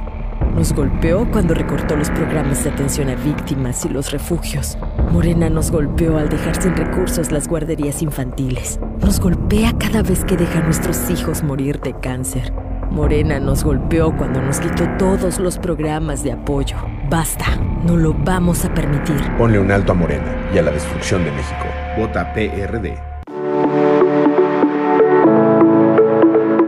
Nos 0.53 0.73
golpeó 0.73 1.25
cuando 1.31 1.53
recortó 1.53 1.95
los 1.95 2.09
programas 2.09 2.65
de 2.65 2.71
atención 2.71 3.09
a 3.09 3.15
víctimas 3.15 3.85
y 3.85 3.89
los 3.89 4.11
refugios. 4.11 4.77
Morena 5.11 5.49
nos 5.49 5.71
golpeó 5.71 6.17
al 6.17 6.27
dejar 6.27 6.61
sin 6.61 6.75
recursos 6.75 7.31
las 7.31 7.47
guarderías 7.47 8.01
infantiles. 8.01 8.79
Nos 8.99 9.19
golpea 9.19 9.73
cada 9.79 10.03
vez 10.03 10.25
que 10.25 10.35
deja 10.35 10.59
a 10.59 10.63
nuestros 10.63 11.09
hijos 11.09 11.43
morir 11.43 11.79
de 11.79 11.93
cáncer. 11.93 12.53
Morena 12.91 13.39
nos 13.39 13.63
golpeó 13.63 14.15
cuando 14.15 14.41
nos 14.41 14.59
quitó 14.59 14.85
todos 14.99 15.39
los 15.39 15.57
programas 15.59 16.23
de 16.23 16.33
apoyo. 16.33 16.77
Basta, 17.09 17.45
no 17.85 17.95
lo 17.95 18.13
vamos 18.13 18.65
a 18.65 18.73
permitir. 18.73 19.15
Ponle 19.37 19.59
un 19.59 19.71
alto 19.71 19.93
a 19.93 19.95
Morena 19.95 20.49
y 20.53 20.57
a 20.57 20.61
la 20.61 20.71
destrucción 20.71 21.23
de 21.23 21.31
México. 21.31 21.65
Vota 21.97 22.33
PRD. 22.33 22.97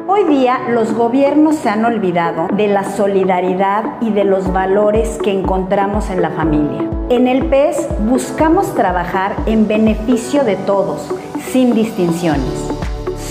Hoy 0.07 0.23
día 0.23 0.59
los 0.69 0.93
gobiernos 0.93 1.55
se 1.55 1.69
han 1.69 1.83
olvidado 1.83 2.47
de 2.55 2.69
la 2.69 2.85
solidaridad 2.85 4.01
y 4.01 4.11
de 4.11 4.23
los 4.23 4.51
valores 4.51 5.19
que 5.21 5.31
encontramos 5.31 6.09
en 6.09 6.21
la 6.21 6.31
familia 6.31 6.88
En 7.09 7.27
el 7.27 7.47
PES 7.47 7.87
buscamos 8.07 8.75
trabajar 8.75 9.35
en 9.47 9.67
beneficio 9.67 10.43
de 10.43 10.57
todos, 10.57 11.09
sin 11.51 11.73
distinciones. 11.73 12.69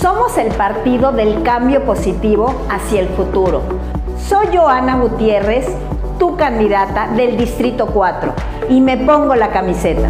Somos 0.01 0.37
el 0.37 0.49
partido 0.51 1.13
del 1.13 1.43
cambio 1.43 1.85
positivo 1.85 2.53
hacia 2.69 2.99
el 2.99 3.07
futuro. 3.07 3.61
Soy 4.27 4.47
Joana 4.53 4.97
Gutiérrez, 4.97 5.65
tu 6.19 6.35
candidata 6.35 7.07
del 7.15 7.37
Distrito 7.37 7.85
4, 7.85 8.33
y 8.67 8.81
me 8.81 8.97
pongo 8.97 9.33
la 9.35 9.49
camiseta. 9.49 10.09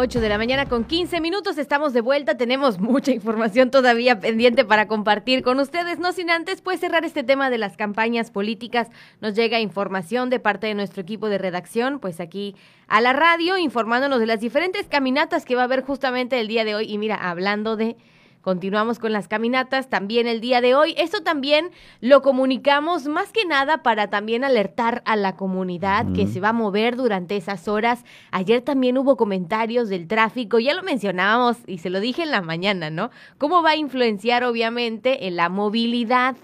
8 0.00 0.22
de 0.22 0.30
la 0.30 0.38
mañana 0.38 0.64
con 0.64 0.84
15 0.84 1.20
minutos. 1.20 1.58
Estamos 1.58 1.92
de 1.92 2.00
vuelta. 2.00 2.38
Tenemos 2.38 2.78
mucha 2.78 3.12
información 3.12 3.70
todavía 3.70 4.18
pendiente 4.18 4.64
para 4.64 4.88
compartir 4.88 5.42
con 5.42 5.60
ustedes. 5.60 5.98
No 5.98 6.12
sin 6.12 6.30
antes, 6.30 6.62
pues 6.62 6.80
cerrar 6.80 7.04
este 7.04 7.22
tema 7.22 7.50
de 7.50 7.58
las 7.58 7.76
campañas 7.76 8.30
políticas. 8.30 8.88
Nos 9.20 9.34
llega 9.34 9.60
información 9.60 10.30
de 10.30 10.40
parte 10.40 10.68
de 10.68 10.74
nuestro 10.74 11.02
equipo 11.02 11.28
de 11.28 11.36
redacción, 11.36 12.00
pues 12.00 12.18
aquí 12.18 12.56
a 12.88 13.02
la 13.02 13.12
radio, 13.12 13.58
informándonos 13.58 14.20
de 14.20 14.26
las 14.26 14.40
diferentes 14.40 14.86
caminatas 14.86 15.44
que 15.44 15.54
va 15.54 15.60
a 15.60 15.64
haber 15.64 15.82
justamente 15.82 16.40
el 16.40 16.48
día 16.48 16.64
de 16.64 16.74
hoy. 16.74 16.90
Y 16.90 16.96
mira, 16.96 17.16
hablando 17.16 17.76
de 17.76 17.98
Continuamos 18.42 18.98
con 18.98 19.12
las 19.12 19.28
caminatas 19.28 19.90
también 19.90 20.26
el 20.26 20.40
día 20.40 20.62
de 20.62 20.74
hoy. 20.74 20.94
Esto 20.96 21.22
también 21.22 21.70
lo 22.00 22.22
comunicamos 22.22 23.06
más 23.06 23.32
que 23.32 23.44
nada 23.44 23.82
para 23.82 24.08
también 24.08 24.44
alertar 24.44 25.02
a 25.04 25.16
la 25.16 25.36
comunidad 25.36 26.10
que 26.14 26.26
se 26.26 26.40
va 26.40 26.48
a 26.48 26.54
mover 26.54 26.96
durante 26.96 27.36
esas 27.36 27.68
horas. 27.68 28.02
Ayer 28.30 28.62
también 28.62 28.96
hubo 28.96 29.18
comentarios 29.18 29.90
del 29.90 30.08
tráfico, 30.08 30.58
ya 30.58 30.72
lo 30.72 30.82
mencionábamos 30.82 31.58
y 31.66 31.78
se 31.78 31.90
lo 31.90 32.00
dije 32.00 32.22
en 32.22 32.30
la 32.30 32.40
mañana, 32.40 32.88
¿no? 32.88 33.10
¿Cómo 33.36 33.62
va 33.62 33.70
a 33.70 33.76
influenciar 33.76 34.42
obviamente 34.44 35.26
en 35.26 35.36
la 35.36 35.48
movilidad? 35.48 36.36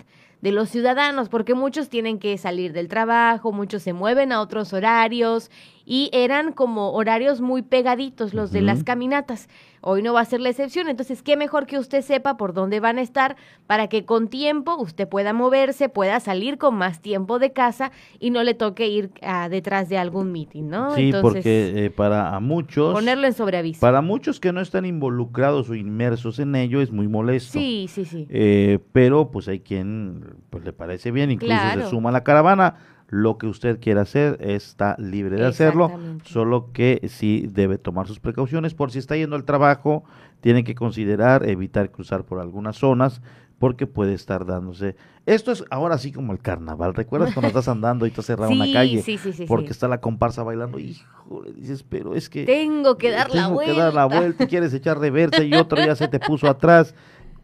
de 0.42 0.53
los 0.53 0.68
ciudadanos, 0.68 1.28
porque 1.30 1.55
muchos 1.55 1.88
tienen 1.88 2.18
que 2.18 2.36
salir 2.38 2.72
del 2.72 2.88
trabajo, 2.88 3.53
muchos 3.53 3.82
se 3.82 3.94
mueven 3.94 4.32
a 4.32 4.40
otros 4.40 4.72
horarios 4.74 5.51
y 5.87 6.11
eran 6.12 6.53
como 6.53 6.91
horarios 6.93 7.41
muy 7.41 7.62
pegaditos 7.62 8.34
los 8.34 8.51
de 8.51 8.61
las 8.61 8.82
caminatas. 8.82 9.49
Hoy 9.82 10.03
no 10.03 10.12
va 10.12 10.20
a 10.20 10.24
ser 10.24 10.41
la 10.41 10.49
excepción, 10.49 10.89
entonces 10.89 11.22
qué 11.22 11.37
mejor 11.37 11.66
que 11.66 11.78
usted 11.78 12.03
sepa 12.03 12.37
por 12.37 12.55
dónde 12.55 12.80
van 12.80 12.99
a 12.99 13.03
estar 13.03 13.37
para 13.68 13.87
que 13.87 14.05
con 14.05 14.26
tiempo 14.26 14.74
usted 14.76 15.09
pueda 15.09 15.32
moverse, 15.32 15.89
pueda 15.89 16.18
salir 16.18 16.59
con 16.59 16.74
más 16.74 17.01
tiempo 17.01 17.39
de 17.39 17.53
casa 17.53 17.93
y 18.18 18.30
no 18.30 18.43
le 18.43 18.55
toque 18.55 18.89
ir 18.89 19.12
ah, 19.22 19.49
detrás 19.49 19.89
de 19.89 19.97
algún 19.97 20.32
meeting, 20.32 20.64
¿no? 20.64 20.93
Sí, 20.97 21.12
porque 21.22 21.84
eh, 21.84 21.91
para 21.91 22.41
muchos... 22.41 22.93
Ponerlo 22.93 23.28
en 23.28 23.32
sobreaviso. 23.32 23.80
Para 23.80 24.03
muchos 24.03 24.41
que 24.41 24.53
no 24.53 24.61
están 24.61 24.87
involucrados 24.87 25.70
o 25.70 25.76
inmersos 25.76 26.41
en 26.41 26.57
ello 26.57 26.80
es 26.80 26.91
muy 26.91 27.07
molesto. 27.07 27.53
Sí, 27.53 27.87
sí, 27.89 28.05
sí. 28.05 28.26
Eh, 28.28 28.80
pero 28.91 29.30
pues 29.30 29.47
hay 29.47 29.61
quien 29.61 30.34
pues 30.51 30.64
le 30.64 30.72
parece 30.72 31.12
bien, 31.12 31.30
incluso 31.30 31.55
se 31.74 31.91
suma 31.91 32.09
a 32.09 32.12
la 32.12 32.24
caravana 32.24 32.74
lo 33.09 33.38
que 33.38 33.46
usted 33.46 33.80
quiera 33.80 34.02
hacer 34.02 34.38
está 34.40 34.96
libre 34.98 35.36
de 35.36 35.46
hacerlo, 35.46 35.92
solo 36.24 36.72
que 36.72 37.00
sí 37.09 37.48
debe 37.48 37.78
tomar 37.78 38.07
sus 38.07 38.20
precauciones 38.20 38.74
por 38.74 38.90
si 38.90 38.98
está 38.98 39.16
yendo 39.16 39.36
al 39.36 39.44
trabajo, 39.44 40.04
tiene 40.40 40.64
que 40.64 40.74
considerar 40.74 41.48
evitar 41.48 41.90
cruzar 41.90 42.24
por 42.24 42.40
algunas 42.40 42.76
zonas 42.76 43.22
porque 43.59 43.86
puede 43.86 44.12
estar 44.12 44.44
dándose. 44.44 44.96
Esto 45.24 45.50
es 45.50 45.64
ahora 45.70 45.98
sí 45.98 46.12
como 46.12 46.32
el 46.32 46.40
carnaval. 46.40 46.94
¿Recuerdas 46.94 47.32
cuando 47.32 47.48
estás 47.48 47.68
andando 47.68 48.07
y 48.07 48.11
estás 48.11 48.26
cerrado 48.26 48.52
en 48.52 48.59
la 48.59 48.72
calle? 48.72 49.02
Sí, 49.02 49.18
sí, 49.18 49.32
sí, 49.32 49.46
porque 49.46 49.70
está 49.70 49.88
la 49.88 50.00
comparsa 50.00 50.42
bailando. 50.42 50.78
Híjole, 50.78 51.52
dices, 51.54 51.82
pero 51.82 52.14
es 52.14 52.28
que. 52.28 52.44
Tengo 52.44 52.98
que 52.98 53.11
dar 53.11 53.34
la 53.34 53.48
vuelta. 53.48 53.72
Tengo 53.72 53.74
que 53.74 53.82
dar 53.82 53.94
la 53.94 54.04
vuelta 54.04 54.44
y 54.44 54.46
quieres 54.46 54.74
echar 54.74 54.98
reversa 54.98 55.42
y 55.42 55.54
otro 55.54 55.78
ya 55.84 55.96
se 55.96 56.09
te 56.09 56.20
puso 56.20 56.46
atrás 56.48 56.94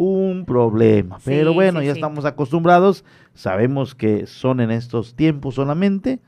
un 0.02 0.44
problema. 0.44 1.18
Pero 1.24 1.54
bueno, 1.54 1.80
ya 1.82 1.92
estamos 1.92 2.24
acostumbrados, 2.24 3.04
sabemos 3.34 3.94
que 3.94 4.26
son 4.26 4.60
en 4.60 4.70
estos 4.70 5.14
tiempos 5.14 5.54
solamente 5.54 6.20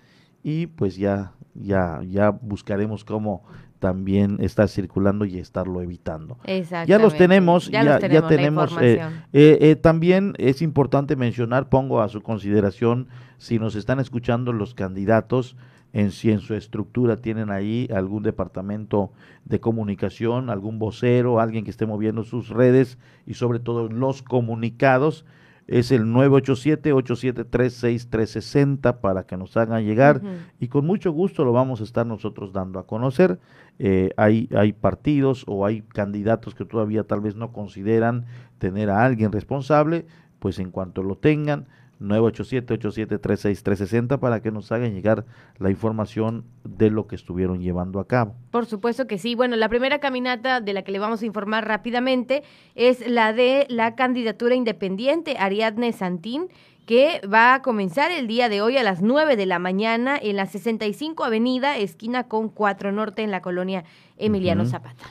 y 0.42 0.66
pues 0.66 0.96
ya, 0.96 1.32
ya, 1.54 2.00
ya 2.06 2.30
buscaremos 2.30 3.04
cómo 3.04 3.42
también 3.80 4.38
estar 4.40 4.68
circulando 4.68 5.24
y 5.24 5.38
estarlo 5.38 5.82
evitando. 5.82 6.38
Ya 6.86 6.98
los 6.98 7.16
tenemos, 7.16 7.68
ya, 7.68 7.98
ya 7.98 8.26
tenemos. 8.26 8.74
Eh, 8.80 9.00
eh, 9.32 9.58
eh, 9.60 9.76
también 9.76 10.34
es 10.38 10.62
importante 10.62 11.16
mencionar, 11.16 11.68
pongo 11.68 12.00
a 12.00 12.08
su 12.08 12.22
consideración, 12.22 13.08
si 13.36 13.58
nos 13.58 13.74
están 13.74 14.00
escuchando 14.00 14.52
los 14.52 14.74
candidatos, 14.74 15.56
en 15.94 16.10
si 16.10 16.30
en 16.32 16.40
su 16.40 16.52
estructura 16.54 17.22
tienen 17.22 17.50
ahí 17.50 17.88
algún 17.94 18.24
departamento 18.24 19.12
de 19.44 19.60
comunicación, 19.60 20.50
algún 20.50 20.80
vocero, 20.80 21.38
alguien 21.40 21.64
que 21.64 21.70
esté 21.70 21.86
moviendo 21.86 22.24
sus 22.24 22.48
redes 22.48 22.98
y 23.26 23.34
sobre 23.34 23.60
todo 23.60 23.88
los 23.88 24.22
comunicados. 24.22 25.24
Es 25.68 25.92
el 25.92 26.06
987-873-6360 26.06 28.98
para 29.00 29.22
que 29.24 29.36
nos 29.38 29.56
hagan 29.56 29.84
llegar 29.84 30.20
y 30.58 30.66
con 30.68 30.84
mucho 30.84 31.12
gusto 31.12 31.44
lo 31.44 31.52
vamos 31.52 31.80
a 31.80 31.84
estar 31.84 32.04
nosotros 32.04 32.52
dando 32.52 32.80
a 32.80 32.86
conocer. 32.86 33.38
Eh, 33.78 34.10
hay, 34.16 34.48
hay 34.54 34.72
partidos 34.72 35.44
o 35.46 35.64
hay 35.64 35.82
candidatos 35.82 36.56
que 36.56 36.64
todavía 36.64 37.04
tal 37.04 37.20
vez 37.20 37.36
no 37.36 37.52
consideran 37.52 38.24
tener 38.58 38.90
a 38.90 39.04
alguien 39.04 39.30
responsable, 39.30 40.06
pues 40.40 40.58
en 40.58 40.72
cuanto 40.72 41.04
lo 41.04 41.16
tengan, 41.16 41.68
987-873-6360 42.00 44.18
para 44.18 44.40
que 44.40 44.50
nos 44.50 44.72
hagan 44.72 44.94
llegar 44.94 45.24
la 45.58 45.70
información 45.70 46.44
de 46.64 46.90
lo 46.90 47.06
que 47.06 47.16
estuvieron 47.16 47.60
llevando 47.60 48.00
a 48.00 48.06
cabo. 48.06 48.34
Por 48.50 48.66
supuesto 48.66 49.06
que 49.06 49.18
sí. 49.18 49.34
Bueno, 49.34 49.56
la 49.56 49.68
primera 49.68 49.98
caminata 49.98 50.60
de 50.60 50.72
la 50.72 50.82
que 50.82 50.92
le 50.92 50.98
vamos 50.98 51.22
a 51.22 51.26
informar 51.26 51.66
rápidamente 51.66 52.42
es 52.74 53.08
la 53.08 53.32
de 53.32 53.66
la 53.68 53.94
candidatura 53.94 54.54
independiente 54.54 55.36
Ariadne 55.38 55.92
Santín 55.92 56.48
que 56.86 57.20
va 57.26 57.54
a 57.54 57.62
comenzar 57.62 58.10
el 58.10 58.26
día 58.26 58.48
de 58.48 58.60
hoy 58.60 58.76
a 58.76 58.82
las 58.82 59.00
9 59.00 59.36
de 59.36 59.46
la 59.46 59.58
mañana 59.58 60.18
en 60.20 60.36
la 60.36 60.46
65 60.46 61.24
Avenida, 61.24 61.78
esquina 61.78 62.24
con 62.24 62.50
4 62.50 62.92
Norte, 62.92 63.22
en 63.22 63.30
la 63.30 63.40
colonia 63.40 63.84
Emiliano 64.18 64.66
Zapata. 64.66 65.02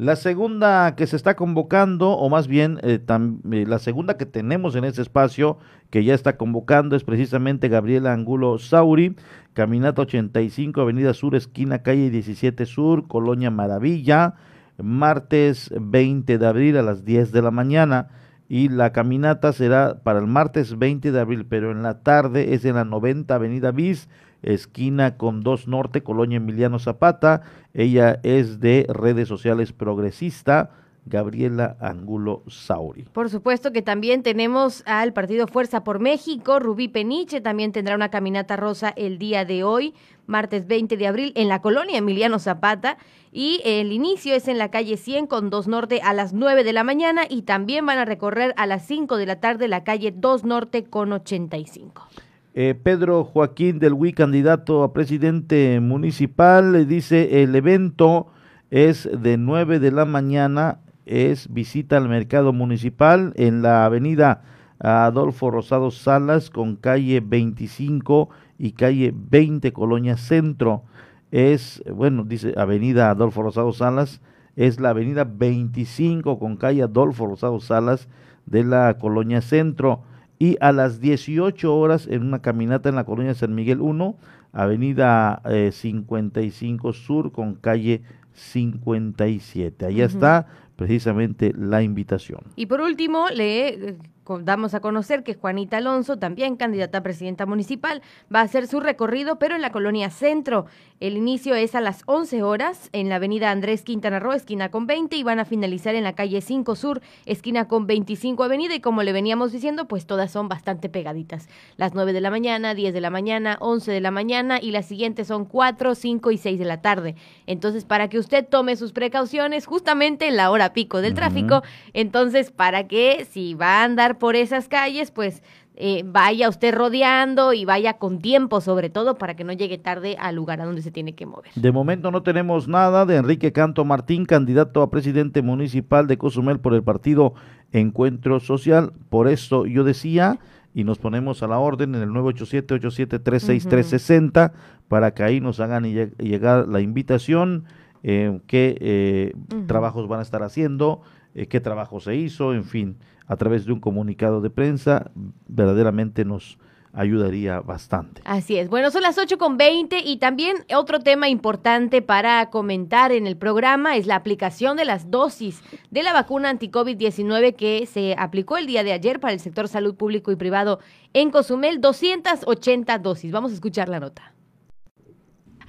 La 0.00 0.16
segunda 0.16 0.96
que 0.96 1.06
se 1.06 1.14
está 1.14 1.36
convocando, 1.36 2.12
o 2.12 2.30
más 2.30 2.48
bien 2.48 2.80
eh, 2.82 3.00
eh, 3.06 3.64
la 3.68 3.78
segunda 3.78 4.16
que 4.16 4.24
tenemos 4.24 4.74
en 4.74 4.84
ese 4.84 5.02
espacio, 5.02 5.58
que 5.90 6.04
ya 6.04 6.14
está 6.14 6.38
convocando, 6.38 6.96
es 6.96 7.04
precisamente 7.04 7.68
Gabriela 7.68 8.14
Angulo 8.14 8.58
Sauri, 8.58 9.14
Caminata 9.52 10.00
85, 10.00 10.80
Avenida 10.80 11.12
Sur, 11.12 11.34
esquina 11.34 11.82
calle 11.82 12.08
17 12.08 12.64
Sur, 12.64 13.08
Colonia 13.08 13.50
Maravilla, 13.50 14.36
martes 14.78 15.70
20 15.78 16.38
de 16.38 16.46
abril 16.46 16.78
a 16.78 16.82
las 16.82 17.04
10 17.04 17.30
de 17.30 17.42
la 17.42 17.50
mañana. 17.50 18.08
Y 18.48 18.70
la 18.70 18.92
caminata 18.92 19.52
será 19.52 20.00
para 20.02 20.18
el 20.18 20.26
martes 20.26 20.78
20 20.78 21.12
de 21.12 21.20
abril, 21.20 21.44
pero 21.44 21.72
en 21.72 21.82
la 21.82 22.02
tarde 22.02 22.54
es 22.54 22.64
en 22.64 22.76
la 22.76 22.86
90 22.86 23.34
Avenida 23.34 23.70
Bis, 23.70 24.08
esquina 24.42 25.16
con 25.16 25.42
2 25.42 25.68
Norte, 25.68 26.02
Colonia 26.02 26.36
Emiliano 26.36 26.78
Zapata. 26.78 27.42
Ella 27.74 28.20
es 28.22 28.60
de 28.60 28.86
redes 28.88 29.28
sociales 29.28 29.72
progresista. 29.72 30.70
Gabriela 31.06 31.76
Angulo 31.80 32.42
Sauri. 32.46 33.04
Por 33.04 33.30
supuesto 33.30 33.72
que 33.72 33.82
también 33.82 34.22
tenemos 34.22 34.82
al 34.86 35.12
partido 35.12 35.46
Fuerza 35.46 35.82
por 35.82 35.98
México, 35.98 36.58
Rubí 36.58 36.88
Peniche, 36.88 37.40
también 37.40 37.72
tendrá 37.72 37.94
una 37.94 38.10
caminata 38.10 38.56
rosa 38.56 38.90
el 38.90 39.18
día 39.18 39.44
de 39.44 39.64
hoy, 39.64 39.94
martes 40.26 40.66
20 40.66 40.96
de 40.96 41.06
abril, 41.06 41.32
en 41.36 41.48
la 41.48 41.62
colonia 41.62 41.98
Emiliano 41.98 42.38
Zapata, 42.38 42.98
y 43.32 43.60
el 43.64 43.92
inicio 43.92 44.34
es 44.34 44.48
en 44.48 44.58
la 44.58 44.70
calle 44.70 44.96
100 44.96 45.26
con 45.26 45.50
2 45.50 45.68
Norte 45.68 46.00
a 46.02 46.12
las 46.12 46.32
9 46.32 46.64
de 46.64 46.72
la 46.72 46.84
mañana, 46.84 47.22
y 47.28 47.42
también 47.42 47.86
van 47.86 47.98
a 47.98 48.04
recorrer 48.04 48.54
a 48.56 48.66
las 48.66 48.86
5 48.86 49.16
de 49.16 49.26
la 49.26 49.40
tarde 49.40 49.68
la 49.68 49.84
calle 49.84 50.12
2 50.14 50.44
Norte 50.44 50.84
con 50.84 51.12
85. 51.12 52.08
Eh, 52.52 52.74
Pedro 52.74 53.22
Joaquín 53.22 53.78
del 53.78 53.92
WI, 53.92 54.12
candidato 54.12 54.82
a 54.82 54.92
presidente 54.92 55.78
municipal, 55.78 56.88
dice 56.88 57.44
el 57.44 57.54
evento 57.54 58.26
es 58.70 59.08
de 59.12 59.36
9 59.36 59.78
de 59.78 59.92
la 59.92 60.04
mañana, 60.04 60.80
es 61.06 61.52
visita 61.52 61.96
al 61.96 62.08
mercado 62.08 62.52
municipal 62.52 63.32
en 63.36 63.62
la 63.62 63.84
avenida 63.84 64.42
Adolfo 64.80 65.52
Rosado 65.52 65.92
Salas 65.92 66.50
con 66.50 66.74
calle 66.74 67.20
25 67.20 68.30
y 68.58 68.72
calle 68.72 69.14
20 69.14 69.72
Colonia 69.72 70.16
Centro. 70.16 70.82
Es, 71.30 71.84
bueno, 71.94 72.24
dice 72.24 72.54
avenida 72.56 73.10
Adolfo 73.10 73.42
Rosado 73.42 73.72
Salas, 73.72 74.20
es 74.56 74.80
la 74.80 74.90
avenida 74.90 75.22
25 75.22 76.40
con 76.40 76.56
calle 76.56 76.82
Adolfo 76.82 77.26
Rosado 77.26 77.60
Salas 77.60 78.08
de 78.46 78.64
la 78.64 78.98
Colonia 78.98 79.40
Centro 79.40 80.02
y 80.40 80.56
a 80.60 80.72
las 80.72 81.00
18 81.00 81.76
horas 81.76 82.08
en 82.10 82.22
una 82.22 82.40
caminata 82.40 82.88
en 82.88 82.96
la 82.96 83.04
colonia 83.04 83.34
San 83.34 83.54
Miguel 83.54 83.82
1, 83.82 84.16
Avenida 84.52 85.42
55 85.70 86.94
Sur 86.94 87.30
con 87.30 87.54
calle 87.56 88.02
57. 88.32 89.84
Ahí 89.84 90.00
está 90.00 90.46
precisamente 90.76 91.52
la 91.54 91.82
invitación. 91.82 92.40
Y 92.56 92.64
por 92.66 92.80
último, 92.80 93.28
le 93.28 93.98
damos 94.38 94.72
a 94.72 94.80
conocer 94.80 95.24
que 95.24 95.34
Juanita 95.34 95.76
Alonso, 95.76 96.18
también 96.18 96.56
candidata 96.56 96.98
a 96.98 97.02
presidenta 97.02 97.44
municipal, 97.44 98.00
va 98.34 98.40
a 98.40 98.44
hacer 98.44 98.66
su 98.66 98.80
recorrido, 98.80 99.38
pero 99.38 99.56
en 99.56 99.60
la 99.60 99.72
colonia 99.72 100.08
Centro. 100.08 100.64
El 101.00 101.16
inicio 101.16 101.54
es 101.54 101.74
a 101.74 101.80
las 101.80 102.02
11 102.04 102.42
horas 102.42 102.90
en 102.92 103.08
la 103.08 103.16
avenida 103.16 103.50
Andrés 103.50 103.84
Quintana 103.84 104.18
Roo, 104.18 104.34
esquina 104.34 104.70
con 104.70 104.86
20, 104.86 105.16
y 105.16 105.22
van 105.22 105.38
a 105.38 105.46
finalizar 105.46 105.94
en 105.94 106.04
la 106.04 106.14
calle 106.14 106.42
5 106.42 106.76
Sur, 106.76 107.00
esquina 107.24 107.68
con 107.68 107.86
25 107.86 108.44
Avenida. 108.44 108.74
Y 108.74 108.80
como 108.80 109.02
le 109.02 109.14
veníamos 109.14 109.50
diciendo, 109.50 109.88
pues 109.88 110.04
todas 110.04 110.30
son 110.30 110.50
bastante 110.50 110.90
pegaditas. 110.90 111.48
Las 111.78 111.94
9 111.94 112.12
de 112.12 112.20
la 112.20 112.30
mañana, 112.30 112.74
10 112.74 112.92
de 112.92 113.00
la 113.00 113.08
mañana, 113.08 113.56
11 113.60 113.90
de 113.92 114.00
la 114.02 114.10
mañana, 114.10 114.58
y 114.60 114.72
las 114.72 114.84
siguientes 114.84 115.28
son 115.28 115.46
4, 115.46 115.94
5 115.94 116.32
y 116.32 116.36
6 116.36 116.58
de 116.58 116.64
la 116.66 116.82
tarde. 116.82 117.14
Entonces, 117.46 117.86
para 117.86 118.08
que 118.10 118.18
usted 118.18 118.46
tome 118.46 118.76
sus 118.76 118.92
precauciones 118.92 119.64
justamente 119.64 120.28
en 120.28 120.36
la 120.36 120.50
hora 120.50 120.74
pico 120.74 121.00
del 121.00 121.14
tráfico, 121.14 121.62
entonces, 121.94 122.50
para 122.50 122.86
que 122.86 123.24
si 123.24 123.54
va 123.54 123.80
a 123.80 123.84
andar 123.84 124.18
por 124.18 124.36
esas 124.36 124.68
calles, 124.68 125.10
pues 125.10 125.42
eh, 125.80 126.02
vaya 126.04 126.48
usted 126.48 126.74
rodeando 126.74 127.54
y 127.54 127.64
vaya 127.64 127.94
con 127.94 128.20
tiempo, 128.20 128.60
sobre 128.60 128.90
todo 128.90 129.16
para 129.16 129.34
que 129.34 129.44
no 129.44 129.54
llegue 129.54 129.78
tarde 129.78 130.16
al 130.20 130.36
lugar 130.36 130.60
a 130.60 130.66
donde 130.66 130.82
se 130.82 130.90
tiene 130.90 131.14
que 131.14 131.24
mover. 131.24 131.50
De 131.54 131.72
momento 131.72 132.10
no 132.10 132.22
tenemos 132.22 132.68
nada 132.68 133.06
de 133.06 133.16
Enrique 133.16 133.52
Canto 133.52 133.86
Martín, 133.86 134.26
candidato 134.26 134.82
a 134.82 134.90
presidente 134.90 135.40
municipal 135.40 136.06
de 136.06 136.18
Cozumel 136.18 136.60
por 136.60 136.74
el 136.74 136.82
partido 136.82 137.32
Encuentro 137.72 138.40
Social. 138.40 138.92
Por 139.08 139.26
eso 139.26 139.64
yo 139.64 139.82
decía, 139.82 140.38
y 140.74 140.84
nos 140.84 140.98
ponemos 140.98 141.42
a 141.42 141.48
la 141.48 141.58
orden 141.58 141.94
en 141.94 142.02
el 142.02 142.10
987-8736360 142.10 144.52
para 144.88 145.14
que 145.14 145.22
ahí 145.22 145.40
nos 145.40 145.60
hagan 145.60 145.84
llegar 145.84 146.68
la 146.68 146.80
invitación, 146.80 147.64
eh, 148.02 148.40
qué 148.46 148.76
eh, 148.80 149.32
trabajos 149.66 150.08
van 150.08 150.20
a 150.20 150.22
estar 150.22 150.42
haciendo, 150.42 151.02
qué 151.34 151.60
trabajo 151.60 152.00
se 152.00 152.16
hizo, 152.16 152.54
en 152.54 152.64
fin 152.64 152.96
a 153.30 153.36
través 153.36 153.64
de 153.64 153.72
un 153.72 153.78
comunicado 153.78 154.40
de 154.40 154.50
prensa, 154.50 155.12
verdaderamente 155.46 156.24
nos 156.24 156.58
ayudaría 156.92 157.60
bastante. 157.60 158.22
Así 158.24 158.56
es. 158.56 158.68
Bueno, 158.68 158.90
son 158.90 159.02
las 159.02 159.18
8 159.18 159.38
con 159.38 159.56
20 159.56 160.00
y 160.00 160.16
también 160.16 160.56
otro 160.74 160.98
tema 160.98 161.28
importante 161.28 162.02
para 162.02 162.50
comentar 162.50 163.12
en 163.12 163.28
el 163.28 163.36
programa 163.36 163.94
es 163.96 164.08
la 164.08 164.16
aplicación 164.16 164.76
de 164.76 164.84
las 164.84 165.12
dosis 165.12 165.62
de 165.92 166.02
la 166.02 166.12
vacuna 166.12 166.50
anti-COVID-19 166.50 167.54
que 167.54 167.86
se 167.86 168.16
aplicó 168.18 168.56
el 168.56 168.66
día 168.66 168.82
de 168.82 168.92
ayer 168.92 169.20
para 169.20 169.32
el 169.32 169.38
sector 169.38 169.68
salud 169.68 169.94
público 169.94 170.32
y 170.32 170.36
privado 170.36 170.80
en 171.12 171.30
Cozumel, 171.30 171.80
280 171.80 172.98
dosis. 172.98 173.30
Vamos 173.30 173.52
a 173.52 173.54
escuchar 173.54 173.88
la 173.88 174.00
nota 174.00 174.34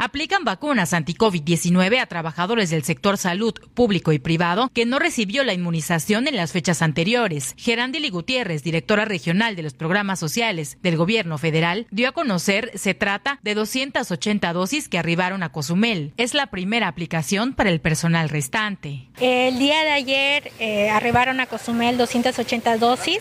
aplican 0.01 0.43
vacunas 0.43 0.93
anti-COVID-19 0.93 1.99
a 1.99 2.07
trabajadores 2.07 2.71
del 2.71 2.83
sector 2.83 3.19
salud 3.19 3.53
público 3.75 4.11
y 4.11 4.17
privado 4.17 4.71
que 4.73 4.87
no 4.87 4.97
recibió 4.97 5.43
la 5.43 5.53
inmunización 5.53 6.27
en 6.27 6.35
las 6.35 6.51
fechas 6.51 6.81
anteriores. 6.81 7.53
Gerandili 7.55 8.09
Gutiérrez, 8.09 8.63
directora 8.63 9.05
regional 9.05 9.55
de 9.55 9.61
los 9.61 9.75
programas 9.75 10.19
sociales 10.19 10.79
del 10.81 10.97
gobierno 10.97 11.37
federal, 11.37 11.85
dio 11.91 12.09
a 12.09 12.13
conocer 12.13 12.71
se 12.73 12.95
trata 12.95 13.39
de 13.43 13.53
280 13.53 14.51
dosis 14.53 14.89
que 14.89 14.97
arribaron 14.97 15.43
a 15.43 15.51
Cozumel. 15.51 16.13
Es 16.17 16.33
la 16.33 16.47
primera 16.47 16.87
aplicación 16.87 17.53
para 17.53 17.69
el 17.69 17.79
personal 17.79 18.29
restante. 18.29 19.07
El 19.19 19.59
día 19.59 19.83
de 19.83 19.91
ayer 19.91 20.51
eh, 20.57 20.89
arribaron 20.89 21.39
a 21.39 21.45
Cozumel 21.45 21.99
280 21.99 22.77
dosis 22.77 23.19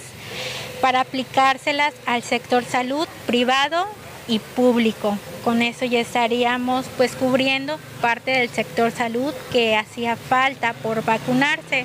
para 0.81 1.01
aplicárselas 1.03 1.93
al 2.07 2.23
sector 2.23 2.65
salud 2.65 3.07
privado 3.27 3.87
y 4.31 4.39
público. 4.39 5.19
Con 5.45 5.61
eso 5.61 5.85
ya 5.85 6.01
estaríamos 6.01 6.87
pues 6.97 7.17
cubriendo 7.17 7.79
parte 8.01 8.31
del 8.31 8.49
sector 8.49 8.93
salud 8.93 9.35
que 9.53 9.77
hacía 9.77 10.17
falta 10.17 10.73
por 10.73 11.05
vacunarse. 11.05 11.85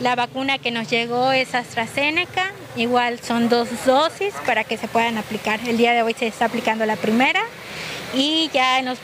La 0.00 0.14
vacuna 0.14 0.58
que 0.58 0.70
nos 0.70 0.88
llegó 0.90 1.32
es 1.32 1.54
AstraZeneca, 1.54 2.52
igual 2.76 3.18
son 3.20 3.48
dos 3.48 3.68
dosis 3.86 4.34
para 4.46 4.64
que 4.64 4.76
se 4.76 4.86
puedan 4.86 5.16
aplicar. 5.16 5.60
El 5.66 5.78
día 5.78 5.92
de 5.94 6.02
hoy 6.02 6.14
se 6.14 6.26
está 6.26 6.44
aplicando 6.44 6.84
la 6.86 6.96
primera 6.96 7.40
y 8.14 8.50
ya 8.52 8.82
nos, 8.82 8.98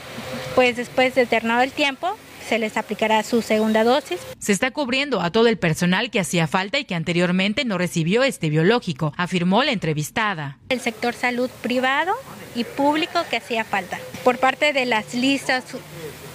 pues 0.55 0.77
después 0.77 1.15
de 1.15 1.27
terminado 1.27 1.63
el 1.63 1.73
tiempo 1.73 2.17
se 2.47 2.59
les 2.59 2.77
aplicará 2.77 3.23
su 3.23 3.41
segunda 3.41 3.85
dosis. 3.85 4.21
Se 4.39 4.53
está 4.53 4.71
cubriendo 4.71 5.23
a 5.23 5.31
todo 5.31 5.49
el 5.49 5.57
personal 5.57 6.11
que 6.11 6.21
hacía 6.21 6.47
falta 6.47 6.79
y 6.79 6.85
que 6.85 6.95
anteriormente 6.95 7.65
no 7.65 7.79
recibió 7.79 8.23
este 8.23 8.51
biológico, 8.51 9.15
afirmó 9.17 9.65
la 9.65 9.73
entrevistada. 9.73 10.59
El 10.69 10.81
sector 10.81 11.15
salud 11.15 11.49
privado 11.63 12.13
y 12.55 12.65
público 12.65 13.21
que 13.31 13.37
hacía 13.37 13.65
falta. 13.65 13.99
Por 14.23 14.39
parte 14.39 14.73
de 14.73 14.87
las 14.87 15.15
listas 15.15 15.65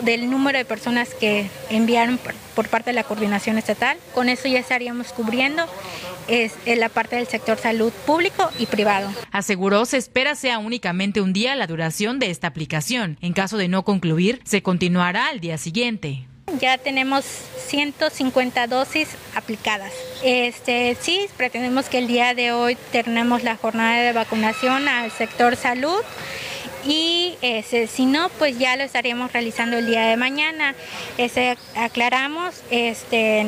del 0.01 0.29
número 0.29 0.57
de 0.57 0.65
personas 0.65 1.13
que 1.13 1.49
enviaron 1.69 2.19
por, 2.55 2.67
parte 2.67 2.91
de 2.91 2.93
la 2.93 3.03
coordinación 3.03 3.57
estatal, 3.57 3.97
con 4.13 4.29
eso 4.29 4.47
ya 4.47 4.59
estaríamos 4.59 5.13
cubriendo 5.13 5.65
es 6.27 6.53
en 6.65 6.79
la 6.79 6.89
parte 6.89 7.15
del 7.15 7.27
sector 7.27 7.57
salud 7.57 7.91
público 8.05 8.49
y 8.59 8.67
privado. 8.67 9.09
Aseguró 9.31 9.85
se 9.85 9.97
espera 9.97 10.35
sea 10.35 10.59
únicamente 10.59 11.21
un 11.21 11.33
día 11.33 11.55
la 11.55 11.65
duración 11.65 12.19
de 12.19 12.29
esta 12.29 12.47
aplicación. 12.47 13.17
En 13.21 13.33
caso 13.33 13.57
de 13.57 13.67
no 13.67 13.83
concluir, 13.83 14.39
se 14.45 14.61
continuará 14.61 15.27
al 15.27 15.39
día 15.39 15.57
siguiente. 15.57 16.27
Ya 16.57 16.77
tenemos 16.77 17.25
150 17.67 18.67
dosis 18.67 19.09
aplicadas. 19.35 19.93
Este, 20.23 20.97
sí, 20.99 21.27
pretendemos 21.37 21.87
que 21.87 21.99
el 21.99 22.07
día 22.07 22.33
de 22.33 22.51
hoy 22.51 22.77
tenemos 22.91 23.43
la 23.43 23.55
jornada 23.55 24.01
de 24.01 24.13
vacunación 24.13 24.87
al 24.87 25.11
sector 25.11 25.55
salud 25.55 26.01
y 26.85 27.35
este, 27.41 27.87
si 27.87 28.05
no, 28.05 28.29
pues 28.29 28.57
ya 28.57 28.75
lo 28.75 28.83
estaríamos 28.83 29.31
realizando 29.31 29.77
el 29.77 29.85
día 29.85 30.07
de 30.07 30.17
mañana. 30.17 30.75
Este, 31.17 31.57
aclaramos, 31.75 32.63
este, 32.71 33.45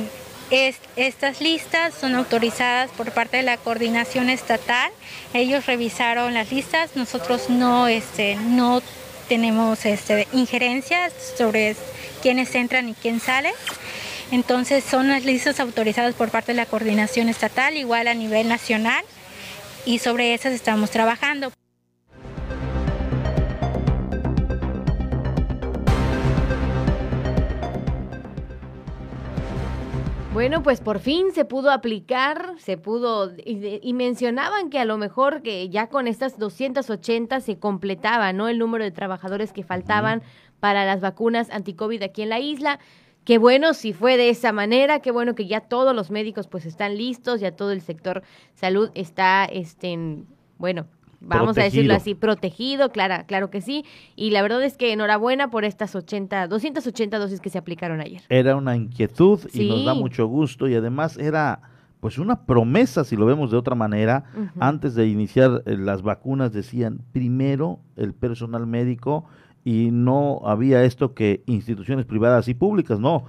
estas 0.96 1.42
listas 1.42 1.94
son 2.00 2.16
autorizadas 2.16 2.92
por 2.92 3.12
parte 3.12 3.38
de 3.38 3.44
la 3.44 3.58
coordinación 3.58 4.30
estatal. 4.30 4.92
Ellos 5.34 5.66
revisaron 5.66 6.34
las 6.34 6.52
listas, 6.52 6.96
nosotros 6.96 7.50
no, 7.50 7.88
este, 7.88 8.36
no 8.36 8.82
tenemos 9.30 9.86
este, 9.86 10.28
injerencias 10.34 11.14
sobre 11.38 11.76
quiénes 12.22 12.54
entran 12.56 12.90
y 12.90 12.94
quién 12.94 13.20
sale. 13.20 13.52
Entonces 14.32 14.84
son 14.84 15.10
las 15.10 15.26
listas 15.26 15.60
autorizadas 15.60 16.16
por 16.16 16.30
parte 16.30 16.54
de 16.54 16.58
la 16.58 16.66
coordinación 16.66 17.28
estatal, 17.28 17.76
igual 17.76 18.08
a 18.08 18.14
nivel 18.14 18.48
nacional, 18.48 19.04
y 19.86 20.00
sobre 20.00 20.34
esas 20.34 20.54
estamos 20.54 20.92
trabajando. 20.92 21.52
Bueno, 30.34 30.64
pues 30.64 30.80
por 30.80 31.00
fin 31.00 31.34
se 31.34 31.44
pudo 31.44 31.72
aplicar, 31.72 32.54
se 32.58 32.78
pudo, 32.78 33.32
y, 33.46 33.94
mencionaban 33.94 34.70
que 34.70 34.80
a 34.80 34.86
lo 34.86 34.98
mejor 34.98 35.42
que 35.42 35.68
ya 35.68 35.88
con 35.88 36.08
estas 36.08 36.40
280 36.40 37.42
se 37.42 37.60
completaba, 37.60 38.32
¿no? 38.32 38.48
El 38.48 38.58
número 38.58 38.86
de 38.86 38.92
trabajadores 38.92 39.52
que 39.52 39.64
faltaban 39.64 40.24
para 40.62 40.86
las 40.86 41.02
vacunas 41.02 41.50
anti-COVID 41.50 42.02
aquí 42.04 42.22
en 42.22 42.30
la 42.30 42.40
isla. 42.40 42.80
Qué 43.26 43.38
bueno 43.38 43.74
si 43.74 43.92
fue 43.92 44.16
de 44.16 44.30
esa 44.30 44.54
manera, 44.54 45.00
qué 45.00 45.12
bueno 45.12 45.36
que 45.36 45.46
ya 45.46 45.60
todos 45.60 45.94
los 45.94 46.10
médicos 46.10 46.48
pues 46.48 46.66
están 46.66 46.98
listos, 46.98 47.42
ya 47.42 47.52
todo 47.52 47.72
el 47.72 47.82
sector 47.82 48.24
salud 48.56 48.90
está, 48.96 49.46
este, 49.46 50.24
bueno, 50.58 50.88
vamos 51.20 51.58
a 51.58 51.64
decirlo 51.64 51.94
así, 51.94 52.16
protegido, 52.16 52.92
claro, 52.92 53.24
claro 53.28 53.50
que 53.50 53.62
sí. 53.62 53.86
Y 54.16 54.32
la 54.32 54.42
verdad 54.42 54.64
es 54.64 54.78
que 54.78 54.92
enhorabuena 54.92 55.52
por 55.52 55.66
estas 55.66 55.96
80, 55.96 56.48
280 56.48 57.20
dosis 57.20 57.40
que 57.42 57.50
se 57.50 57.58
aplicaron 57.58 58.02
ayer. 58.02 58.22
Era 58.30 58.56
una 58.56 58.76
inquietud 58.76 59.40
y 59.54 59.70
nos 59.70 59.86
da 59.86 59.94
mucho 59.94 60.26
gusto 60.26 60.68
y 60.68 60.76
además 60.76 61.18
era 61.18 61.62
pues 62.00 62.18
una 62.18 62.48
promesa, 62.48 63.04
si 63.04 63.16
lo 63.16 63.28
vemos 63.28 63.52
de 63.52 63.58
otra 63.58 63.76
manera, 63.76 64.24
antes 64.60 64.96
de 64.96 65.06
iniciar 65.08 65.62
eh, 65.68 65.78
las 65.78 66.02
vacunas 66.02 66.52
decían 66.52 67.02
primero 67.12 67.80
el 67.96 68.16
personal 68.16 68.66
médico 68.66 69.26
y 69.64 69.90
no 69.92 70.42
había 70.46 70.84
esto 70.84 71.14
que 71.14 71.44
instituciones 71.46 72.06
privadas 72.06 72.48
y 72.48 72.54
públicas, 72.54 73.00
no, 73.00 73.26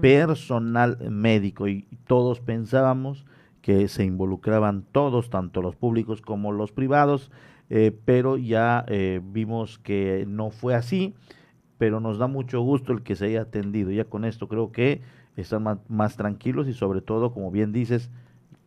personal 0.00 0.98
médico 1.10 1.66
y 1.66 1.88
todos 2.06 2.40
pensábamos 2.40 3.26
que 3.66 3.88
se 3.88 4.04
involucraban 4.04 4.84
todos, 4.92 5.28
tanto 5.28 5.60
los 5.60 5.74
públicos 5.74 6.20
como 6.20 6.52
los 6.52 6.70
privados, 6.70 7.32
eh, 7.68 7.90
pero 8.04 8.36
ya 8.36 8.84
eh, 8.86 9.20
vimos 9.24 9.80
que 9.80 10.24
no 10.28 10.50
fue 10.50 10.76
así, 10.76 11.14
pero 11.76 11.98
nos 11.98 12.18
da 12.18 12.28
mucho 12.28 12.60
gusto 12.60 12.92
el 12.92 13.02
que 13.02 13.16
se 13.16 13.26
haya 13.26 13.40
atendido. 13.42 13.90
Ya 13.90 14.04
con 14.04 14.24
esto 14.24 14.46
creo 14.46 14.70
que 14.70 15.02
están 15.36 15.80
más, 15.88 16.16
tranquilos 16.16 16.68
y 16.68 16.74
sobre 16.74 17.00
todo, 17.00 17.32
como 17.32 17.50
bien 17.50 17.72
dices, 17.72 18.08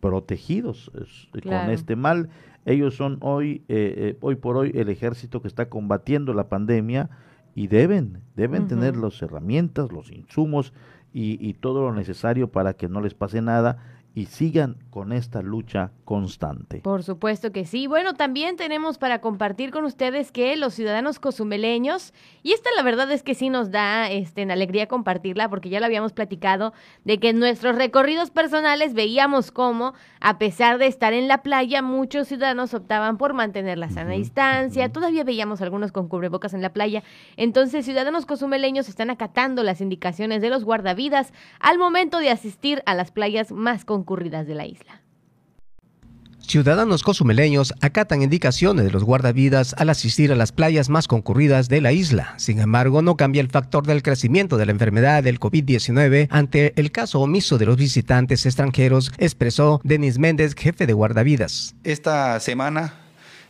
protegidos 0.01 0.91
con 1.43 1.69
este 1.69 1.95
mal. 1.95 2.29
Ellos 2.65 2.95
son 2.95 3.17
hoy, 3.21 3.63
eh, 3.67 4.17
hoy 4.21 4.35
por 4.35 4.57
hoy, 4.57 4.71
el 4.75 4.89
ejército 4.89 5.41
que 5.41 5.47
está 5.47 5.69
combatiendo 5.69 6.33
la 6.33 6.49
pandemia 6.49 7.09
y 7.55 7.67
deben, 7.67 8.21
deben 8.35 8.67
tener 8.67 8.95
las 8.95 9.21
herramientas, 9.21 9.91
los 9.91 10.11
insumos 10.11 10.73
y, 11.13 11.37
y 11.45 11.53
todo 11.53 11.81
lo 11.81 11.93
necesario 11.93 12.51
para 12.51 12.73
que 12.73 12.87
no 12.87 13.01
les 13.01 13.13
pase 13.13 13.41
nada 13.41 13.98
y 14.15 14.25
sigan 14.25 14.77
con 14.89 15.13
esta 15.13 15.41
lucha 15.41 15.91
constante. 16.03 16.79
Por 16.79 17.03
supuesto 17.03 17.51
que 17.51 17.65
sí. 17.65 17.87
Bueno, 17.87 18.15
también 18.15 18.57
tenemos 18.57 18.97
para 18.97 19.21
compartir 19.21 19.71
con 19.71 19.85
ustedes 19.85 20.31
que 20.31 20.57
los 20.57 20.73
ciudadanos 20.73 21.19
cozumeleños, 21.19 22.13
y 22.43 22.53
esta 22.53 22.69
la 22.75 22.83
verdad 22.83 23.11
es 23.11 23.23
que 23.23 23.35
sí 23.35 23.49
nos 23.49 23.71
da 23.71 24.09
este, 24.09 24.41
en 24.41 24.51
alegría 24.51 24.87
compartirla, 24.87 25.49
porque 25.49 25.69
ya 25.69 25.79
lo 25.79 25.85
habíamos 25.85 26.13
platicado, 26.13 26.73
de 27.05 27.19
que 27.19 27.29
en 27.29 27.39
nuestros 27.39 27.75
recorridos 27.75 28.31
personales 28.31 28.93
veíamos 28.93 29.51
cómo, 29.51 29.93
a 30.19 30.39
pesar 30.39 30.79
de 30.79 30.87
estar 30.87 31.13
en 31.13 31.27
la 31.27 31.43
playa, 31.43 31.81
muchos 31.81 32.27
ciudadanos 32.27 32.73
optaban 32.73 33.17
por 33.17 33.33
mantener 33.33 33.77
la 33.77 33.89
sana 33.89 34.11
distancia. 34.11 34.91
Todavía 34.91 35.23
veíamos 35.23 35.61
algunos 35.61 35.91
con 35.91 36.07
cubrebocas 36.07 36.53
en 36.53 36.61
la 36.61 36.73
playa. 36.73 37.03
Entonces, 37.37 37.85
ciudadanos 37.85 38.25
cozumeleños 38.25 38.89
están 38.89 39.11
acatando 39.11 39.63
las 39.63 39.81
indicaciones 39.81 40.41
de 40.41 40.49
los 40.49 40.65
guardavidas 40.65 41.31
al 41.59 41.77
momento 41.77 42.19
de 42.19 42.31
asistir 42.31 42.81
a 42.85 42.95
las 42.95 43.11
playas 43.11 43.51
más 43.51 43.85
concurridas 43.99 44.47
de 44.47 44.55
la 44.55 44.65
isla. 44.65 45.01
Ciudadanos 46.39 47.03
cozumeleños 47.03 47.75
acatan 47.81 48.23
indicaciones 48.23 48.85
de 48.85 48.91
los 48.91 49.03
guardavidas 49.03 49.75
al 49.77 49.89
asistir 49.89 50.31
a 50.31 50.35
las 50.35 50.51
playas 50.51 50.89
más 50.89 51.07
concurridas 51.07 51.69
de 51.69 51.79
la 51.79 51.91
isla. 51.91 52.33
Sin 52.37 52.59
embargo, 52.59 53.03
no 53.03 53.17
cambia 53.17 53.41
el 53.41 53.49
factor 53.49 53.85
del 53.85 54.01
crecimiento 54.01 54.57
de 54.57 54.65
la 54.65 54.71
enfermedad 54.71 55.21
del 55.21 55.39
COVID-19 55.39 56.27
ante 56.31 56.73
el 56.75 56.91
caso 56.91 57.19
omiso 57.19 57.59
de 57.59 57.67
los 57.67 57.77
visitantes 57.77 58.47
extranjeros, 58.47 59.11
expresó 59.19 59.79
Denis 59.83 60.17
Méndez, 60.17 60.55
jefe 60.55 60.87
de 60.87 60.93
guardavidas. 60.93 61.75
Esta 61.83 62.39
semana 62.39 62.93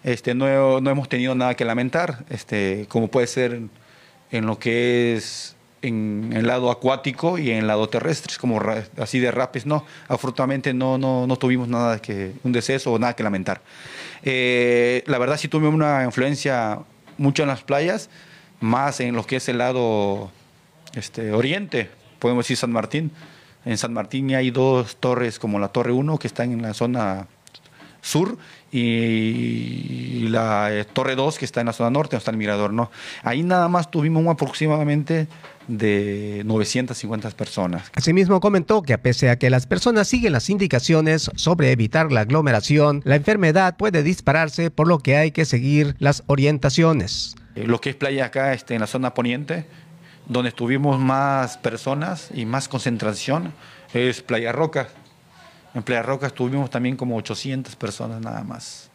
este, 0.04 0.36
no, 0.36 0.82
no 0.82 0.90
hemos 0.90 1.08
tenido 1.08 1.36
nada 1.36 1.54
que 1.54 1.64
lamentar, 1.64 2.26
este, 2.30 2.86
como 2.90 3.08
puede 3.08 3.28
ser 3.28 3.62
en 4.32 4.46
lo 4.46 4.60
que 4.60 5.16
es 5.16 5.56
en 5.82 6.32
el 6.36 6.48
lado 6.48 6.72
acuático 6.72 7.38
y 7.38 7.52
en 7.52 7.60
el 7.60 7.68
lado 7.68 7.88
terrestre, 7.90 8.36
como 8.40 8.62
así 8.98 9.20
de 9.20 9.32
rapes, 9.32 9.66
no, 9.66 9.86
afortunadamente 10.08 10.74
no, 10.74 10.98
no, 10.98 11.28
no 11.28 11.36
tuvimos 11.38 11.68
nada 11.68 12.02
que, 12.02 12.34
un 12.44 12.52
deceso 12.52 12.92
o 12.92 13.00
nada 13.00 13.16
que 13.16 13.24
lamentar. 13.24 13.62
Eh, 14.24 15.04
la 15.08 15.18
verdad 15.18 15.38
sí 15.38 15.48
tuvimos 15.48 15.74
una 15.74 16.04
influencia 16.04 16.80
mucho 17.18 17.44
en 17.44 17.50
las 17.50 17.64
playas, 17.64 18.10
más 18.60 19.00
en 19.00 19.16
lo 19.16 19.26
que 19.26 19.38
es 19.38 19.48
el 19.50 19.58
lado 19.58 20.32
este, 20.94 21.32
oriente, 21.32 21.90
podemos 22.20 22.46
decir 22.46 22.58
San 22.58 22.72
Martín. 22.72 23.12
En 23.66 23.78
San 23.78 23.94
Martín 23.94 24.34
hay 24.36 24.52
dos 24.52 24.98
torres 24.98 25.40
como 25.40 25.60
la 25.60 25.70
Torre 25.70 25.92
1 25.92 26.18
que 26.18 26.28
están 26.28 26.52
en 26.52 26.62
la 26.62 26.74
zona 26.74 27.28
sur 28.02 28.38
y 28.72 30.28
la 30.30 30.74
eh, 30.74 30.86
Torre 30.86 31.16
2 31.16 31.40
que 31.40 31.46
está 31.46 31.60
en 31.60 31.68
la 31.68 31.74
zona 31.74 31.90
norte, 31.90 32.12
donde 32.16 32.20
está 32.20 32.32
el 32.32 32.38
mirador, 32.38 32.74
¿no? 32.74 32.92
Ahí 33.24 33.44
nada 33.44 33.68
más 33.68 33.90
tuvimos 33.92 34.26
aproximadamente 34.28 35.28
de 35.68 36.42
950 36.46 37.30
personas. 37.32 37.92
Asimismo 37.96 38.40
comentó 38.40 38.82
que 38.82 38.94
a 38.94 39.02
pesar 39.02 39.30
a 39.30 39.36
que 39.38 39.50
las 39.50 39.68
personas 39.68 40.08
siguen 40.08 40.34
las 40.34 40.50
indicaciones 40.50 41.30
sobre 41.36 41.72
evitar 41.72 42.12
la 42.12 42.22
aglomeración, 42.22 43.02
la 43.06 43.16
enfermedad 43.16 43.78
puede 43.78 44.04
dispararse 44.04 44.72
por 44.72 44.88
lo 44.88 45.00
que 45.00 45.16
hay 45.16 45.32
que 45.32 45.46
seguir 45.46 45.96
las 46.00 46.24
orientaciones. 46.28 47.36
Eh, 47.56 47.66
lo 47.66 47.80
que 47.82 47.92
es 47.92 47.96
playa 47.96 48.26
acá 48.26 48.54
este, 48.54 48.74
en 48.74 48.82
la 48.82 48.88
zona 48.88 49.14
poniente, 49.14 49.66
donde 50.28 50.52
tuvimos 50.52 51.00
más 51.00 51.58
personas 51.58 52.30
y 52.34 52.46
más 52.46 52.68
concentración, 52.68 53.54
es 53.94 54.22
Playa 54.22 54.52
Roca. 54.52 54.90
En 55.74 55.84
Playa 55.84 56.02
Roca 56.02 56.30
tuvimos 56.30 56.70
también 56.70 56.96
como 56.96 57.16
800 57.18 57.76
personas 57.76 58.22
nada 58.22 58.44
más. 58.44 58.90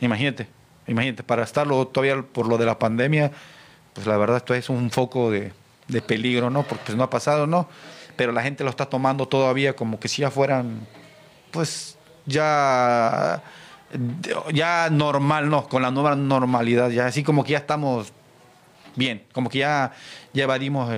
Imagínate, 0.00 0.48
imagínate, 0.86 1.22
para 1.22 1.42
estarlo 1.42 1.86
todavía 1.86 2.22
por 2.22 2.46
lo 2.46 2.58
de 2.58 2.66
la 2.66 2.78
pandemia, 2.78 3.32
pues 3.92 4.06
la 4.06 4.16
verdad 4.16 4.38
esto 4.38 4.54
es 4.54 4.68
un 4.68 4.90
foco 4.90 5.30
de, 5.30 5.52
de 5.88 6.02
peligro, 6.02 6.50
¿no? 6.50 6.62
Porque 6.62 6.84
pues 6.86 6.96
no 6.96 7.04
ha 7.04 7.10
pasado, 7.10 7.46
¿no? 7.46 7.68
Pero 8.16 8.32
la 8.32 8.42
gente 8.42 8.64
lo 8.64 8.70
está 8.70 8.86
tomando 8.86 9.28
todavía 9.28 9.76
como 9.76 10.00
que 10.00 10.08
si 10.08 10.22
ya 10.22 10.30
fueran, 10.30 10.86
pues 11.50 11.98
ya, 12.24 13.42
ya 14.52 14.88
normal, 14.90 15.48
¿no? 15.48 15.68
Con 15.68 15.82
la 15.82 15.90
nueva 15.90 16.16
normalidad, 16.16 16.90
ya 16.90 17.06
así 17.06 17.22
como 17.22 17.44
que 17.44 17.52
ya 17.52 17.58
estamos 17.58 18.12
bien, 18.96 19.22
como 19.32 19.50
que 19.50 19.58
ya, 19.58 19.92
ya 20.32 20.44
evadimos 20.44 20.90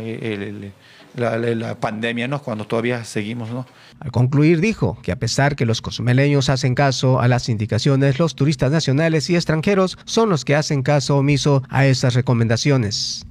la, 1.17 1.75
pandemia, 1.77 2.29
¿no? 2.29 2.43
Cuando 2.43 2.67
todavía 2.67 3.05
seguimos, 3.05 3.51
¿no? 3.51 3.67
Al 4.01 4.13
concluir 4.13 4.61
dijo 4.61 4.99
que 5.03 5.13
a 5.13 5.17
pesar 5.17 5.57
que 5.57 5.67
los 5.67 5.83
cozumeleños 5.83 6.49
hacen 6.49 6.75
caso 6.75 7.21
a 7.21 7.29
las 7.29 7.49
indicaciones, 7.49 8.19
los 8.19 8.35
turistas 8.35 8.71
nacionales 8.71 9.29
y 9.31 9.37
extranjeros 9.37 9.99
son 10.05 10.31
los 10.31 10.45
que 10.45 10.55
hacen 10.55 10.83
caso 10.83 11.17
omiso 11.17 11.63
a 11.69 11.87
esas 11.87 12.15
recomendaciones. 12.15 13.27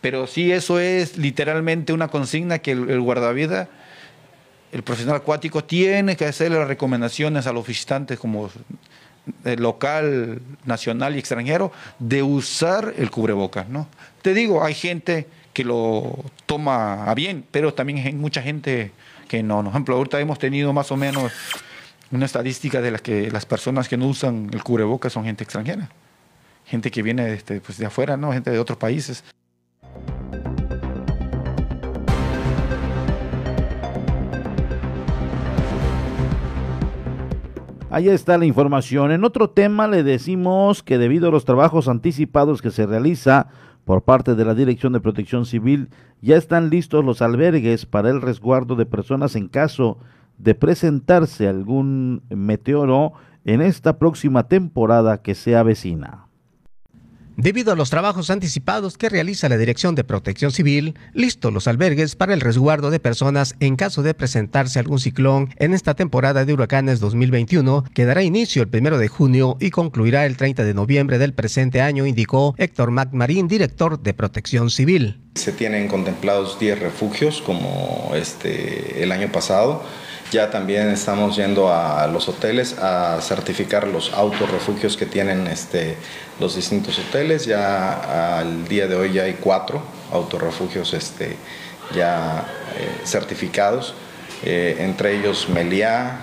Pero 0.00 0.26
sí, 0.26 0.52
eso 0.52 0.78
es 0.78 1.18
literalmente 1.18 1.92
una 1.92 2.08
consigna 2.08 2.60
que 2.60 2.72
el, 2.72 3.00
guardavida, 3.00 3.68
el 4.72 4.82
profesional 4.82 5.16
acuático, 5.16 5.64
tiene 5.64 6.16
que 6.16 6.26
hacer 6.26 6.52
las 6.52 6.68
recomendaciones 6.68 7.46
a 7.46 7.52
los 7.52 7.66
visitantes 7.66 8.18
como 8.18 8.50
local, 9.58 10.40
nacional 10.64 11.16
y 11.16 11.18
extranjero 11.18 11.72
de 11.98 12.22
usar 12.22 12.94
el 12.96 13.10
cubrebocas, 13.10 13.68
¿no? 13.68 13.88
Te 14.22 14.34
digo, 14.34 14.64
hay 14.64 14.74
gente 14.74 15.26
que 15.56 15.64
lo 15.64 16.14
toma 16.44 17.10
a 17.10 17.14
bien, 17.14 17.42
pero 17.50 17.72
también 17.72 18.06
hay 18.06 18.12
mucha 18.12 18.42
gente 18.42 18.92
que 19.26 19.42
no. 19.42 19.62
Por 19.62 19.68
ejemplo, 19.68 19.96
ahorita 19.96 20.20
hemos 20.20 20.38
tenido 20.38 20.74
más 20.74 20.92
o 20.92 20.98
menos 20.98 21.32
una 22.10 22.26
estadística 22.26 22.82
de 22.82 22.90
las 22.90 23.00
que 23.00 23.30
las 23.30 23.46
personas 23.46 23.88
que 23.88 23.96
no 23.96 24.06
usan 24.06 24.50
el 24.52 24.62
cubrebocas 24.62 25.14
son 25.14 25.24
gente 25.24 25.44
extranjera, 25.44 25.88
gente 26.66 26.90
que 26.90 27.02
viene 27.02 27.32
este, 27.32 27.62
pues, 27.62 27.78
de 27.78 27.86
afuera, 27.86 28.18
¿no? 28.18 28.34
Gente 28.34 28.50
de 28.50 28.58
otros 28.58 28.76
países. 28.76 29.24
Ahí 37.88 38.10
está 38.10 38.36
la 38.36 38.44
información. 38.44 39.10
En 39.10 39.24
otro 39.24 39.48
tema 39.48 39.88
le 39.88 40.02
decimos 40.02 40.82
que 40.82 40.98
debido 40.98 41.28
a 41.28 41.30
los 41.30 41.46
trabajos 41.46 41.88
anticipados 41.88 42.60
que 42.60 42.70
se 42.70 42.84
realiza 42.84 43.48
por 43.86 44.02
parte 44.02 44.34
de 44.34 44.44
la 44.44 44.56
Dirección 44.56 44.92
de 44.92 45.00
Protección 45.00 45.46
Civil, 45.46 45.90
ya 46.20 46.36
están 46.36 46.70
listos 46.70 47.04
los 47.04 47.22
albergues 47.22 47.86
para 47.86 48.10
el 48.10 48.20
resguardo 48.20 48.74
de 48.74 48.84
personas 48.84 49.36
en 49.36 49.46
caso 49.46 49.98
de 50.38 50.56
presentarse 50.56 51.46
algún 51.46 52.22
meteoro 52.28 53.12
en 53.44 53.62
esta 53.62 53.96
próxima 54.00 54.48
temporada 54.48 55.22
que 55.22 55.36
se 55.36 55.54
avecina. 55.54 56.25
Debido 57.38 57.70
a 57.70 57.76
los 57.76 57.90
trabajos 57.90 58.30
anticipados 58.30 58.96
que 58.96 59.10
realiza 59.10 59.50
la 59.50 59.58
Dirección 59.58 59.94
de 59.94 60.04
Protección 60.04 60.52
Civil, 60.52 60.94
listos 61.12 61.52
los 61.52 61.68
albergues 61.68 62.16
para 62.16 62.32
el 62.32 62.40
resguardo 62.40 62.90
de 62.90 62.98
personas 62.98 63.56
en 63.60 63.76
caso 63.76 64.02
de 64.02 64.14
presentarse 64.14 64.78
algún 64.78 64.98
ciclón 64.98 65.52
en 65.58 65.74
esta 65.74 65.92
temporada 65.92 66.46
de 66.46 66.54
huracanes 66.54 66.98
2021, 66.98 67.84
que 67.92 68.06
dará 68.06 68.22
inicio 68.22 68.62
el 68.62 68.70
1 68.72 68.96
de 68.96 69.08
junio 69.08 69.58
y 69.60 69.68
concluirá 69.68 70.24
el 70.24 70.38
30 70.38 70.64
de 70.64 70.72
noviembre 70.72 71.18
del 71.18 71.34
presente 71.34 71.82
año, 71.82 72.06
indicó 72.06 72.54
Héctor 72.56 72.90
MacMarín, 72.90 73.48
director 73.48 74.02
de 74.02 74.14
Protección 74.14 74.70
Civil. 74.70 75.20
Se 75.34 75.52
tienen 75.52 75.88
contemplados 75.88 76.58
10 76.58 76.78
refugios 76.78 77.42
como 77.42 78.12
este 78.14 79.02
el 79.02 79.12
año 79.12 79.30
pasado 79.30 79.84
ya 80.32 80.50
también 80.50 80.90
estamos 80.90 81.36
yendo 81.36 81.72
a 81.72 82.06
los 82.06 82.28
hoteles 82.28 82.78
a 82.78 83.20
certificar 83.20 83.86
los 83.86 84.12
autorrefugios 84.12 84.96
que 84.96 85.06
tienen 85.06 85.46
este, 85.46 85.96
los 86.40 86.56
distintos 86.56 86.98
hoteles. 86.98 87.46
Ya 87.46 88.38
al 88.38 88.66
día 88.68 88.86
de 88.86 88.96
hoy 88.96 89.12
ya 89.12 89.22
hay 89.22 89.34
cuatro 89.34 89.82
autorrefugios 90.12 90.94
este, 90.94 91.36
ya 91.94 92.46
eh, 92.76 93.06
certificados, 93.06 93.94
eh, 94.42 94.76
entre 94.80 95.18
ellos 95.18 95.48
Meliá, 95.48 96.20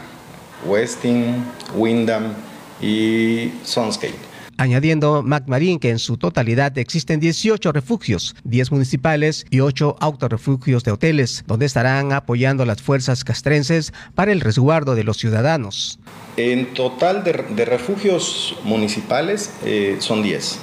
Westin, 0.66 1.46
Windham 1.76 2.34
y 2.82 3.54
Sunscape 3.64 4.33
añadiendo 4.58 5.24
MacMarín 5.24 5.80
que 5.80 5.90
en 5.90 6.00
su 6.00 6.18
totalidad 6.18 6.78
existen 6.78 7.20
18 7.20 7.72
refugios, 7.72 8.36
10 8.44 8.72
municipales 8.72 9.46
y 9.50 9.60
8 9.60 9.98
autorrefugios 10.00 10.84
de 10.84 10.92
hoteles, 10.92 11.44
donde 11.48 11.66
estarán 11.66 12.12
apoyando 12.12 12.66
las 12.66 12.82
fuerzas 12.82 13.24
castrenses 13.24 13.94
para 14.16 14.32
el 14.32 14.42
resguardo 14.42 14.96
de 14.96 15.04
los 15.04 15.18
ciudadanos. 15.18 16.00
En 16.38 16.74
total 16.74 17.24
de, 17.24 17.66
refugios 17.66 18.56
municipales 18.64 19.54
eh, 19.64 19.98
son 20.00 20.24
10. 20.24 20.60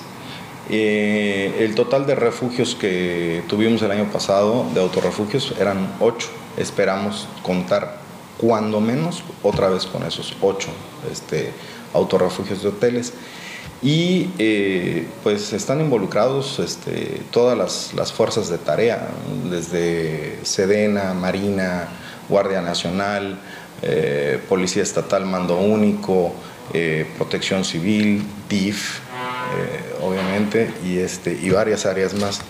Eh, 0.73 1.57
el 1.61 1.75
total 1.75 2.07
de 2.07 2.15
refugios 2.15 2.77
que 2.77 3.43
tuvimos 3.49 3.83
el 3.83 3.91
año 3.91 4.11
pasado, 4.13 4.67
de 4.73 4.81
autorrefugios, 4.81 5.55
eran 5.59 5.95
8. 6.01 6.29
Esperamos 6.57 7.27
contar 7.43 8.01
cuando 8.39 8.81
menos 8.81 9.23
otra 9.43 9.69
vez 9.69 9.85
con 9.87 10.03
esos 10.05 10.37
8 10.41 10.69
este, 11.11 11.53
autorrefugios 11.93 12.63
de 12.63 12.69
hoteles 12.69 13.13
y 13.83 14.31
eh, 14.39 15.07
pues 15.23 15.53
están 15.53 15.81
involucrados 15.81 16.59
este, 16.59 17.23
todas 17.31 17.93
las, 17.95 18.13
fuerzas 18.13 18.49
de 18.51 18.59
tarea, 18.59 19.09
desde 19.51 20.39
Sedena, 20.45 21.15
Marina, 21.15 21.89
Guardia 22.29 22.61
Nacional, 22.61 23.39
eh, 23.83 24.39
Policía 24.49 24.83
Estatal 24.83 25.25
Mando 25.25 25.57
Único, 25.57 26.35
eh, 26.75 27.07
Protección 27.17 27.65
Civil, 27.65 28.23
DIF, 28.49 29.01
obviamente, 30.03 30.73
y, 30.85 30.99
este, 30.99 31.33
y 31.33 31.51
varias 31.51 31.87
áreas 31.87 32.15
más 32.15 32.41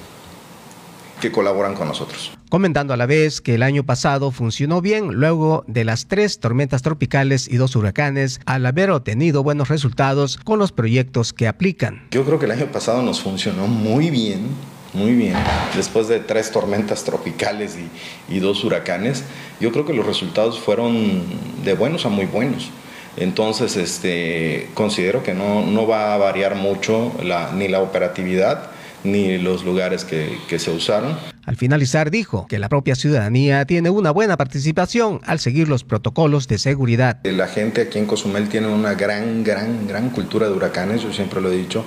que 1.20 1.30
colaboran 1.30 1.74
con 1.74 1.88
nosotros. 1.88 2.32
Comentando 2.50 2.92
a 2.92 2.98
la 2.98 3.06
vez 3.06 3.40
que 3.40 3.54
el 3.54 3.62
año 3.62 3.84
pasado 3.84 4.30
funcionó 4.30 4.82
bien 4.82 5.14
luego 5.14 5.64
de 5.66 5.84
las 5.84 6.06
tres 6.06 6.38
tormentas 6.38 6.82
tropicales 6.82 7.48
y 7.48 7.56
dos 7.56 7.74
huracanes 7.76 8.40
al 8.44 8.66
haber 8.66 8.90
obtenido 8.90 9.42
buenos 9.42 9.68
resultados 9.68 10.36
con 10.36 10.58
los 10.58 10.72
proyectos 10.72 11.32
que 11.32 11.48
aplican. 11.48 12.06
Yo 12.10 12.26
creo 12.26 12.38
que 12.38 12.44
el 12.44 12.52
año 12.52 12.66
pasado 12.66 13.00
nos 13.00 13.22
funcionó 13.22 13.66
muy 13.66 14.10
bien, 14.10 14.48
muy 14.92 15.14
bien, 15.14 15.36
después 15.74 16.08
de 16.08 16.20
tres 16.20 16.50
tormentas 16.50 17.04
tropicales 17.04 17.78
y, 17.78 18.34
y 18.36 18.40
dos 18.40 18.64
huracanes, 18.64 19.24
yo 19.60 19.72
creo 19.72 19.86
que 19.86 19.94
los 19.94 20.04
resultados 20.04 20.58
fueron 20.58 21.22
de 21.64 21.72
buenos 21.74 22.04
a 22.04 22.10
muy 22.10 22.26
buenos. 22.26 22.70
Entonces, 23.16 23.76
este, 23.76 24.68
considero 24.74 25.22
que 25.22 25.34
no, 25.34 25.66
no 25.66 25.86
va 25.86 26.14
a 26.14 26.18
variar 26.18 26.54
mucho 26.54 27.12
ni 27.54 27.68
la 27.68 27.80
operatividad 27.80 28.70
ni 29.02 29.38
los 29.38 29.64
lugares 29.64 30.04
que, 30.04 30.38
que, 30.48 30.58
se 30.58 30.70
usaron. 30.70 31.16
Al 31.46 31.56
finalizar 31.56 32.10
dijo 32.10 32.46
que 32.48 32.58
la 32.58 32.68
propia 32.68 32.94
ciudadanía 32.94 33.64
tiene 33.64 33.90
una 33.90 34.10
buena 34.10 34.36
participación 34.36 35.20
al 35.24 35.40
seguir 35.40 35.68
los 35.68 35.84
protocolos 35.84 36.48
de 36.48 36.58
seguridad. 36.58 37.18
La 37.24 37.48
gente 37.48 37.82
aquí 37.82 37.98
en 37.98 38.06
Cozumel 38.06 38.48
tiene 38.48 38.68
una 38.68 38.94
gran, 38.94 39.42
gran, 39.42 39.86
gran 39.86 40.10
cultura 40.10 40.48
de 40.48 40.54
huracanes, 40.54 41.02
yo 41.02 41.12
siempre 41.12 41.40
lo 41.40 41.50
he 41.50 41.56
dicho, 41.56 41.84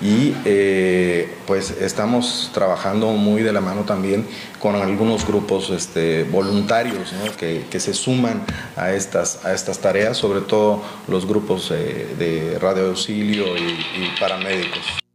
y 0.00 0.34
eh, 0.44 1.28
pues 1.46 1.70
estamos 1.70 2.50
trabajando 2.52 3.12
muy 3.12 3.42
de 3.42 3.52
la 3.52 3.60
mano 3.60 3.82
también 3.82 4.26
con 4.60 4.74
algunos 4.74 5.26
grupos 5.26 5.70
este, 5.70 6.24
voluntarios 6.24 7.14
que, 7.38 7.64
se 7.80 7.94
suman 7.94 8.42
a 8.76 8.92
estas, 8.92 9.44
a 9.44 9.54
estas 9.54 9.78
tareas, 9.78 10.16
sobre 10.16 10.40
todo 10.40 10.82
los 11.08 11.26
grupos 11.26 11.70
eh, 11.70 12.14
de 12.18 12.58
radio 12.58 12.88
auxilio 12.88 13.56
y 13.56 14.18
paramédicos. 14.18 15.05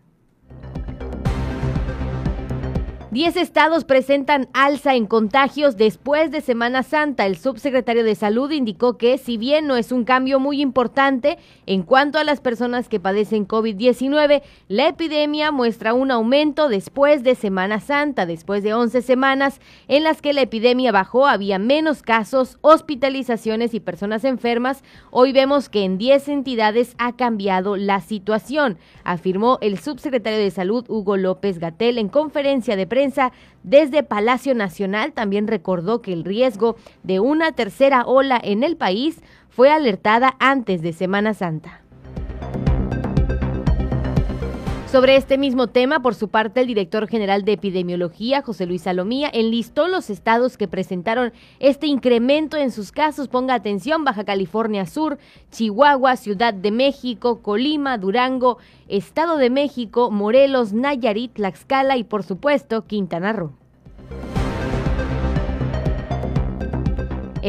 Diez 3.11 3.39
estados 3.39 3.85
presentan 3.85 4.51
alza 4.53 4.95
en 4.95 5.07
contagios 5.07 5.79
después 5.79 6.31
de 6.31 6.43
Semana 6.43 6.83
Santa. 6.83 7.25
El 7.25 7.39
subsecretario 7.39 8.05
de 8.05 8.15
Salud 8.15 8.51
indicó 8.51 8.99
que, 8.99 9.17
si 9.17 9.39
bien 9.39 9.67
no 9.67 9.77
es 9.77 9.93
un 9.93 10.05
cambio 10.05 10.39
muy 10.39 10.61
importante 10.61 11.39
en 11.65 11.85
cuanto 11.85 12.19
a 12.19 12.25
las 12.25 12.43
personas 12.43 12.91
que 12.91 13.01
padecen 13.01 13.49
COVID-19, 13.49 14.43
la 14.69 14.89
epidemia 14.89 15.51
muestra 15.53 15.95
un 15.95 16.11
aumento 16.11 16.69
después 16.69 17.23
de 17.23 17.35
Semana 17.35 17.81
Santa. 17.81 18.27
Después 18.27 18.63
de 18.63 18.75
11 18.75 19.01
semanas 19.01 19.63
en 19.89 20.03
las 20.03 20.21
que 20.21 20.35
la 20.35 20.43
epidemia 20.43 20.93
bajó, 20.93 21.27
había 21.27 21.59
menos 21.59 22.03
casos, 22.03 22.59
hospitalizaciones 22.61 23.73
y 23.73 23.81
personas 23.81 24.23
enfermas. 24.25 24.85
Hoy 25.11 25.33
vemos 25.33 25.71
que 25.71 25.85
en 25.85 25.97
10 25.97 26.29
entidades 26.29 26.95
ha 26.99 27.17
cambiado 27.17 27.79
la 27.79 28.03
situación, 28.03 28.77
afirmó 29.03 29.57
el 29.63 29.79
subsecretario 29.79 30.41
de 30.41 30.51
Salud 30.51 30.85
Hugo 30.89 31.17
López 31.17 31.59
Gatel 31.59 31.97
en 31.97 32.11
conferencia 32.11 32.77
de 32.77 32.87
prensa 32.87 32.98
desde 33.63 34.03
Palacio 34.03 34.55
Nacional 34.55 35.13
también 35.13 35.47
recordó 35.47 36.03
que 36.03 36.13
el 36.13 36.25
riesgo 36.25 36.77
de 37.03 37.21
una 37.21 37.53
tercera 37.53 38.05
ola 38.05 38.41
en 38.43 38.63
el 38.63 38.77
país 38.77 39.21
fue 39.49 39.71
alertada 39.71 40.37
antes 40.39 40.83
de 40.83 40.93
Semana 40.93 41.35
Santa. 41.35 41.83
Sobre 44.91 45.17
este 45.17 45.37
mismo 45.37 45.67
tema, 45.67 46.01
por 46.01 46.15
su 46.15 46.29
parte, 46.29 46.63
el 46.63 46.67
director 46.67 47.09
general 47.09 47.45
de 47.45 47.53
epidemiología, 47.53 48.41
José 48.41 48.65
Luis 48.65 48.83
Salomía, 48.83 49.29
enlistó 49.31 49.87
los 49.87 50.09
estados 50.09 50.57
que 50.57 50.67
presentaron 50.67 51.35
este 51.61 51.87
incremento 51.87 52.57
en 52.57 52.71
sus 52.71 52.91
casos. 52.91 53.29
Ponga 53.29 53.53
atención, 53.53 54.05
Baja 54.05 54.25
California 54.25 54.87
Sur, 54.87 55.19
Chihuahua, 55.51 56.17
Ciudad 56.17 56.55
de 56.55 56.71
México, 56.71 57.43
Colima, 57.43 57.99
Durango, 57.99 58.57
Estado 58.89 59.37
de 59.37 59.51
México, 59.51 60.11
Morelos, 60.11 60.73
Nayarit, 60.73 61.35
Tlaxcala 61.35 61.99
y, 61.99 62.05
por 62.05 62.23
supuesto, 62.23 62.87
Quintana 62.87 63.35
Roo. 63.35 63.68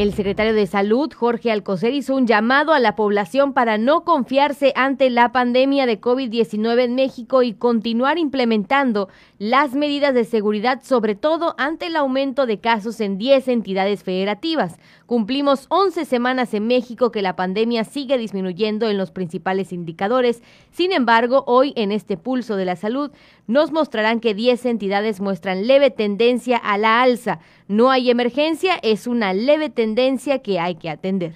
El 0.00 0.14
secretario 0.14 0.54
de 0.54 0.66
Salud, 0.66 1.12
Jorge 1.12 1.52
Alcocer, 1.52 1.92
hizo 1.92 2.16
un 2.16 2.26
llamado 2.26 2.72
a 2.72 2.80
la 2.80 2.96
población 2.96 3.52
para 3.52 3.76
no 3.76 4.02
confiarse 4.02 4.72
ante 4.74 5.10
la 5.10 5.30
pandemia 5.30 5.84
de 5.84 6.00
COVID-19 6.00 6.84
en 6.84 6.94
México 6.94 7.42
y 7.42 7.52
continuar 7.52 8.16
implementando 8.16 9.10
las 9.38 9.74
medidas 9.74 10.14
de 10.14 10.24
seguridad, 10.24 10.80
sobre 10.82 11.16
todo 11.16 11.54
ante 11.58 11.88
el 11.88 11.96
aumento 11.96 12.46
de 12.46 12.60
casos 12.60 12.98
en 13.02 13.18
10 13.18 13.48
entidades 13.48 14.02
federativas. 14.02 14.78
Cumplimos 15.04 15.66
11 15.68 16.06
semanas 16.06 16.54
en 16.54 16.66
México 16.66 17.10
que 17.10 17.20
la 17.20 17.36
pandemia 17.36 17.84
sigue 17.84 18.16
disminuyendo 18.16 18.88
en 18.88 18.96
los 18.96 19.10
principales 19.10 19.70
indicadores. 19.70 20.42
Sin 20.70 20.92
embargo, 20.92 21.44
hoy 21.46 21.74
en 21.76 21.92
este 21.92 22.16
pulso 22.16 22.56
de 22.56 22.64
la 22.64 22.76
salud 22.76 23.10
nos 23.46 23.70
mostrarán 23.70 24.20
que 24.20 24.32
10 24.32 24.64
entidades 24.64 25.20
muestran 25.20 25.66
leve 25.66 25.90
tendencia 25.90 26.56
a 26.56 26.78
la 26.78 27.02
alza. 27.02 27.40
No 27.70 27.92
hay 27.92 28.10
emergencia, 28.10 28.80
es 28.82 29.06
una 29.06 29.32
leve 29.32 29.70
tendencia 29.70 30.40
que 30.40 30.58
hay 30.58 30.74
que 30.74 30.90
atender. 30.90 31.34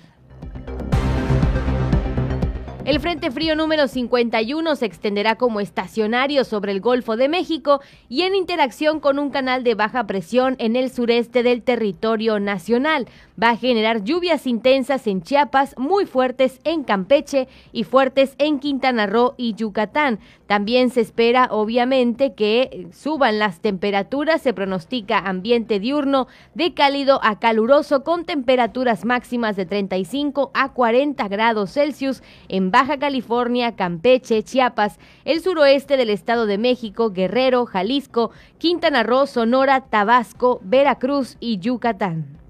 El 2.84 2.98
Frente 2.98 3.30
Frío 3.30 3.54
número 3.54 3.86
51 3.86 4.74
se 4.74 4.84
extenderá 4.84 5.36
como 5.36 5.60
estacionario 5.60 6.42
sobre 6.42 6.72
el 6.72 6.80
Golfo 6.80 7.16
de 7.16 7.28
México 7.28 7.80
y 8.08 8.22
en 8.22 8.34
interacción 8.34 8.98
con 8.98 9.20
un 9.20 9.30
canal 9.30 9.62
de 9.62 9.76
baja 9.76 10.08
presión 10.08 10.56
en 10.58 10.74
el 10.74 10.90
sureste 10.90 11.44
del 11.44 11.62
territorio 11.62 12.40
nacional. 12.40 13.06
Va 13.42 13.50
a 13.50 13.56
generar 13.56 14.04
lluvias 14.04 14.46
intensas 14.46 15.08
en 15.08 15.20
Chiapas, 15.20 15.74
muy 15.76 16.06
fuertes 16.06 16.60
en 16.62 16.84
Campeche 16.84 17.48
y 17.72 17.82
fuertes 17.82 18.36
en 18.38 18.60
Quintana 18.60 19.08
Roo 19.08 19.34
y 19.36 19.54
Yucatán. 19.54 20.20
También 20.46 20.90
se 20.90 21.00
espera, 21.00 21.48
obviamente, 21.50 22.34
que 22.34 22.86
suban 22.92 23.40
las 23.40 23.58
temperaturas. 23.58 24.40
Se 24.40 24.54
pronostica 24.54 25.18
ambiente 25.18 25.80
diurno 25.80 26.28
de 26.54 26.74
cálido 26.74 27.18
a 27.24 27.40
caluroso 27.40 28.04
con 28.04 28.24
temperaturas 28.24 29.04
máximas 29.04 29.56
de 29.56 29.66
35 29.66 30.52
a 30.54 30.72
40 30.72 31.26
grados 31.26 31.72
Celsius 31.72 32.22
en 32.48 32.70
Baja 32.70 32.98
California, 32.98 33.74
Campeche, 33.74 34.44
Chiapas, 34.44 35.00
el 35.24 35.40
suroeste 35.40 35.96
del 35.96 36.10
Estado 36.10 36.46
de 36.46 36.58
México, 36.58 37.10
Guerrero, 37.10 37.66
Jalisco, 37.66 38.30
Quintana 38.58 39.02
Roo, 39.02 39.26
Sonora, 39.26 39.80
Tabasco, 39.80 40.60
Veracruz 40.62 41.36
y 41.40 41.58
Yucatán. 41.58 42.43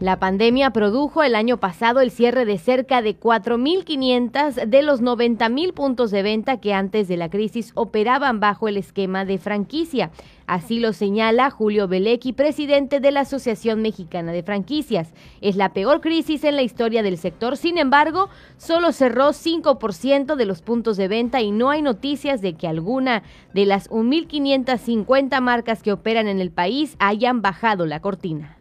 La 0.00 0.18
pandemia 0.18 0.70
produjo 0.70 1.22
el 1.22 1.34
año 1.34 1.58
pasado 1.58 2.00
el 2.00 2.10
cierre 2.10 2.46
de 2.46 2.56
cerca 2.56 3.02
de 3.02 3.20
4.500 3.20 4.66
de 4.66 4.82
los 4.82 5.02
90.000 5.02 5.74
puntos 5.74 6.10
de 6.10 6.22
venta 6.22 6.58
que 6.58 6.72
antes 6.72 7.06
de 7.06 7.18
la 7.18 7.28
crisis 7.28 7.72
operaban 7.74 8.40
bajo 8.40 8.66
el 8.66 8.78
esquema 8.78 9.26
de 9.26 9.36
franquicia. 9.36 10.10
Así 10.46 10.80
lo 10.80 10.94
señala 10.94 11.50
Julio 11.50 11.86
Belecki, 11.86 12.32
presidente 12.32 13.00
de 13.00 13.10
la 13.10 13.20
Asociación 13.20 13.82
Mexicana 13.82 14.32
de 14.32 14.42
Franquicias. 14.42 15.12
Es 15.42 15.56
la 15.56 15.74
peor 15.74 16.00
crisis 16.00 16.44
en 16.44 16.56
la 16.56 16.62
historia 16.62 17.02
del 17.02 17.18
sector, 17.18 17.58
sin 17.58 17.76
embargo, 17.76 18.30
solo 18.56 18.92
cerró 18.92 19.34
5% 19.34 20.34
de 20.34 20.46
los 20.46 20.62
puntos 20.62 20.96
de 20.96 21.08
venta 21.08 21.42
y 21.42 21.50
no 21.50 21.68
hay 21.68 21.82
noticias 21.82 22.40
de 22.40 22.54
que 22.54 22.66
alguna 22.66 23.22
de 23.52 23.66
las 23.66 23.90
1.550 23.90 25.42
marcas 25.42 25.82
que 25.82 25.92
operan 25.92 26.26
en 26.26 26.40
el 26.40 26.50
país 26.50 26.96
hayan 27.00 27.42
bajado 27.42 27.84
la 27.84 28.00
cortina. 28.00 28.59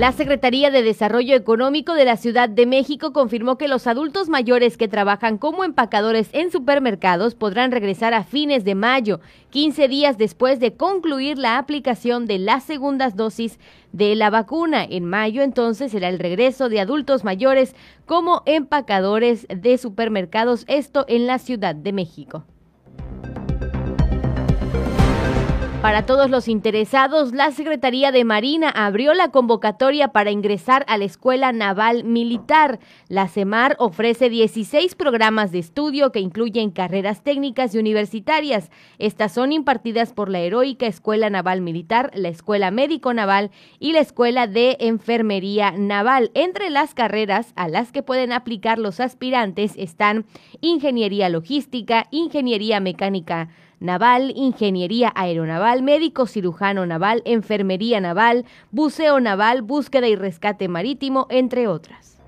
La 0.00 0.12
Secretaría 0.12 0.70
de 0.70 0.82
Desarrollo 0.82 1.36
Económico 1.36 1.92
de 1.92 2.06
la 2.06 2.16
Ciudad 2.16 2.48
de 2.48 2.64
México 2.64 3.12
confirmó 3.12 3.58
que 3.58 3.68
los 3.68 3.86
adultos 3.86 4.30
mayores 4.30 4.78
que 4.78 4.88
trabajan 4.88 5.36
como 5.36 5.62
empacadores 5.62 6.30
en 6.32 6.50
supermercados 6.50 7.34
podrán 7.34 7.70
regresar 7.70 8.14
a 8.14 8.24
fines 8.24 8.64
de 8.64 8.74
mayo, 8.74 9.20
15 9.50 9.88
días 9.88 10.16
después 10.16 10.58
de 10.58 10.74
concluir 10.74 11.36
la 11.36 11.58
aplicación 11.58 12.24
de 12.24 12.38
las 12.38 12.64
segundas 12.64 13.14
dosis 13.14 13.58
de 13.92 14.14
la 14.14 14.30
vacuna. 14.30 14.86
En 14.88 15.04
mayo 15.04 15.42
entonces 15.42 15.92
será 15.92 16.08
el 16.08 16.18
regreso 16.18 16.70
de 16.70 16.80
adultos 16.80 17.22
mayores 17.22 17.76
como 18.06 18.42
empacadores 18.46 19.46
de 19.54 19.76
supermercados, 19.76 20.64
esto 20.66 21.04
en 21.08 21.26
la 21.26 21.38
Ciudad 21.38 21.74
de 21.74 21.92
México. 21.92 22.46
Para 25.82 26.04
todos 26.04 26.28
los 26.28 26.46
interesados, 26.48 27.32
la 27.32 27.52
Secretaría 27.52 28.12
de 28.12 28.22
Marina 28.22 28.68
abrió 28.68 29.14
la 29.14 29.30
convocatoria 29.30 30.08
para 30.08 30.30
ingresar 30.30 30.84
a 30.88 30.98
la 30.98 31.06
Escuela 31.06 31.52
Naval 31.52 32.04
Militar. 32.04 32.80
La 33.08 33.28
CEMAR 33.28 33.76
ofrece 33.78 34.28
16 34.28 34.94
programas 34.94 35.52
de 35.52 35.58
estudio 35.58 36.12
que 36.12 36.20
incluyen 36.20 36.70
carreras 36.70 37.22
técnicas 37.22 37.74
y 37.74 37.78
universitarias. 37.78 38.70
Estas 38.98 39.32
son 39.32 39.52
impartidas 39.52 40.12
por 40.12 40.28
la 40.28 40.40
heroica 40.40 40.86
Escuela 40.86 41.30
Naval 41.30 41.62
Militar, 41.62 42.10
la 42.14 42.28
Escuela 42.28 42.70
Médico 42.70 43.14
Naval 43.14 43.50
y 43.78 43.94
la 43.94 44.00
Escuela 44.00 44.46
de 44.46 44.76
Enfermería 44.80 45.70
Naval. 45.70 46.30
Entre 46.34 46.68
las 46.68 46.92
carreras 46.92 47.54
a 47.56 47.68
las 47.68 47.90
que 47.90 48.02
pueden 48.02 48.32
aplicar 48.32 48.78
los 48.78 49.00
aspirantes 49.00 49.72
están 49.78 50.26
Ingeniería 50.60 51.30
Logística, 51.30 52.06
Ingeniería 52.10 52.80
Mecánica, 52.80 53.48
naval, 53.80 54.32
ingeniería 54.36 55.12
aeronaval, 55.14 55.82
médico 55.82 56.26
cirujano 56.26 56.86
naval, 56.86 57.22
enfermería 57.24 58.00
naval, 58.00 58.44
buceo 58.70 59.18
naval, 59.20 59.62
búsqueda 59.62 60.06
y 60.06 60.16
rescate 60.16 60.68
marítimo, 60.68 61.26
entre 61.30 61.66
otras. 61.66 62.20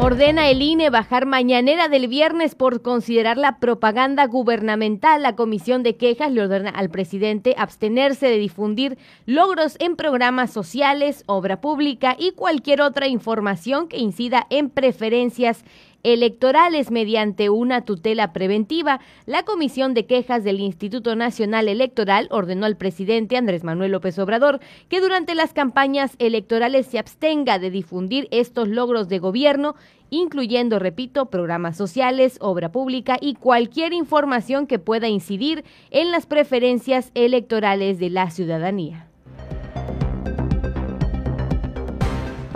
Ordena 0.00 0.48
el 0.48 0.62
INE 0.62 0.90
bajar 0.90 1.26
mañanera 1.26 1.88
del 1.88 2.06
viernes 2.06 2.54
por 2.54 2.82
considerar 2.82 3.36
la 3.36 3.58
propaganda 3.58 4.26
gubernamental. 4.26 5.22
La 5.24 5.34
Comisión 5.34 5.82
de 5.82 5.96
Quejas 5.96 6.30
le 6.30 6.40
ordena 6.40 6.70
al 6.70 6.88
presidente 6.88 7.56
abstenerse 7.58 8.28
de 8.28 8.38
difundir 8.38 8.96
logros 9.26 9.74
en 9.80 9.96
programas 9.96 10.52
sociales, 10.52 11.24
obra 11.26 11.60
pública 11.60 12.14
y 12.16 12.30
cualquier 12.30 12.80
otra 12.80 13.08
información 13.08 13.88
que 13.88 13.98
incida 13.98 14.46
en 14.50 14.70
preferencias 14.70 15.64
electorales 16.02 16.90
mediante 16.90 17.50
una 17.50 17.84
tutela 17.84 18.32
preventiva. 18.32 19.00
La 19.26 19.42
Comisión 19.42 19.94
de 19.94 20.06
Quejas 20.06 20.44
del 20.44 20.60
Instituto 20.60 21.16
Nacional 21.16 21.68
Electoral 21.68 22.28
ordenó 22.30 22.66
al 22.66 22.76
presidente 22.76 23.36
Andrés 23.36 23.64
Manuel 23.64 23.92
López 23.92 24.18
Obrador 24.18 24.60
que 24.88 25.00
durante 25.00 25.34
las 25.34 25.52
campañas 25.52 26.14
electorales 26.18 26.86
se 26.86 26.98
abstenga 26.98 27.58
de 27.58 27.70
difundir 27.70 28.28
estos 28.30 28.68
logros 28.68 29.08
de 29.08 29.18
gobierno, 29.18 29.74
incluyendo, 30.10 30.78
repito, 30.78 31.26
programas 31.26 31.76
sociales, 31.76 32.38
obra 32.40 32.72
pública 32.72 33.16
y 33.20 33.34
cualquier 33.34 33.92
información 33.92 34.66
que 34.66 34.78
pueda 34.78 35.08
incidir 35.08 35.64
en 35.90 36.10
las 36.10 36.26
preferencias 36.26 37.10
electorales 37.14 37.98
de 37.98 38.10
la 38.10 38.30
ciudadanía. 38.30 39.07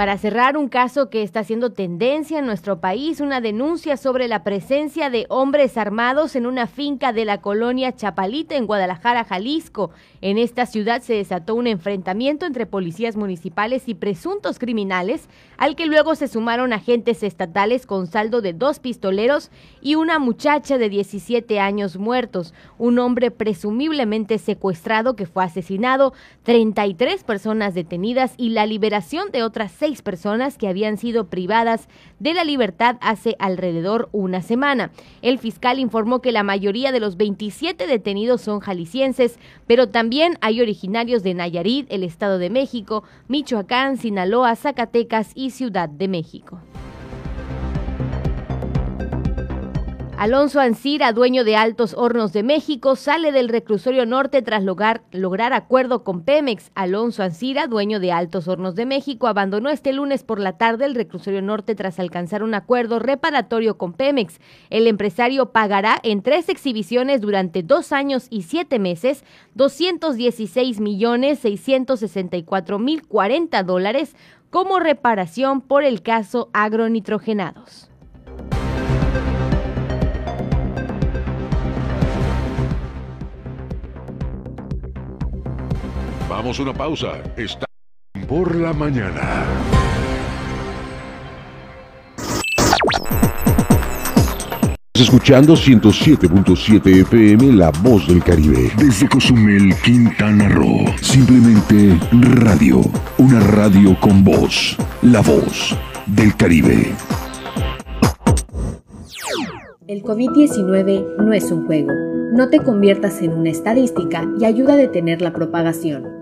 Para 0.03 0.19
cerrar 0.19 0.57
un 0.57 0.69
caso 0.69 1.11
que 1.11 1.23
está 1.23 1.39
haciendo 1.39 1.71
tendencia 1.71 2.41
en 2.41 2.45
nuestro 2.45 2.81
país, 2.81 3.21
una 3.21 3.41
denuncia 3.41 3.97
sobre 3.97 4.27
la 4.27 4.43
presencia 4.43 5.11
de 5.11 5.27
hombres 5.29 5.77
armados 5.77 6.35
en 6.35 6.45
una 6.45 6.67
finca 6.67 7.13
de 7.13 7.25
la 7.25 7.41
colonia 7.41 7.95
Chapalita 7.95 8.57
en 8.57 8.67
Guadalajara, 8.67 9.23
Jalisco. 9.23 9.93
En 10.21 10.39
esta 10.39 10.67
ciudad 10.67 11.03
se 11.03 11.15
desató 11.15 11.55
un 11.55 11.69
enfrentamiento 11.69 12.47
entre 12.47 12.67
policías 12.67 13.15
municipales 13.15 13.85
y 13.87 13.95
presuntos 13.95 14.59
criminales, 14.59 15.29
al 15.57 15.77
que 15.77 15.87
luego 15.87 16.17
se 16.17 16.27
sumaron 16.27 16.73
agentes 16.73 17.23
estatales 17.23 17.87
con 17.87 18.09
saldo 18.09 18.41
de 18.41 18.55
dos 18.55 18.81
pistoleros 18.81 19.53
y 19.81 19.95
una 19.95 20.19
muchacha 20.19 20.79
de 20.79 20.89
17 20.89 21.61
años 21.61 21.97
muertos, 21.97 22.55
un 22.77 22.99
hombre 22.99 23.31
presumiblemente 23.31 24.39
secuestrado 24.39 25.15
que 25.15 25.27
fue 25.27 25.45
asesinado, 25.45 26.13
33 26.43 27.23
personas 27.23 27.75
detenidas 27.75 28.35
y 28.37 28.49
la 28.49 28.67
liberación 28.67 29.31
de 29.31 29.45
otras 29.45 29.71
seis 29.71 29.92
personas 30.01 30.57
que 30.57 30.69
habían 30.69 30.97
sido 30.97 31.29
privadas 31.29 31.89
de 32.21 32.33
la 32.33 32.45
libertad 32.45 32.97
hace 33.03 33.37
alrededor 33.39 34.09
una 34.13 34.41
semana. 34.41 34.93
El 35.21 35.39
fiscal 35.39 35.79
informó 35.79 36.23
que 36.23 36.33
la 36.33 36.43
mayoría 36.45 36.93
de 36.93 37.01
los 37.01 37.19
27 37.19 37.87
detenidos 37.87 38.41
son 38.41 38.61
jaliscienses, 38.61 39.39
pero 39.67 39.91
también 39.91 40.39
hay 40.41 40.63
originarios 40.63 41.23
de 41.23 41.35
Nayarit, 41.35 41.93
el 41.93 42.05
Estado 42.05 42.39
de 42.39 42.49
México, 42.49 43.03
Michoacán, 43.29 43.99
Sinaloa, 43.99 44.57
Zacatecas 44.57 45.33
y 45.35 45.51
Ciudad 45.51 45.89
de 45.89 46.09
México. 46.09 46.61
Alonso 50.23 50.61
Ancira, 50.61 51.13
dueño 51.13 51.43
de 51.43 51.57
Altos 51.57 51.95
Hornos 51.99 52.33
de 52.33 52.45
México, 52.45 52.95
sale 52.95 53.33
del 53.33 53.49
reclusorio 53.49 54.07
norte 54.07 54.41
tras 54.41 54.63
lograr, 54.63 55.53
acuerdo 55.53 56.05
con 56.05 56.23
Pemex. 56.23 56.71
Alonso 56.77 57.25
Ancira, 57.25 57.67
dueño 57.67 57.99
de 57.99 58.13
Altos 58.13 58.47
Hornos 58.47 58.77
de 58.77 58.87
México, 58.87 59.27
abandonó 59.27 59.69
este 59.69 59.93
lunes 59.93 60.23
por 60.23 60.39
la 60.39 60.59
tarde 60.59 60.85
el 60.85 60.95
reclusorio 60.95 61.43
norte 61.43 61.75
tras 61.75 61.99
alcanzar 61.99 62.45
un 62.45 62.55
acuerdo 62.55 63.01
reparatorio 63.01 63.79
con 63.79 63.95
Pemex. 63.95 64.39
El 64.71 64.87
empresario 64.87 65.47
pagará 65.47 65.99
en 66.05 66.23
tres 66.23 66.49
exhibiciones 66.49 67.21
durante 67.21 67.65
dos 67.65 67.91
años 67.91 68.29
y 68.31 68.43
siete 68.43 68.79
meses 68.79 69.25
216 69.55 70.79
millones 70.79 71.41
664 71.41 72.79
mil 72.79 73.05
40 73.09 73.61
dólares 73.65 74.15
como 74.51 74.79
reparación 74.79 75.61
por 75.63 75.83
el 75.83 76.01
caso 76.01 76.49
agronitrogenados. 76.53 77.92
Vamos 86.33 86.59
a 86.59 86.63
una 86.63 86.73
pausa. 86.73 87.23
Está 87.37 87.67
por 88.27 88.57
la 88.57 88.73
mañana. 88.73 89.45
Escuchando 94.95 95.53
107.7 95.53 97.03
FM 97.03 97.53
La 97.53 97.71
Voz 97.83 98.09
del 98.09 98.25
Caribe. 98.25 98.73
Desde 98.79 99.11
Cozumel, 99.11 99.75
Quintana 99.85 100.49
Roo. 100.49 100.87
Simplemente 101.03 102.01
radio. 102.13 102.81
Una 103.19 103.39
radio 103.41 103.95
con 104.01 104.25
voz. 104.25 104.79
La 105.03 105.21
Voz 105.21 105.77
del 106.07 106.35
Caribe. 106.35 106.95
El 109.87 110.03
COVID-19 110.03 111.17
no 111.19 111.35
es 111.35 111.53
un 111.53 111.67
juego. 111.67 111.93
No 112.33 112.49
te 112.49 112.61
conviertas 112.61 113.21
en 113.21 113.35
una 113.35 113.51
estadística 113.51 114.27
y 114.41 114.47
ayuda 114.47 114.73
a 114.73 114.77
detener 114.77 115.21
la 115.21 115.35
propagación. 115.35 116.22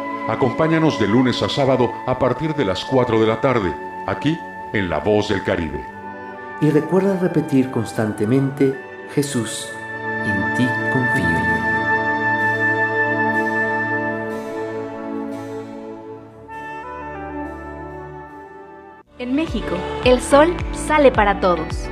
Acompáñanos 0.27 0.99
de 0.99 1.07
lunes 1.07 1.41
a 1.41 1.49
sábado 1.49 1.91
a 2.05 2.19
partir 2.19 2.53
de 2.53 2.63
las 2.63 2.85
4 2.85 3.19
de 3.19 3.27
la 3.27 3.41
tarde, 3.41 3.75
aquí 4.05 4.37
en 4.71 4.89
La 4.89 4.99
Voz 4.99 5.29
del 5.29 5.43
Caribe. 5.43 5.83
Y 6.61 6.69
recuerda 6.69 7.17
repetir 7.17 7.71
constantemente, 7.71 8.79
Jesús, 9.13 9.67
en 10.23 10.55
ti 10.55 10.67
confío. 10.93 11.41
En 19.17 19.35
México, 19.35 19.75
el 20.05 20.21
sol 20.21 20.55
sale 20.73 21.11
para 21.11 21.39
todos. 21.39 21.89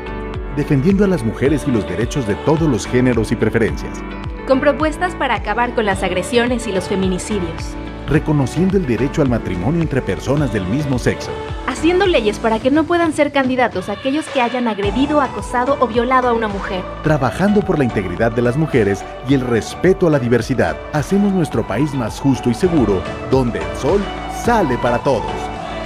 Defendiendo 0.56 1.04
a 1.04 1.08
las 1.08 1.24
mujeres 1.24 1.64
y 1.68 1.72
los 1.72 1.88
derechos 1.88 2.28
de 2.28 2.36
todos 2.36 2.62
los 2.62 2.86
géneros 2.86 3.32
y 3.32 3.36
preferencias. 3.36 4.02
Con 4.48 4.60
propuestas 4.60 5.16
para 5.16 5.36
acabar 5.36 5.74
con 5.74 5.86
las 5.86 6.04
agresiones 6.04 6.68
y 6.68 6.72
los 6.72 6.88
feminicidios. 6.88 7.76
Reconociendo 8.10 8.76
el 8.76 8.88
derecho 8.88 9.22
al 9.22 9.30
matrimonio 9.30 9.82
entre 9.84 10.01
personas 10.01 10.51
del 10.51 10.66
mismo 10.66 10.97
sexo. 10.97 11.30
Haciendo 11.68 12.07
leyes 12.07 12.39
para 12.39 12.57
que 12.57 12.72
no 12.72 12.84
puedan 12.84 13.14
ser 13.14 13.32
candidatos 13.32 13.88
aquellos 13.88 14.26
que 14.30 14.41
hayan 14.41 14.68
agredido, 14.68 15.22
acosado 15.22 15.78
o 15.80 15.88
violado 15.88 16.30
a 16.30 16.34
una 16.34 16.47
mujer. 16.47 16.84
Trabajando 17.03 17.62
por 17.62 17.78
la 17.78 17.84
integridad 17.84 18.32
de 18.32 18.41
las 18.41 18.57
mujeres 18.57 19.05
y 19.30 19.36
el 19.36 19.41
respeto 19.41 20.07
a 20.07 20.10
la 20.10 20.18
diversidad, 20.18 20.76
hacemos 20.91 21.32
nuestro 21.34 21.66
país 21.68 21.93
más 21.93 22.20
justo 22.20 22.49
y 22.49 22.55
seguro, 22.55 23.03
donde 23.30 23.60
el 23.60 23.78
sol 23.78 24.01
sale 24.43 24.76
para 24.80 24.97
todos. 25.03 25.32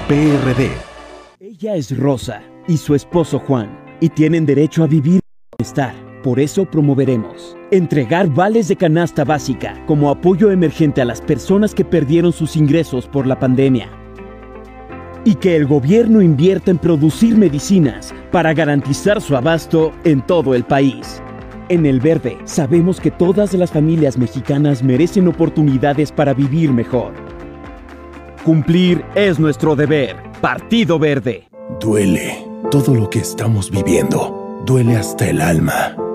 PRD. 0.07 0.71
Ella 1.41 1.75
es 1.75 1.97
Rosa 1.97 2.41
y 2.69 2.77
su 2.77 2.95
esposo 2.95 3.39
Juan, 3.39 3.77
y 3.99 4.07
tienen 4.07 4.45
derecho 4.45 4.83
a 4.83 4.87
vivir 4.87 5.19
y 5.59 5.63
estar. 5.63 5.93
Por 6.23 6.39
eso 6.39 6.63
promoveremos 6.63 7.57
entregar 7.77 8.29
vales 8.29 8.67
de 8.67 8.75
canasta 8.75 9.23
básica 9.23 9.81
como 9.87 10.11
apoyo 10.11 10.51
emergente 10.51 11.01
a 11.01 11.05
las 11.05 11.21
personas 11.21 11.73
que 11.73 11.83
perdieron 11.83 12.31
sus 12.31 12.55
ingresos 12.55 13.07
por 13.07 13.25
la 13.25 13.39
pandemia. 13.39 13.89
Y 15.25 15.35
que 15.35 15.55
el 15.55 15.65
gobierno 15.65 16.21
invierta 16.21 16.69
en 16.69 16.77
producir 16.77 17.35
medicinas 17.35 18.13
para 18.31 18.53
garantizar 18.53 19.21
su 19.21 19.35
abasto 19.35 19.91
en 20.03 20.21
todo 20.21 20.53
el 20.53 20.63
país. 20.63 21.21
En 21.69 21.85
El 21.85 21.99
Verde 21.99 22.37
sabemos 22.43 22.99
que 22.99 23.09
todas 23.09 23.53
las 23.53 23.71
familias 23.71 24.17
mexicanas 24.17 24.83
merecen 24.83 25.27
oportunidades 25.27 26.11
para 26.11 26.33
vivir 26.33 26.71
mejor. 26.71 27.13
Cumplir 28.43 29.03
es 29.15 29.39
nuestro 29.39 29.75
deber. 29.75 30.17
Partido 30.41 30.99
Verde. 30.99 31.47
Duele 31.79 32.45
todo 32.69 32.93
lo 32.93 33.09
que 33.09 33.19
estamos 33.19 33.71
viviendo. 33.71 34.61
Duele 34.65 34.97
hasta 34.97 35.29
el 35.29 35.41
alma. 35.41 35.95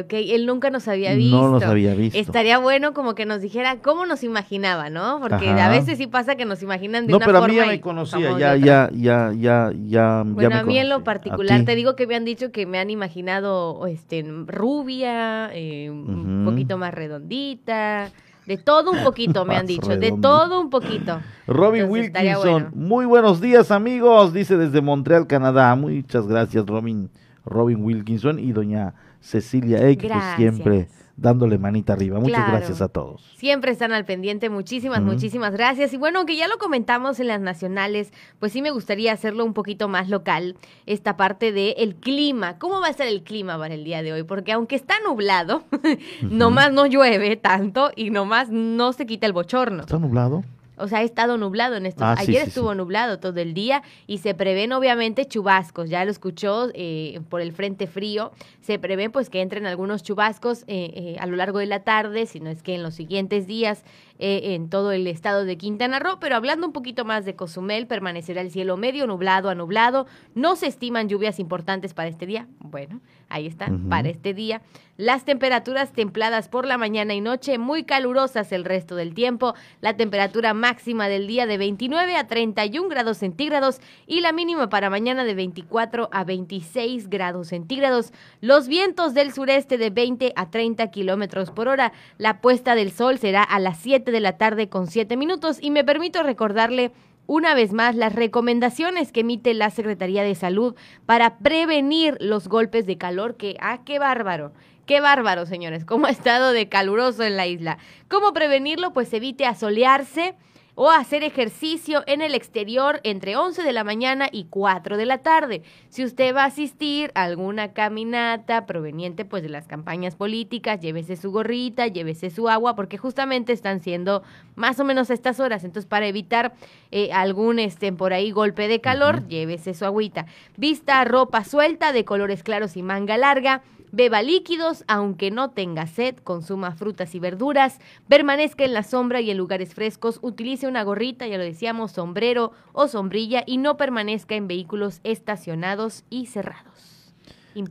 ok. 0.04 0.12
Él 0.12 0.46
nunca 0.46 0.70
nos 0.70 0.88
había 0.88 1.14
visto. 1.14 1.36
No 1.36 1.48
nos 1.50 1.62
había 1.62 1.94
visto. 1.94 2.18
Estaría 2.18 2.58
bueno 2.58 2.92
como 2.94 3.14
que 3.14 3.24
nos 3.26 3.40
dijera 3.40 3.76
cómo 3.82 4.04
nos 4.06 4.22
imaginaba, 4.24 4.90
¿no? 4.90 5.18
Porque 5.20 5.48
Ajá. 5.48 5.66
a 5.66 5.70
veces 5.70 5.98
sí 5.98 6.06
pasa 6.06 6.36
que 6.36 6.44
nos 6.44 6.62
imaginan 6.62 7.06
de 7.06 7.12
No, 7.12 7.16
una 7.18 7.26
pero 7.26 7.38
a 7.38 7.40
forma. 7.42 7.54
mí 7.54 7.60
ya 7.60 7.66
me 7.66 7.80
conocía, 7.80 8.38
ya, 8.38 8.56
ya, 8.56 8.56
ya, 8.56 8.90
ya, 8.92 9.32
ya, 9.34 9.72
ya 9.86 10.22
Bueno, 10.26 10.50
me 10.50 10.56
a 10.56 10.64
mí 10.64 10.78
en 10.78 10.88
lo 10.88 11.02
particular, 11.04 11.60
ti? 11.60 11.66
te 11.66 11.74
digo 11.74 11.96
que 11.96 12.06
me 12.06 12.14
han 12.14 12.24
dicho 12.24 12.50
que 12.52 12.66
me 12.66 12.78
han 12.78 12.90
imaginado 12.90 13.86
este, 13.86 14.22
rubia, 14.46 15.50
eh, 15.54 15.90
un 15.90 16.44
poquito 16.44 16.78
más 16.78 16.92
redondita, 16.94 18.10
de 18.46 18.56
todo 18.58 18.90
un 18.92 18.98
poquito 19.04 19.44
me 19.44 19.56
han 19.56 19.66
dicho, 19.66 19.96
de 19.96 20.12
todo 20.12 20.60
un 20.60 20.70
poquito. 20.70 21.20
Robin 21.46 21.82
Entonces, 21.82 22.12
Wilkinson, 22.14 22.62
bueno. 22.62 22.70
muy 22.74 23.06
buenos 23.06 23.40
días 23.40 23.70
amigos, 23.70 24.32
dice 24.32 24.56
desde 24.56 24.80
Montreal, 24.80 25.26
Canadá. 25.26 25.74
Muchas 25.74 26.26
gracias 26.26 26.66
Robin, 26.66 27.10
Robin 27.44 27.84
Wilkinson 27.84 28.38
y 28.38 28.52
doña 28.52 28.94
Cecilia 29.20 29.88
X, 29.88 30.08
Gracias. 30.08 30.36
siempre 30.36 30.88
dándole 31.22 31.56
manita 31.56 31.94
arriba. 31.94 32.18
Muchas 32.18 32.36
Claro. 32.44 32.52
gracias 32.58 32.82
a 32.82 32.88
todos. 32.88 33.22
Siempre 33.36 33.70
están 33.72 33.92
al 33.92 34.04
pendiente, 34.04 34.50
muchísimas, 34.50 35.00
muchísimas 35.00 35.52
gracias. 35.52 35.92
Y 35.94 35.96
bueno, 35.96 36.18
aunque 36.18 36.36
ya 36.36 36.48
lo 36.48 36.58
comentamos 36.58 37.20
en 37.20 37.28
las 37.28 37.40
nacionales, 37.40 38.12
pues 38.38 38.52
sí 38.52 38.60
me 38.60 38.70
gustaría 38.70 39.12
hacerlo 39.12 39.44
un 39.44 39.54
poquito 39.54 39.88
más 39.88 40.08
local, 40.08 40.56
esta 40.86 41.16
parte 41.16 41.52
de 41.52 41.70
el 41.78 41.94
clima. 41.94 42.58
¿Cómo 42.58 42.80
va 42.80 42.88
a 42.88 42.92
ser 42.92 43.06
el 43.08 43.22
clima 43.22 43.56
para 43.56 43.74
el 43.74 43.84
día 43.84 44.02
de 44.02 44.12
hoy? 44.12 44.24
Porque 44.24 44.52
aunque 44.52 44.76
está 44.76 44.94
nublado, 45.06 45.62
nomás 46.22 46.72
no 46.72 46.86
llueve 46.86 47.36
tanto 47.36 47.90
y 47.96 48.10
nomás 48.10 48.50
no 48.50 48.92
se 48.92 49.06
quita 49.06 49.26
el 49.26 49.32
bochorno. 49.32 49.80
¿Está 49.82 49.98
nublado? 49.98 50.42
O 50.76 50.88
sea, 50.88 50.98
ha 50.98 51.02
estado 51.02 51.36
nublado 51.36 51.76
en 51.76 51.86
estos. 51.86 52.02
Ah, 52.02 52.14
Ayer 52.18 52.44
sí, 52.44 52.48
estuvo 52.48 52.74
nublado 52.74 53.18
todo 53.18 53.40
el 53.40 53.54
día 53.54 53.82
y 54.06 54.18
se 54.18 54.34
prevén 54.34 54.72
obviamente 54.72 55.26
chubascos. 55.26 55.90
Ya 55.90 56.04
lo 56.04 56.10
escuchó 56.10 56.68
eh, 56.74 57.20
por 57.28 57.40
el 57.40 57.52
frente 57.52 57.86
frío. 57.86 58.32
Se 58.62 58.78
prevé 58.78 59.10
pues 59.10 59.28
que 59.28 59.42
entren 59.42 59.66
algunos 59.66 60.02
chubascos 60.02 60.62
eh, 60.62 60.92
eh, 60.94 61.16
a 61.20 61.26
lo 61.26 61.36
largo 61.36 61.58
de 61.58 61.66
la 61.66 61.80
tarde, 61.80 62.26
si 62.26 62.40
no 62.40 62.50
es 62.50 62.62
que 62.62 62.74
en 62.74 62.82
los 62.82 62.94
siguientes 62.94 63.46
días 63.46 63.84
eh, 64.18 64.54
en 64.54 64.68
todo 64.68 64.92
el 64.92 65.06
estado 65.06 65.44
de 65.44 65.56
Quintana 65.56 65.98
Roo. 65.98 66.18
Pero 66.20 66.36
hablando 66.36 66.66
un 66.66 66.72
poquito 66.72 67.04
más 67.04 67.24
de 67.24 67.34
Cozumel, 67.34 67.86
permanecerá 67.86 68.40
el 68.40 68.50
cielo 68.50 68.76
medio 68.76 69.06
nublado 69.06 69.48
a 69.48 69.54
nublado. 69.54 70.06
No 70.34 70.56
se 70.56 70.66
estiman 70.66 71.08
lluvias 71.08 71.38
importantes 71.38 71.94
para 71.94 72.08
este 72.08 72.26
día. 72.26 72.46
Bueno, 72.60 73.00
ahí 73.28 73.46
está, 73.46 73.70
para 73.88 74.08
este 74.08 74.34
día. 74.34 74.62
Las 74.98 75.24
temperaturas 75.24 75.92
templadas 75.92 76.48
por 76.48 76.66
la 76.66 76.76
mañana 76.76 77.14
y 77.14 77.20
noche, 77.22 77.56
muy 77.56 77.84
calurosas 77.84 78.52
el 78.52 78.64
resto 78.64 78.94
del 78.94 79.14
tiempo. 79.14 79.54
La 79.80 79.96
temperatura 79.96 80.52
máxima 80.52 81.08
del 81.08 81.26
día 81.26 81.46
de 81.46 81.56
29 81.56 82.14
a 82.14 82.26
31 82.26 82.88
grados 82.88 83.16
centígrados 83.16 83.80
y 84.06 84.20
la 84.20 84.32
mínima 84.32 84.68
para 84.68 84.90
mañana 84.90 85.24
de 85.24 85.34
24 85.34 86.10
a 86.12 86.24
26 86.24 87.08
grados 87.08 87.48
centígrados. 87.48 88.12
Los 88.42 88.68
vientos 88.68 89.14
del 89.14 89.32
sureste 89.32 89.78
de 89.78 89.88
20 89.88 90.34
a 90.36 90.50
30 90.50 90.86
kilómetros 90.90 91.50
por 91.50 91.68
hora. 91.68 91.92
La 92.18 92.42
puesta 92.42 92.74
del 92.74 92.92
sol 92.92 93.18
será 93.18 93.42
a 93.42 93.58
las 93.60 93.78
7 93.78 94.11
de 94.12 94.20
la 94.20 94.38
tarde 94.38 94.68
con 94.68 94.86
7 94.86 95.16
minutos 95.16 95.58
y 95.60 95.70
me 95.70 95.82
permito 95.84 96.22
recordarle 96.22 96.92
una 97.26 97.54
vez 97.54 97.72
más 97.72 97.96
las 97.96 98.14
recomendaciones 98.14 99.12
que 99.12 99.20
emite 99.20 99.54
la 99.54 99.70
Secretaría 99.70 100.22
de 100.22 100.34
Salud 100.34 100.74
para 101.06 101.38
prevenir 101.38 102.16
los 102.20 102.48
golpes 102.48 102.86
de 102.86 102.98
calor 102.98 103.36
que, 103.36 103.56
ah, 103.60 103.80
qué 103.84 103.98
bárbaro. 103.98 104.52
Qué 104.86 105.00
bárbaro, 105.00 105.46
señores, 105.46 105.84
cómo 105.84 106.06
ha 106.06 106.10
estado 106.10 106.52
de 106.52 106.68
caluroso 106.68 107.22
en 107.22 107.36
la 107.36 107.46
isla. 107.46 107.78
¿Cómo 108.08 108.32
prevenirlo? 108.32 108.92
Pues 108.92 109.12
evite 109.12 109.46
asolearse, 109.46 110.34
o 110.74 110.90
hacer 110.90 111.22
ejercicio 111.22 112.02
en 112.06 112.22
el 112.22 112.34
exterior 112.34 113.00
entre 113.04 113.36
11 113.36 113.62
de 113.62 113.72
la 113.72 113.84
mañana 113.84 114.28
y 114.32 114.44
4 114.44 114.96
de 114.96 115.06
la 115.06 115.18
tarde. 115.18 115.62
Si 115.88 116.04
usted 116.04 116.34
va 116.34 116.44
a 116.44 116.46
asistir 116.46 117.12
a 117.14 117.24
alguna 117.24 117.72
caminata 117.72 118.66
proveniente 118.66 119.24
pues 119.24 119.42
de 119.42 119.48
las 119.48 119.66
campañas 119.66 120.16
políticas, 120.16 120.80
llévese 120.80 121.16
su 121.16 121.30
gorrita, 121.30 121.86
llévese 121.86 122.30
su 122.30 122.48
agua, 122.48 122.74
porque 122.74 122.98
justamente 122.98 123.52
están 123.52 123.80
siendo 123.80 124.22
más 124.54 124.80
o 124.80 124.84
menos 124.84 125.10
estas 125.10 125.40
horas. 125.40 125.64
Entonces, 125.64 125.88
para 125.88 126.06
evitar 126.06 126.54
eh, 126.90 127.12
algún 127.12 127.58
este, 127.58 127.92
por 127.92 128.12
ahí 128.12 128.30
golpe 128.30 128.68
de 128.68 128.80
calor, 128.80 129.26
llévese 129.28 129.74
su 129.74 129.84
agüita. 129.84 130.26
Vista 130.56 131.04
ropa 131.04 131.44
suelta 131.44 131.92
de 131.92 132.04
colores 132.04 132.42
claros 132.42 132.76
y 132.76 132.82
manga 132.82 133.16
larga 133.16 133.62
Beba 133.94 134.22
líquidos, 134.22 134.84
aunque 134.88 135.30
no 135.30 135.50
tenga 135.50 135.86
sed, 135.86 136.16
consuma 136.24 136.72
frutas 136.72 137.14
y 137.14 137.18
verduras, 137.18 137.78
permanezca 138.08 138.64
en 138.64 138.72
la 138.72 138.84
sombra 138.84 139.20
y 139.20 139.30
en 139.30 139.36
lugares 139.36 139.74
frescos, 139.74 140.18
utilice 140.22 140.66
una 140.66 140.82
gorrita, 140.82 141.26
ya 141.26 141.36
lo 141.36 141.44
decíamos, 141.44 141.92
sombrero 141.92 142.52
o 142.72 142.88
sombrilla 142.88 143.44
y 143.46 143.58
no 143.58 143.76
permanezca 143.76 144.34
en 144.34 144.48
vehículos 144.48 145.00
estacionados 145.04 146.04
y 146.08 146.24
cerrados. 146.24 147.12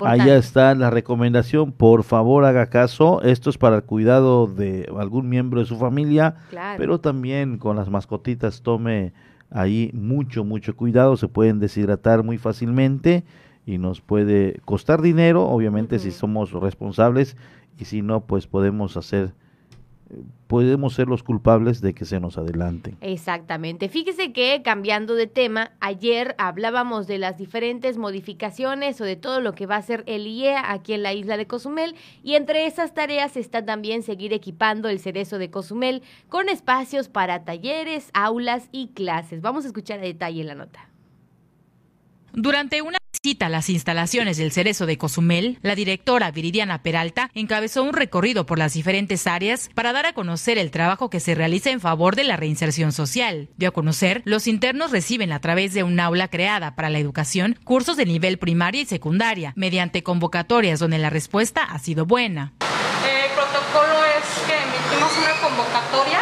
Ahí 0.02 0.30
está 0.30 0.76
la 0.76 0.92
recomendación, 0.92 1.72
por 1.72 2.04
favor 2.04 2.46
haga 2.46 2.68
caso, 2.68 3.24
esto 3.24 3.50
es 3.50 3.58
para 3.58 3.78
el 3.78 3.84
cuidado 3.84 4.46
de 4.46 4.88
algún 4.96 5.28
miembro 5.28 5.60
de 5.60 5.66
su 5.66 5.76
familia, 5.78 6.36
pero 6.78 7.00
también 7.00 7.58
con 7.58 7.78
las 7.78 7.90
mascotitas 7.90 8.62
tome 8.62 9.12
ahí 9.50 9.90
mucho, 9.96 10.44
mucho 10.44 10.76
cuidado, 10.76 11.18
se 11.18 11.28
pueden 11.28 11.60
deshidratar 11.60 12.22
muy 12.22 12.38
fácilmente 12.38 13.24
y 13.66 13.78
nos 13.78 14.02
puede 14.02 14.60
costar 14.66 15.02
dinero, 15.02 15.48
obviamente 15.48 16.00
si 16.00 16.12
somos 16.12 16.52
responsables 16.52 17.38
y 17.78 17.86
si 17.86 18.02
no, 18.02 18.22
pues 18.22 18.48
podemos 18.48 18.98
hacer 18.98 19.34
podemos 20.48 20.94
ser 20.94 21.08
los 21.08 21.24
culpables 21.24 21.82
de 21.82 21.94
que 21.94 22.06
se 22.06 22.20
nos 22.20 22.38
adelante. 22.38 22.96
Exactamente. 23.02 23.88
Fíjese 23.88 24.34
que 24.34 24.62
cambiando 24.64 25.16
de 25.16 25.28
tema, 25.28 25.72
ayer 25.80 26.36
hablábamos 26.38 27.08
de 27.08 27.18
las 27.18 27.38
diferentes 27.38 27.98
modificaciones 27.98 29.00
o 29.00 29.06
de 29.06 29.16
todo 29.16 29.40
lo 29.40 29.54
que 29.54 29.66
va 29.66 29.78
a 29.78 29.82
ser 29.82 30.04
el 30.08 30.28
IEA 30.28 30.72
aquí 30.72 30.94
en 30.94 31.04
la 31.04 31.14
isla 31.14 31.38
de 31.38 31.48
Cozumel 31.48 31.96
y 32.24 32.36
entre 32.36 32.66
esas 32.66 32.94
tareas 32.94 33.38
está 33.38 33.64
también 33.64 34.04
seguir 34.04 34.34
equipando 34.34 34.90
el 34.90 35.00
cerezo 35.00 35.38
de 35.38 35.50
Cozumel 35.50 36.04
con 36.28 36.50
espacios 36.50 37.08
para 37.08 37.46
talleres, 37.46 38.10
aulas 38.14 38.68
y 38.72 38.90
clases. 38.90 39.42
Vamos 39.42 39.64
a 39.64 39.68
escuchar 39.68 40.00
a 40.00 40.04
detalle 40.04 40.44
la 40.44 40.56
nota. 40.56 40.90
Durante 42.34 42.82
una 42.82 43.01
visita 43.12 43.48
a 43.48 43.50
las 43.50 43.70
instalaciones 43.70 44.38
del 44.38 44.52
Cerezo 44.52 44.86
de 44.86 44.98
Cozumel, 44.98 45.60
la 45.62 45.76
directora 45.76 46.32
Viridiana 46.32 46.82
Peralta 46.82 47.30
encabezó 47.34 47.84
un 47.84 47.94
recorrido 47.94 48.46
por 48.46 48.58
las 48.58 48.74
diferentes 48.74 49.28
áreas 49.28 49.70
para 49.76 49.94
dar 49.94 50.06
a 50.06 50.14
conocer 50.14 50.58
el 50.58 50.72
trabajo 50.72 51.10
que 51.10 51.20
se 51.20 51.36
realiza 51.36 51.70
en 51.70 51.82
favor 51.82 52.16
de 52.16 52.24
la 52.24 52.38
reinserción 52.38 52.92
social. 52.92 53.50
Dio 53.58 53.70
a 53.70 53.74
conocer, 53.74 54.22
los 54.26 54.48
internos 54.48 54.92
reciben 54.92 55.32
a 55.34 55.40
través 55.40 55.74
de 55.74 55.84
un 55.84 56.00
aula 56.00 56.30
creada 56.30 56.76
para 56.76 56.90
la 56.90 57.00
educación 57.00 57.58
cursos 57.64 57.98
de 57.98 58.06
nivel 58.06 58.38
primaria 58.38 58.82
y 58.82 58.86
secundaria, 58.86 59.54
mediante 59.56 60.04
convocatorias 60.04 60.80
donde 60.80 60.98
la 60.98 61.10
respuesta 61.10 61.64
ha 61.64 61.80
sido 61.80 62.06
buena. 62.06 62.54
El 62.60 63.32
protocolo 63.34 64.06
es 64.06 64.26
que 64.48 64.56
emitimos 64.56 65.12
una 65.18 65.48
convocatoria 65.48 66.22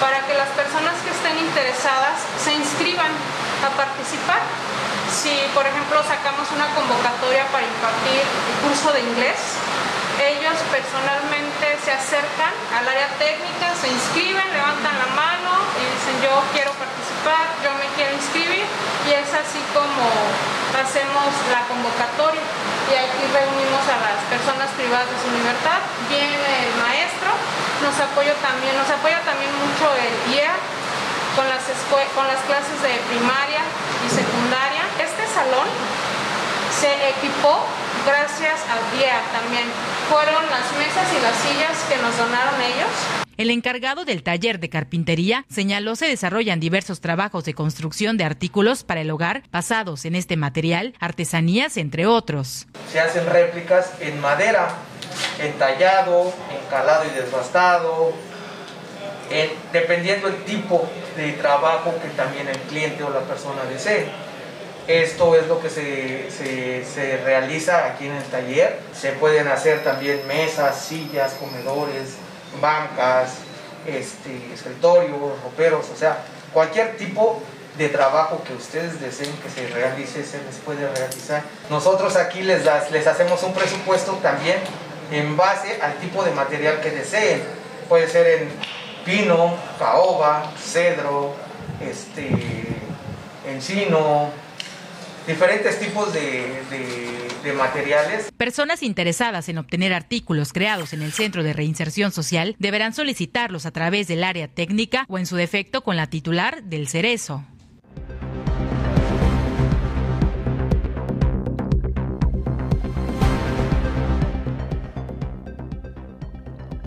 para 0.00 0.26
que 0.26 0.34
las 0.34 0.48
personas 0.50 0.94
que 1.02 1.10
estén 1.10 1.38
interesadas 1.46 2.20
se 2.42 2.54
inscriban 2.54 3.10
a 3.64 3.76
participar 3.76 4.40
si, 5.22 5.30
por 5.54 5.62
ejemplo, 5.62 6.02
sacamos 6.02 6.50
una 6.50 6.66
convocatoria 6.74 7.46
para 7.54 7.62
impartir 7.62 8.26
el 8.26 8.56
curso 8.66 8.90
de 8.90 9.06
inglés, 9.06 9.38
ellos 10.18 10.58
personalmente 10.66 11.78
se 11.78 11.94
acercan 11.94 12.50
al 12.74 12.90
área 12.90 13.06
técnica, 13.22 13.70
se 13.78 13.86
inscriben, 13.86 14.42
levantan 14.50 14.98
la 14.98 15.10
mano 15.14 15.62
y 15.78 15.82
dicen 15.94 16.18
yo 16.26 16.34
quiero 16.50 16.74
participar, 16.74 17.54
yo 17.62 17.70
me 17.78 17.86
quiero 17.94 18.18
inscribir 18.18 18.66
y 19.06 19.10
es 19.14 19.30
así 19.30 19.62
como 19.70 20.10
hacemos 20.74 21.30
la 21.54 21.70
convocatoria. 21.70 22.42
Y 22.90 22.92
aquí 22.98 23.22
reunimos 23.30 23.84
a 23.88 23.98
las 24.02 24.18
personas 24.26 24.74
privadas 24.74 25.06
de 25.06 25.16
su 25.22 25.30
libertad, 25.38 25.80
viene 26.10 26.66
el 26.66 26.74
maestro, 26.82 27.30
nos 27.78 27.94
apoya 27.94 28.34
también, 28.42 28.74
nos 28.74 28.90
apoya 28.90 29.22
también 29.22 29.54
mucho 29.54 29.86
el 29.86 30.34
IEA 30.34 30.81
con 31.36 31.48
las, 31.48 31.62
con 32.14 32.26
las 32.26 32.40
clases 32.44 32.76
de 32.82 32.92
primaria 33.08 33.62
y 34.04 34.08
secundaria. 34.10 34.84
Este 35.00 35.26
salón 35.32 35.68
se 36.80 36.92
equipó 37.10 37.64
gracias 38.06 38.60
al 38.68 38.98
día 38.98 39.20
también. 39.32 39.64
Fueron 40.10 40.42
las 40.50 40.66
mesas 40.76 41.06
y 41.12 41.22
las 41.22 41.36
sillas 41.36 41.76
que 41.88 41.96
nos 42.02 42.16
donaron 42.16 42.60
ellos. 42.60 43.22
El 43.38 43.50
encargado 43.50 44.04
del 44.04 44.22
taller 44.22 44.60
de 44.60 44.68
carpintería 44.68 45.46
señaló 45.48 45.96
se 45.96 46.06
desarrollan 46.06 46.60
diversos 46.60 47.00
trabajos 47.00 47.44
de 47.44 47.54
construcción 47.54 48.16
de 48.16 48.24
artículos 48.24 48.84
para 48.84 49.00
el 49.00 49.10
hogar 49.10 49.42
basados 49.50 50.04
en 50.04 50.14
este 50.14 50.36
material, 50.36 50.94
artesanías, 51.00 51.76
entre 51.78 52.06
otros. 52.06 52.66
Se 52.92 53.00
hacen 53.00 53.26
réplicas 53.26 53.92
en 54.00 54.20
madera, 54.20 54.68
entallado, 55.40 56.32
encalado 56.62 57.04
y 57.06 57.18
desbastado, 57.18 58.12
dependiendo 59.72 60.28
el 60.28 60.44
tipo 60.44 60.88
de 61.16 61.32
trabajo 61.32 61.94
que 62.02 62.08
también 62.10 62.48
el 62.48 62.58
cliente 62.58 63.02
o 63.02 63.10
la 63.10 63.20
persona 63.20 63.64
desee. 63.64 64.06
Esto 64.88 65.36
es 65.36 65.46
lo 65.46 65.60
que 65.60 65.70
se, 65.70 66.30
se, 66.30 67.16
realiza 67.18 67.86
aquí 67.86 68.06
en 68.06 68.14
el 68.14 68.24
taller. 68.24 68.80
Se 68.92 69.12
pueden 69.12 69.46
hacer 69.48 69.84
también 69.84 70.26
mesas, 70.26 70.84
sillas, 70.84 71.34
comedores, 71.34 72.16
bancas, 72.60 73.34
este, 73.86 74.52
escritorios, 74.52 75.40
roperos, 75.44 75.86
o 75.88 75.96
sea, 75.96 76.18
cualquier 76.52 76.96
tipo 76.96 77.40
de 77.78 77.88
trabajo 77.88 78.42
que 78.44 78.54
ustedes 78.54 79.00
deseen 79.00 79.32
que 79.36 79.48
se 79.48 79.66
realice, 79.68 80.24
se 80.24 80.42
les 80.42 80.56
puede 80.64 80.86
realizar. 80.92 81.42
Nosotros 81.70 82.16
aquí 82.16 82.42
les, 82.42 82.64
les 82.90 83.06
hacemos 83.06 83.42
un 83.44 83.54
presupuesto 83.54 84.12
también 84.22 84.58
en 85.10 85.36
base 85.36 85.78
al 85.80 85.94
tipo 85.94 86.22
de 86.24 86.32
material 86.32 86.80
que 86.80 86.90
deseen. 86.90 87.42
Puede 87.88 88.08
ser 88.08 88.42
en 88.42 88.48
pino, 89.04 89.54
caoba, 89.78 90.52
cedro, 90.58 91.34
este, 91.80 92.28
encino, 93.46 94.30
diferentes 95.26 95.78
tipos 95.78 96.12
de, 96.12 96.62
de, 97.42 97.52
materiales. 97.52 98.30
Personas 98.36 98.82
interesadas 98.82 99.48
en 99.48 99.58
obtener 99.58 99.92
artículos 99.92 100.52
creados 100.52 100.92
en 100.92 101.02
el 101.02 101.12
Centro 101.12 101.42
de 101.42 101.52
Reinserción 101.52 102.12
Social 102.12 102.56
deberán 102.58 102.94
solicitarlos 102.94 103.66
a 103.66 103.72
través 103.72 104.08
del 104.08 104.24
área 104.24 104.48
técnica 104.48 105.04
o 105.08 105.18
en 105.18 105.26
su 105.26 105.36
defecto 105.36 105.82
con 105.82 105.96
la 105.96 106.06
titular 106.06 106.62
del 106.62 106.88
Cerezo. 106.88 107.44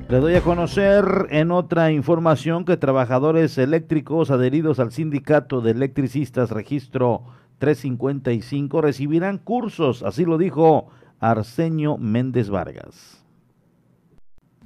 Le 0.07 0.19
doy 0.19 0.35
a 0.35 0.41
conocer 0.41 1.03
en 1.31 1.49
otra 1.49 1.91
información 1.91 2.63
que 2.63 2.77
trabajadores 2.77 3.57
eléctricos 3.57 4.29
adheridos 4.29 4.79
al 4.79 4.91
sindicato 4.91 5.61
de 5.61 5.71
electricistas 5.71 6.51
registro 6.51 7.23
355 7.57 8.81
recibirán 8.81 9.39
cursos, 9.39 10.03
así 10.03 10.23
lo 10.23 10.37
dijo 10.37 10.89
Arsenio 11.19 11.97
Méndez 11.97 12.51
Vargas. 12.51 13.24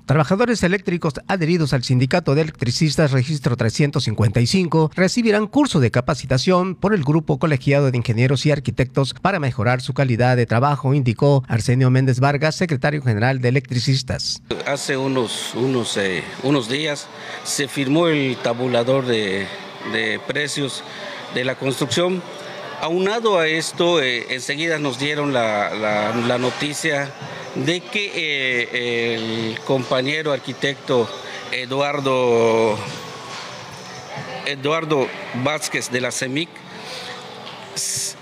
Trabajadores 0.10 0.64
eléctricos 0.64 1.14
adheridos 1.28 1.72
al 1.72 1.84
Sindicato 1.84 2.34
de 2.34 2.42
Electricistas 2.42 3.12
Registro 3.12 3.56
355 3.56 4.90
recibirán 4.96 5.46
curso 5.46 5.80
de 5.80 5.92
capacitación 5.92 6.74
por 6.74 6.96
el 6.96 7.04
Grupo 7.04 7.38
Colegiado 7.38 7.92
de 7.92 7.98
Ingenieros 7.98 8.44
y 8.48 8.52
Arquitectos 8.52 9.14
para 9.14 9.40
mejorar 9.40 9.82
su 9.82 9.94
calidad 9.94 10.36
de 10.36 10.48
trabajo, 10.48 10.96
indicó 10.96 11.44
Arsenio 11.48 11.92
Méndez 11.92 12.22
Vargas, 12.22 12.56
secretario 12.56 13.04
general 13.04 13.40
de 13.40 13.50
Electricistas. 13.50 14.42
Hace 14.66 14.98
unos, 14.98 15.54
unos, 15.54 15.96
eh, 15.98 16.24
unos 16.42 16.68
días 16.70 17.06
se 17.44 17.68
firmó 17.68 18.08
el 18.08 18.36
tabulador 18.38 19.06
de, 19.06 19.46
precios 20.26 20.84
de 21.36 21.44
la 21.44 21.54
construcción. 21.54 22.24
Aunado 22.82 23.38
a 23.38 23.48
esto, 23.48 24.02
eh, 24.02 24.28
enseguida 24.30 24.80
nos 24.80 25.00
dieron 25.00 25.34
la, 25.34 26.14
la 26.28 26.38
noticia 26.38 27.12
de 27.56 27.82
que 27.82 28.12
eh, 28.16 29.16
el 29.52 29.60
compañero 29.62 30.32
arquitecto 30.32 31.10
Eduardo 31.52 32.78
Eduardo 34.46 35.08
Vázquez 35.44 35.92
de 35.92 36.02
la 36.02 36.12
CEMIC 36.12 36.50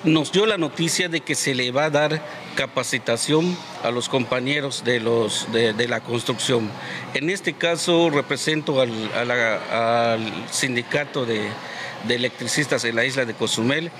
nos 0.03 0.31
dio 0.31 0.45
la 0.45 0.57
noticia 0.57 1.07
de 1.07 1.21
que 1.21 1.35
se 1.35 1.53
le 1.53 1.71
va 1.71 1.85
a 1.85 1.89
dar 1.89 2.21
capacitación 2.55 3.55
a 3.83 3.91
los 3.91 4.09
compañeros 4.09 4.83
de, 4.83 4.99
los, 4.99 5.51
de, 5.51 5.87
la 5.87 5.99
construcción. 5.99 6.71
En 7.13 7.29
este 7.29 7.53
caso 7.53 8.09
represento 8.09 8.81
al, 8.81 8.91
al 9.13 10.45
sindicato 10.51 11.25
de, 11.25 11.47
de 12.07 12.15
electricistas 12.15 12.83
en 12.85 12.95
la 12.95 13.05
isla 13.05 13.25
de 13.25 13.33
Cozumel 13.33 13.91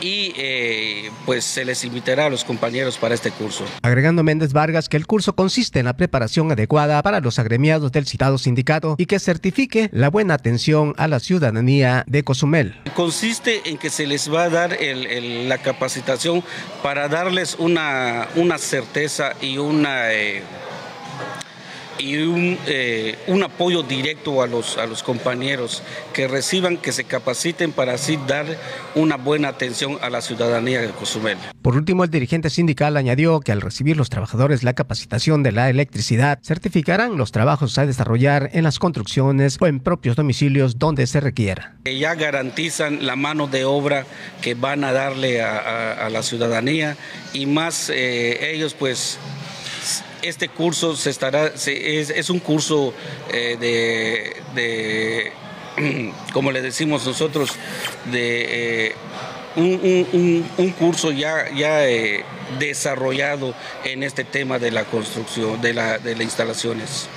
y 0.00 0.32
eh, 0.36 1.10
pues 1.24 1.44
se 1.44 1.64
les 1.64 1.84
invitará 1.84 2.26
a 2.26 2.30
los 2.30 2.44
compañeros 2.44 2.98
para 2.98 3.14
este 3.14 3.30
curso. 3.30 3.64
Agregando 3.82 4.22
Méndez 4.22 4.52
Vargas 4.52 4.88
que 4.88 4.96
el 4.96 5.06
curso 5.06 5.34
consiste 5.34 5.78
en 5.78 5.86
la 5.86 5.96
preparación 5.96 6.50
adecuada 6.52 7.02
para 7.02 7.20
los 7.20 7.38
agremiados 7.38 7.92
del 7.92 8.06
citado 8.06 8.38
sindicato 8.38 8.96
y 8.98 9.06
que 9.06 9.18
certifique 9.18 9.88
la 9.92 10.10
buena 10.10 10.34
atención 10.34 10.94
a 10.96 11.08
la 11.08 11.20
ciudadanía 11.20 12.04
de 12.06 12.22
Cozumel. 12.24 12.74
Consiste 12.94 13.68
en 13.68 13.78
que 13.78 13.90
se 13.90 14.06
les 14.06 14.32
va 14.32 14.44
a 14.44 14.50
dar 14.50 14.78
la 14.80 15.58
capacitación 15.58 16.42
para 16.82 17.08
darles 17.08 17.56
una, 17.58 18.28
una 18.36 18.58
certeza 18.58 19.32
y 19.40 19.58
una... 19.58 20.12
Eh, 20.12 20.42
y 21.98 22.16
un, 22.18 22.58
eh, 22.66 23.16
un, 23.26 23.42
apoyo 23.42 23.82
directo 23.82 24.42
a 24.42 24.46
los, 24.46 24.78
a 24.78 24.86
los 24.86 25.02
compañeros 25.02 25.82
que 26.12 26.28
reciban, 26.28 26.76
que 26.76 26.92
se 26.92 27.04
capaciten 27.04 27.72
para 27.72 27.94
así 27.94 28.18
dar 28.26 28.46
una 28.94 29.16
buena 29.16 29.48
atención 29.48 29.98
a 30.02 30.10
la 30.10 30.20
ciudadanía 30.20 30.80
de 30.80 30.88
Cozumel. 30.88 31.38
Por 31.62 31.76
último, 31.76 32.04
el 32.04 32.10
dirigente 32.10 32.50
sindical 32.50 32.96
añadió 32.96 33.40
que 33.40 33.52
al 33.52 33.60
recibir 33.60 33.96
los 33.96 34.10
trabajadores 34.10 34.62
la 34.62 34.74
capacitación 34.74 35.42
de 35.42 35.52
la 35.52 35.70
electricidad, 35.70 36.38
certificarán 36.42 37.16
los 37.16 37.32
trabajos 37.32 37.78
a 37.78 37.86
desarrollar 37.86 38.50
en 38.52 38.64
las 38.64 38.78
construcciones 38.78 39.56
o 39.60 39.66
en 39.66 39.80
propios 39.80 40.16
domicilios 40.16 40.78
donde 40.78 41.06
se 41.06 41.20
requiera. 41.20 41.76
Ya 41.84 42.14
garantizan 42.14 43.06
la 43.06 43.16
mano 43.16 43.46
de 43.46 43.64
obra 43.64 44.06
que 44.42 44.54
van 44.54 44.84
a 44.84 44.92
darle 44.92 45.42
a, 45.42 46.08
la 46.10 46.22
ciudadanía 46.22 46.96
y 47.32 47.46
más 47.46 47.90
eh, 47.90 48.52
ellos 48.52 48.74
pues 48.74 49.18
este 50.22 50.48
curso 50.48 50.96
se 50.96 51.10
estará, 51.10 51.46
es, 51.46 52.30
un 52.30 52.38
curso 52.40 52.92
eh, 53.32 53.56
de, 54.54 55.32
como 56.32 56.50
le 56.52 56.62
decimos 56.62 57.06
nosotros, 57.06 57.50
de 58.10 58.88
eh, 58.88 58.94
un, 59.56 60.72
curso 60.78 61.10
ya, 61.12 61.50
ya 61.54 61.88
eh, 61.88 62.24
desarrollado 62.58 63.54
en 63.84 64.02
este 64.02 64.24
tema 64.24 64.58
de 64.58 64.70
la 64.70 64.84
construcción, 64.84 65.60
de, 65.60 65.74
la, 65.74 65.98
de 65.98 66.14
las 66.14 66.24
instalaciones. 66.24 67.08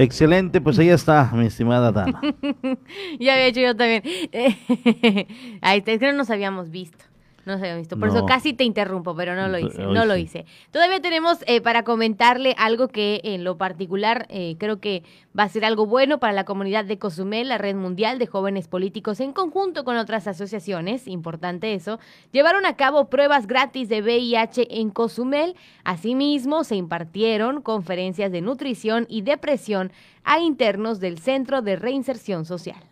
Excelente, 0.00 0.62
pues 0.62 0.78
ahí 0.78 0.88
está, 0.88 1.30
mi 1.34 1.46
estimada 1.46 1.92
Dana. 1.92 2.22
ya 3.20 3.34
había 3.34 3.46
hecho 3.48 3.60
yo 3.60 3.76
también. 3.76 4.02
Ahí 5.60 5.78
está, 5.80 5.92
es 5.92 6.00
que 6.00 6.06
no 6.06 6.14
nos 6.14 6.30
habíamos 6.30 6.70
visto. 6.70 7.04
No 7.46 7.58
se 7.58 7.64
había 7.64 7.76
visto. 7.76 7.98
Por 7.98 8.08
eso 8.08 8.26
casi 8.26 8.52
te 8.52 8.64
interrumpo, 8.64 9.14
pero 9.14 9.34
no 9.34 9.48
lo 9.48 9.58
hice. 9.58 9.82
No 9.82 10.04
lo 10.04 10.16
hice. 10.16 10.44
Todavía 10.70 11.00
tenemos 11.00 11.38
eh, 11.46 11.60
para 11.60 11.84
comentarle 11.84 12.54
algo 12.58 12.88
que 12.88 13.20
en 13.24 13.44
lo 13.44 13.56
particular 13.56 14.26
eh, 14.28 14.56
creo 14.58 14.78
que 14.78 15.02
va 15.38 15.44
a 15.44 15.48
ser 15.48 15.64
algo 15.64 15.86
bueno 15.86 16.18
para 16.18 16.32
la 16.32 16.44
comunidad 16.44 16.84
de 16.84 16.98
Cozumel, 16.98 17.48
la 17.48 17.58
Red 17.58 17.76
Mundial 17.76 18.18
de 18.18 18.26
Jóvenes 18.26 18.68
Políticos, 18.68 19.20
en 19.20 19.32
conjunto 19.32 19.84
con 19.84 19.96
otras 19.96 20.26
asociaciones, 20.26 21.06
importante 21.06 21.74
eso, 21.74 21.98
llevaron 22.32 22.66
a 22.66 22.76
cabo 22.76 23.08
pruebas 23.08 23.46
gratis 23.46 23.88
de 23.88 24.02
VIH 24.02 24.80
en 24.80 24.90
Cozumel. 24.90 25.56
Asimismo, 25.84 26.64
se 26.64 26.76
impartieron 26.76 27.62
conferencias 27.62 28.32
de 28.32 28.40
nutrición 28.40 29.06
y 29.08 29.22
depresión 29.22 29.92
a 30.24 30.40
internos 30.40 31.00
del 31.00 31.18
Centro 31.18 31.62
de 31.62 31.76
Reinserción 31.76 32.44
Social. 32.44 32.89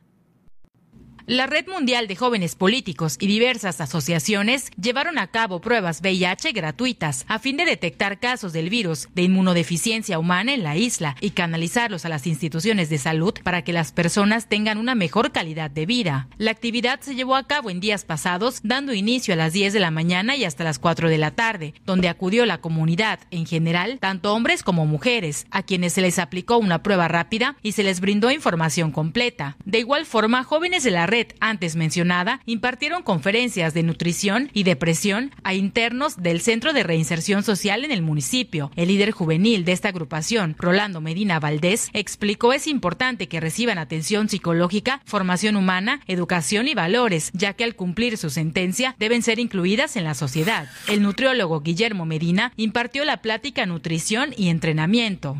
La 1.28 1.46
Red 1.46 1.66
Mundial 1.68 2.08
de 2.08 2.16
Jóvenes 2.16 2.54
Políticos 2.54 3.18
y 3.20 3.26
diversas 3.26 3.82
asociaciones 3.82 4.70
llevaron 4.80 5.18
a 5.18 5.26
cabo 5.26 5.60
pruebas 5.60 6.00
VIH 6.00 6.52
gratuitas 6.52 7.26
a 7.28 7.38
fin 7.38 7.58
de 7.58 7.66
detectar 7.66 8.18
casos 8.18 8.54
del 8.54 8.70
virus 8.70 9.08
de 9.14 9.24
inmunodeficiencia 9.24 10.18
humana 10.18 10.54
en 10.54 10.62
la 10.62 10.78
isla 10.78 11.16
y 11.20 11.32
canalizarlos 11.32 12.06
a 12.06 12.08
las 12.08 12.26
instituciones 12.26 12.88
de 12.88 12.96
salud 12.96 13.34
para 13.44 13.62
que 13.62 13.74
las 13.74 13.92
personas 13.92 14.48
tengan 14.48 14.78
una 14.78 14.94
mejor 14.94 15.30
calidad 15.30 15.70
de 15.70 15.84
vida. 15.84 16.28
La 16.38 16.50
actividad 16.50 17.00
se 17.00 17.14
llevó 17.14 17.36
a 17.36 17.46
cabo 17.46 17.68
en 17.68 17.80
días 17.80 18.06
pasados, 18.06 18.60
dando 18.62 18.94
inicio 18.94 19.34
a 19.34 19.36
las 19.36 19.52
10 19.52 19.74
de 19.74 19.80
la 19.80 19.90
mañana 19.90 20.34
y 20.34 20.46
hasta 20.46 20.64
las 20.64 20.78
4 20.78 21.10
de 21.10 21.18
la 21.18 21.32
tarde, 21.32 21.74
donde 21.84 22.08
acudió 22.08 22.46
la 22.46 22.62
comunidad 22.62 23.20
en 23.30 23.44
general, 23.44 23.98
tanto 24.00 24.32
hombres 24.32 24.62
como 24.62 24.86
mujeres, 24.86 25.46
a 25.50 25.62
quienes 25.62 25.92
se 25.92 26.00
les 26.00 26.18
aplicó 26.18 26.56
una 26.56 26.82
prueba 26.82 27.06
rápida 27.06 27.58
y 27.62 27.72
se 27.72 27.82
les 27.82 28.00
brindó 28.00 28.30
información 28.30 28.92
completa. 28.92 29.58
De 29.66 29.78
igual 29.78 30.06
forma, 30.06 30.42
jóvenes 30.42 30.84
de 30.84 30.90
la 30.90 31.04
red 31.04 31.17
antes 31.40 31.76
mencionada 31.76 32.40
impartieron 32.46 33.02
conferencias 33.02 33.74
de 33.74 33.82
nutrición 33.82 34.50
y 34.52 34.62
depresión 34.62 35.32
a 35.42 35.54
internos 35.54 36.16
del 36.16 36.40
Centro 36.40 36.72
de 36.72 36.82
Reinserción 36.82 37.42
Social 37.42 37.84
en 37.84 37.92
el 37.92 38.02
municipio. 38.02 38.70
El 38.76 38.88
líder 38.88 39.10
juvenil 39.10 39.64
de 39.64 39.72
esta 39.72 39.88
agrupación, 39.88 40.54
Rolando 40.58 41.00
Medina 41.00 41.40
Valdés, 41.40 41.90
explicó 41.92 42.52
es 42.52 42.66
importante 42.66 43.28
que 43.28 43.40
reciban 43.40 43.78
atención 43.78 44.28
psicológica, 44.28 45.00
formación 45.04 45.56
humana, 45.56 46.00
educación 46.06 46.68
y 46.68 46.74
valores, 46.74 47.30
ya 47.32 47.52
que 47.54 47.64
al 47.64 47.74
cumplir 47.74 48.16
su 48.16 48.30
sentencia 48.30 48.94
deben 48.98 49.22
ser 49.22 49.38
incluidas 49.38 49.96
en 49.96 50.04
la 50.04 50.14
sociedad. 50.14 50.68
El 50.88 51.02
nutriólogo 51.02 51.60
Guillermo 51.60 52.06
Medina 52.06 52.52
impartió 52.56 53.04
la 53.04 53.18
plática 53.22 53.66
Nutrición 53.66 54.34
y 54.36 54.48
Entrenamiento. 54.48 55.36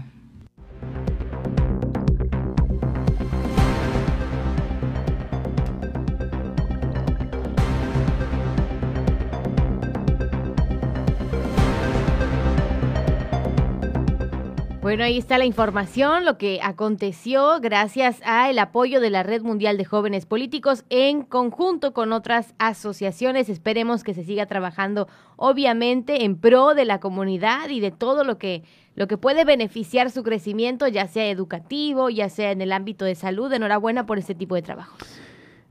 Bueno, 14.89 15.05
ahí 15.05 15.19
está 15.19 15.37
la 15.37 15.45
información, 15.45 16.25
lo 16.25 16.39
que 16.39 16.61
aconteció 16.63 17.61
gracias 17.61 18.23
al 18.25 18.59
apoyo 18.59 19.03
de 19.03 19.11
la 19.11 19.23
Red 19.23 19.43
Mundial 19.43 19.77
de 19.77 19.85
Jóvenes 19.85 20.25
Políticos 20.25 20.87
en 20.89 21.25
conjunto 21.25 21.93
con 21.93 22.15
otras 22.15 22.55
asociaciones. 22.59 23.51
Esperemos 23.51 24.03
que 24.03 24.15
se 24.15 24.25
siga 24.25 24.47
trabajando, 24.47 25.07
obviamente, 25.37 26.25
en 26.25 26.39
pro 26.39 26.73
de 26.73 26.87
la 26.87 27.01
comunidad 27.01 27.69
y 27.69 27.81
de 27.81 27.91
todo 27.91 28.25
lo 28.25 28.39
que 28.39 28.63
lo 28.95 29.09
que 29.09 29.19
puede 29.19 29.45
beneficiar 29.45 30.11
su 30.11 30.23
crecimiento, 30.23 30.89
ya 30.89 31.07
sea 31.07 31.29
educativo, 31.29 32.09
ya 32.09 32.31
sea 32.31 32.51
en 32.51 32.63
el 32.63 32.73
ámbito 32.73 33.05
de 33.05 33.15
salud. 33.15 33.53
Enhorabuena 33.53 34.07
por 34.07 34.17
este 34.17 34.35
tipo 34.35 34.55
de 34.55 34.63
trabajo. 34.63 34.97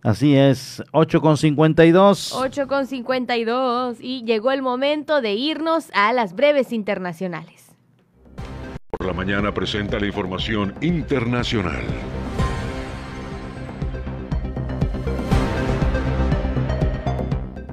Así 0.03 0.35
es, 0.35 0.83
8 0.91 1.21
con 1.21 1.37
52. 1.37 2.33
8 2.33 2.67
con 2.67 2.85
52 2.85 3.97
y 3.99 4.25
llegó 4.25 4.51
el 4.51 4.61
momento 4.61 5.21
de 5.21 5.33
irnos 5.33 5.89
a 5.95 6.13
las 6.13 6.35
breves 6.35 6.71
internacionales. 6.71 7.66
Por 8.97 9.05
la 9.05 9.13
mañana 9.13 9.53
presenta 9.53 9.99
la 9.99 10.07
información 10.07 10.73
internacional. 10.81 11.83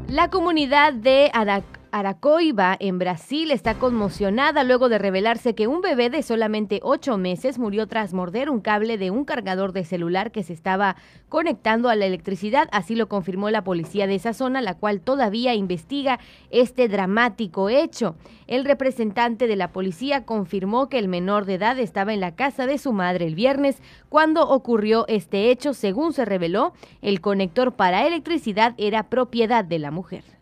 La 0.09 0.29
comunidad 0.29 0.93
de 0.93 1.31
Adac 1.33 1.65
Aracoiba, 1.97 2.77
en 2.81 2.99
Brasil, 2.99 3.53
está 3.53 3.75
conmocionada 3.75 4.65
luego 4.65 4.89
de 4.89 4.99
revelarse 4.99 5.55
que 5.55 5.69
un 5.69 5.81
bebé 5.81 6.11
de 6.11 6.25
solamente 6.25 6.81
ocho 6.83 7.19
meses 7.19 7.57
murió 7.57 7.87
tras 7.87 8.13
morder 8.13 8.51
un 8.51 8.61
cable 8.61 8.99
de 8.99 9.13
un 9.13 9.25
cargador 9.25 9.71
de 9.73 9.85
celular 9.85 10.33
que 10.33 10.43
se 10.43 10.55
estaba 10.55 10.97
conectando 11.29 11.89
a 11.89 11.95
la 11.95 12.07
electricidad. 12.07 12.69
Así 12.73 12.97
lo 12.97 13.09
confirmó 13.09 13.49
la 13.51 13.63
policía 13.63 14.09
de 14.09 14.17
esa 14.17 14.33
zona, 14.33 14.61
la 14.61 14.75
cual 14.75 15.03
todavía 15.03 15.55
investiga 15.55 16.19
este 16.51 16.89
dramático 16.89 17.69
hecho. 17.69 18.17
El 18.49 18.65
representante 18.65 19.47
de 19.47 19.55
la 19.55 19.71
policía 19.71 20.25
confirmó 20.25 20.89
que 20.89 20.99
el 20.99 21.07
menor 21.07 21.45
de 21.45 21.55
edad 21.55 21.79
estaba 21.79 22.13
en 22.13 22.19
la 22.19 22.35
casa 22.35 22.67
de 22.67 22.79
su 22.79 22.93
madre 22.93 23.29
el 23.29 23.37
viernes 23.37 23.81
cuando 24.09 24.49
ocurrió 24.49 25.05
este 25.07 25.53
hecho. 25.53 25.73
Según 25.75 26.13
se 26.13 26.25
reveló, 26.25 26.73
el 27.03 27.21
conector 27.21 27.75
para 27.75 28.05
electricidad 28.05 28.75
era 28.79 29.05
propiedad 29.05 29.65
de 29.65 29.79
la 29.79 29.93
mujer. 29.93 30.34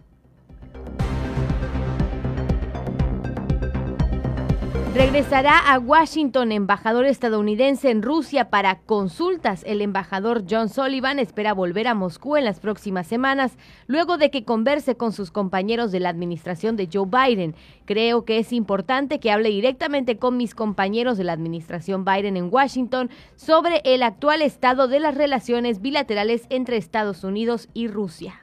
Regresará 4.95 5.73
a 5.73 5.79
Washington, 5.79 6.53
embajador 6.53 7.07
estadounidense 7.07 7.91
en 7.91 8.03
Rusia 8.03 8.51
para 8.51 8.81
consultas. 8.81 9.65
El 9.67 9.81
embajador 9.81 10.45
John 10.49 10.69
Sullivan 10.69 11.19
espera 11.19 11.55
volver 11.55 11.89
a 11.89 11.95
Moscú 11.95 12.37
en 12.37 12.45
las 12.45 12.61
próximas 12.61 13.07
semanas, 13.07 13.57
luego 13.87 14.19
de 14.19 14.31
que 14.31 14.45
converse 14.45 14.95
con 14.95 15.13
sus 15.13 15.31
compañeros 15.31 15.93
de 15.93 16.01
la 16.01 16.11
administración 16.11 16.77
de 16.77 16.91
Joe 16.93 17.07
Biden. 17.07 17.55
Creo 17.87 18.27
que 18.27 18.39
es 18.39 18.53
importante 18.53 19.19
que 19.19 19.31
hable 19.31 19.49
directamente 19.49 20.19
con 20.19 20.37
mis 20.37 20.55
compañeros 20.55 21.17
de 21.17 21.25
la 21.25 21.33
administración 21.33 22.05
Biden 22.05 22.37
en 22.37 22.53
Washington 22.53 23.09
sobre 23.35 23.81
el 23.85 24.03
actual 24.03 24.43
estado 24.43 24.89
de 24.89 25.01
las 25.01 25.15
relaciones 25.15 25.81
bilaterales 25.81 26.45
entre 26.51 26.77
Estados 26.77 27.25
Unidos 27.25 27.71
y 27.73 27.89
Rusia. 27.89 28.42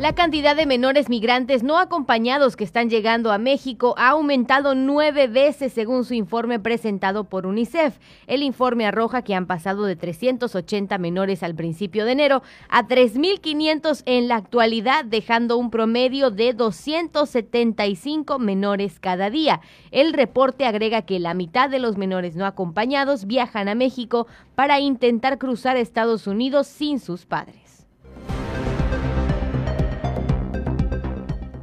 La 0.00 0.14
cantidad 0.14 0.56
de 0.56 0.64
menores 0.64 1.10
migrantes 1.10 1.62
no 1.62 1.76
acompañados 1.76 2.56
que 2.56 2.64
están 2.64 2.88
llegando 2.88 3.32
a 3.32 3.36
México 3.36 3.94
ha 3.98 4.08
aumentado 4.08 4.74
nueve 4.74 5.26
veces 5.26 5.74
según 5.74 6.06
su 6.06 6.14
informe 6.14 6.58
presentado 6.58 7.24
por 7.24 7.46
UNICEF. 7.46 7.98
El 8.26 8.42
informe 8.42 8.86
arroja 8.86 9.20
que 9.20 9.34
han 9.34 9.44
pasado 9.44 9.84
de 9.84 9.96
380 9.96 10.96
menores 10.96 11.42
al 11.42 11.54
principio 11.54 12.06
de 12.06 12.12
enero 12.12 12.42
a 12.70 12.88
3.500 12.88 14.02
en 14.06 14.28
la 14.28 14.36
actualidad, 14.36 15.04
dejando 15.04 15.58
un 15.58 15.70
promedio 15.70 16.30
de 16.30 16.54
275 16.54 18.38
menores 18.38 19.00
cada 19.00 19.28
día. 19.28 19.60
El 19.90 20.14
reporte 20.14 20.64
agrega 20.64 21.02
que 21.02 21.18
la 21.18 21.34
mitad 21.34 21.68
de 21.68 21.78
los 21.78 21.98
menores 21.98 22.36
no 22.36 22.46
acompañados 22.46 23.26
viajan 23.26 23.68
a 23.68 23.74
México 23.74 24.26
para 24.54 24.80
intentar 24.80 25.36
cruzar 25.36 25.76
Estados 25.76 26.26
Unidos 26.26 26.68
sin 26.68 27.00
sus 27.00 27.26
padres. 27.26 27.69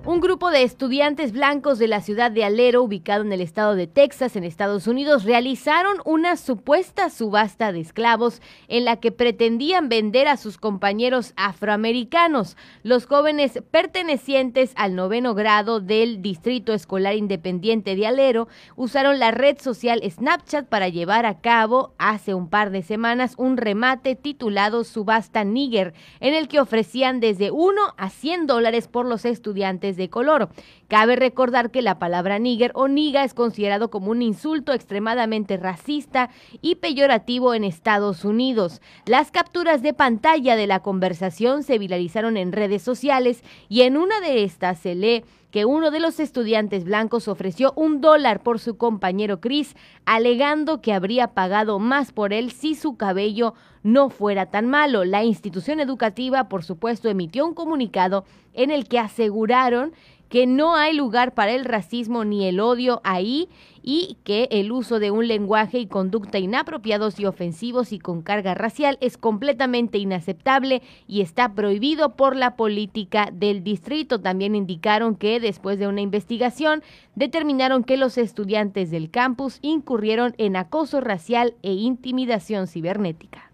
Un 0.07 0.21
grupo 0.21 0.51
de 0.51 0.63
estudiantes 0.63 1.33
blancos 1.33 1.79
de 1.79 1.89
la 1.89 1.99
ciudad 1.99 2.31
de 2.31 2.45
Alero, 2.45 2.81
ubicado 2.81 3.23
en 3.25 3.33
el 3.33 3.41
estado 3.41 3.75
de 3.75 3.87
Texas, 3.87 4.37
en 4.37 4.45
Estados 4.45 4.87
Unidos, 4.87 5.25
realizaron 5.25 5.97
una 6.05 6.37
supuesta 6.37 7.09
subasta 7.09 7.73
de 7.73 7.81
esclavos 7.81 8.41
en 8.69 8.85
la 8.85 9.01
que 9.01 9.11
pretendían 9.11 9.89
vender 9.89 10.29
a 10.29 10.37
sus 10.37 10.57
compañeros 10.57 11.33
afroamericanos. 11.35 12.55
Los 12.83 13.05
jóvenes 13.05 13.61
pertenecientes 13.69 14.71
al 14.77 14.95
noveno 14.95 15.35
grado 15.35 15.81
del 15.81 16.21
Distrito 16.21 16.71
Escolar 16.71 17.17
Independiente 17.17 17.97
de 17.97 18.07
Alero 18.07 18.47
usaron 18.77 19.19
la 19.19 19.31
red 19.31 19.57
social 19.59 20.01
Snapchat 20.09 20.69
para 20.69 20.87
llevar 20.87 21.25
a 21.25 21.41
cabo 21.41 21.95
hace 21.97 22.33
un 22.33 22.49
par 22.49 22.71
de 22.71 22.81
semanas 22.81 23.33
un 23.37 23.57
remate 23.57 24.15
titulado 24.15 24.85
Subasta 24.85 25.43
Níger, 25.43 25.93
en 26.21 26.33
el 26.33 26.47
que 26.47 26.61
ofrecían 26.61 27.19
desde 27.19 27.51
1 27.51 27.81
a 27.97 28.09
100 28.09 28.47
dólares 28.47 28.87
por 28.87 29.05
los 29.05 29.25
estudiantes 29.25 29.96
de 29.97 30.09
color. 30.09 30.49
Cabe 30.87 31.17
recordar 31.17 31.71
que 31.71 31.81
la 31.81 31.99
palabra 31.99 32.39
níger 32.39 32.71
o 32.75 32.87
niga 32.87 33.25
es 33.25 33.33
considerado 33.33 33.89
como 33.89 34.11
un 34.11 34.21
insulto 34.21 34.71
extremadamente 34.71 35.57
racista 35.57 36.29
y 36.61 36.75
peyorativo 36.75 37.53
en 37.53 37.65
Estados 37.65 38.23
Unidos. 38.23 38.81
Las 39.05 39.31
capturas 39.31 39.81
de 39.81 39.93
pantalla 39.93 40.55
de 40.55 40.67
la 40.67 40.79
conversación 40.79 41.63
se 41.63 41.77
viralizaron 41.77 42.37
en 42.37 42.53
redes 42.53 42.81
sociales 42.81 43.43
y 43.67 43.81
en 43.81 43.97
una 43.97 44.21
de 44.21 44.43
estas 44.43 44.79
se 44.79 44.95
lee 44.95 45.25
que 45.51 45.65
uno 45.65 45.91
de 45.91 45.99
los 45.99 46.19
estudiantes 46.19 46.83
blancos 46.83 47.27
ofreció 47.27 47.73
un 47.75 48.01
dólar 48.01 48.43
por 48.43 48.59
su 48.59 48.77
compañero 48.77 49.39
Chris, 49.39 49.75
alegando 50.05 50.81
que 50.81 50.93
habría 50.93 51.29
pagado 51.29 51.79
más 51.79 52.11
por 52.11 52.33
él 52.33 52.51
si 52.51 52.75
su 52.75 52.97
cabello 52.97 53.53
no 53.83 54.09
fuera 54.09 54.47
tan 54.47 54.67
malo. 54.67 55.05
La 55.05 55.23
institución 55.23 55.79
educativa, 55.79 56.49
por 56.49 56.63
supuesto, 56.63 57.09
emitió 57.09 57.45
un 57.45 57.53
comunicado 57.53 58.25
en 58.53 58.71
el 58.71 58.87
que 58.87 58.99
aseguraron 58.99 59.93
que 60.29 60.47
no 60.47 60.75
hay 60.75 60.93
lugar 60.93 61.33
para 61.33 61.51
el 61.51 61.65
racismo 61.65 62.25
ni 62.25 62.45
el 62.45 62.59
odio 62.59 63.01
ahí 63.03 63.49
y 63.89 64.17
que 64.25 64.49
el 64.51 64.73
uso 64.73 64.99
de 64.99 65.11
un 65.11 65.29
lenguaje 65.29 65.79
y 65.79 65.87
conducta 65.87 66.39
inapropiados 66.39 67.21
y 67.21 67.25
ofensivos 67.25 67.93
y 67.93 67.99
con 67.99 68.21
carga 68.21 68.53
racial 68.53 68.97
es 68.99 69.17
completamente 69.17 69.97
inaceptable 69.97 70.81
y 71.07 71.21
está 71.21 71.53
prohibido 71.53 72.17
por 72.17 72.35
la 72.35 72.57
política 72.57 73.29
del 73.31 73.63
distrito. 73.63 74.19
También 74.19 74.55
indicaron 74.55 75.15
que 75.15 75.39
después 75.39 75.79
de 75.79 75.87
una 75.87 76.01
investigación 76.01 76.83
determinaron 77.15 77.85
que 77.85 77.95
los 77.95 78.17
estudiantes 78.17 78.91
del 78.91 79.09
campus 79.09 79.59
incurrieron 79.61 80.35
en 80.37 80.57
acoso 80.57 80.99
racial 80.99 81.53
e 81.63 81.71
intimidación 81.71 82.67
cibernética. 82.67 83.46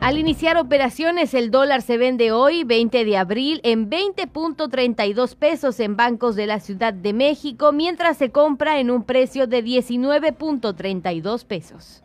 Al 0.00 0.16
iniciar 0.16 0.56
operaciones, 0.56 1.34
el 1.34 1.50
dólar 1.50 1.82
se 1.82 1.98
vende 1.98 2.32
hoy, 2.32 2.64
20 2.64 3.04
de 3.04 3.18
abril, 3.18 3.60
en 3.64 3.90
20.32 3.90 5.36
pesos 5.36 5.78
en 5.78 5.94
bancos 5.94 6.36
de 6.36 6.46
la 6.46 6.58
Ciudad 6.58 6.94
de 6.94 7.12
México, 7.12 7.70
mientras 7.72 8.16
se 8.16 8.30
compra 8.30 8.80
en 8.80 8.90
un 8.90 9.04
precio 9.04 9.46
de 9.46 9.62
19.32 9.62 11.44
pesos. 11.44 12.02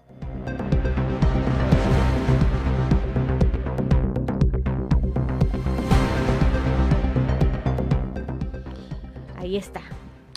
Ahí 9.38 9.56
está. 9.56 9.82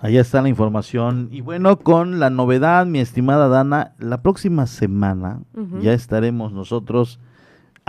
Ahí 0.00 0.16
está 0.16 0.42
la 0.42 0.48
información. 0.48 1.28
Y 1.32 1.40
bueno, 1.40 1.76
con 1.80 2.20
la 2.20 2.30
novedad, 2.30 2.86
mi 2.86 3.00
estimada 3.00 3.48
Dana, 3.48 3.94
la 3.98 4.22
próxima 4.22 4.68
semana 4.68 5.40
ya 5.80 5.92
estaremos 5.92 6.52
nosotros 6.52 7.18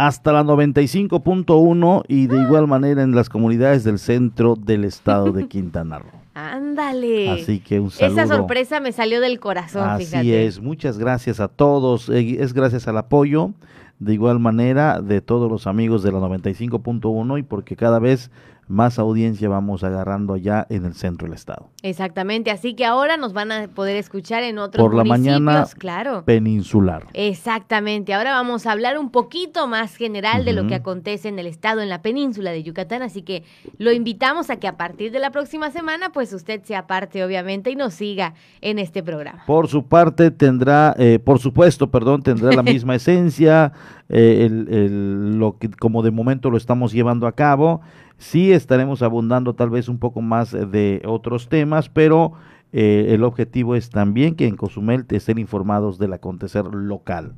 hasta 0.08 0.32
la 0.32 0.44
95.1 0.44 2.04
y 2.08 2.28
de 2.28 2.42
igual 2.42 2.68
manera 2.68 3.04
en 3.04 3.16
las 3.16 3.30
comunidades 3.30 3.84
del 3.84 4.00
centro 4.00 4.56
del 4.56 4.86
estado 4.86 5.32
de 5.32 5.48
Quintana 5.50 6.00
Roo. 6.00 6.10
Ándale. 6.34 7.30
Así 7.32 7.60
que 7.60 7.80
un 7.80 7.92
saludo. 7.92 8.22
Esa 8.22 8.36
sorpresa 8.38 8.80
me 8.80 8.92
salió 8.94 9.20
del 9.20 9.40
corazón, 9.40 9.90
Así 9.90 10.06
fíjate. 10.06 10.46
es, 10.46 10.62
muchas 10.62 10.98
gracias 10.98 11.40
a 11.40 11.48
todos. 11.50 12.10
eh, 12.10 12.38
Es 12.40 12.54
gracias 12.54 12.88
al 12.88 12.98
apoyo, 12.98 13.52
de 14.00 14.14
igual 14.14 14.40
manera, 14.40 15.02
de 15.02 15.20
todos 15.20 15.52
los 15.52 15.68
amigos 15.68 16.02
de 16.04 16.12
la 16.14 16.20
95.1 16.20 17.40
y 17.40 17.44
porque 17.44 17.76
cada 17.76 18.00
vez 18.00 18.32
más 18.70 19.00
audiencia 19.00 19.50
vamos 19.50 19.84
agarrando 19.84 20.36
allá 20.36 20.66
en 20.70 20.86
el 20.86 20.94
centro 20.94 21.26
del 21.26 21.34
estado. 21.34 21.70
Exactamente, 21.82 22.52
así 22.52 22.76
que 22.76 22.86
ahora 22.86 23.18
nos 23.18 23.34
van 23.34 23.52
a 23.52 23.68
poder 23.68 23.96
escuchar 23.98 24.44
en 24.44 24.60
otros 24.60 24.82
Por 24.82 24.96
la 24.96 25.04
municipios, 25.04 25.42
mañana 25.42 25.66
claro. 25.78 26.24
peninsular. 26.24 27.08
Exactamente, 27.14 28.14
ahora 28.14 28.32
vamos 28.32 28.68
a 28.68 28.72
hablar 28.72 29.00
un 29.00 29.10
poquito 29.10 29.66
más 29.68 29.96
general 29.96 30.46
de 30.46 30.54
lo 30.54 30.68
que 30.68 30.76
acontece 30.76 31.30
en 31.30 31.40
el 31.40 31.48
estado, 31.48 31.82
en 31.82 31.90
la 31.90 32.02
península 32.04 32.52
de 32.52 32.62
Yucatán, 32.62 33.02
así 33.02 33.24
que 33.24 33.44
lo 33.80 33.92
invitamos 33.92 34.50
a 34.52 34.58
que 34.58 34.68
a 34.68 34.78
partir 34.78 35.12
de 35.12 35.20
la 35.20 35.32
próxima 35.32 35.72
semana, 35.72 36.12
pues 36.12 36.32
usted 36.32 36.62
sea 36.64 36.86
parte, 36.86 37.24
obviamente, 37.26 37.72
y 37.72 37.76
nos 37.76 37.96
siga 37.96 38.36
en 38.62 38.78
este 38.78 39.02
programa. 39.02 39.44
Por 39.48 39.68
su 39.68 39.88
parte 39.88 40.30
tendrá, 40.30 40.96
eh, 41.00 41.18
por 41.18 41.40
supuesto, 41.40 41.90
perdón, 41.90 42.22
tendrá 42.22 42.52
la 42.52 42.62
misma 42.62 42.94
esencia, 42.96 43.74
eh, 44.10 44.46
el- 44.46 44.68
el- 44.72 45.40
lo 45.40 45.58
que 45.58 45.70
como 45.72 46.04
de 46.04 46.12
momento 46.12 46.50
lo 46.52 46.58
estamos 46.58 46.92
llevando 46.92 47.26
a 47.26 47.32
cabo. 47.32 47.82
Sí 48.20 48.52
estaremos 48.52 49.02
abundando 49.02 49.56
tal 49.56 49.72
vez 49.72 49.90
un 49.90 49.98
poco 49.98 50.22
más 50.22 50.54
eh, 50.54 50.66
de 50.66 51.02
otros 51.06 51.50
temas, 51.50 51.90
pero 51.90 52.34
eh, 52.72 53.08
el 53.10 53.24
objetivo 53.24 53.76
es 53.76 53.90
también 53.90 54.36
que 54.36 54.46
en 54.46 54.56
Cozumel 54.56 55.06
te 55.06 55.16
estén 55.16 55.40
informados 55.40 55.98
del 55.98 56.14
acontecer 56.14 56.66
local. 56.66 57.34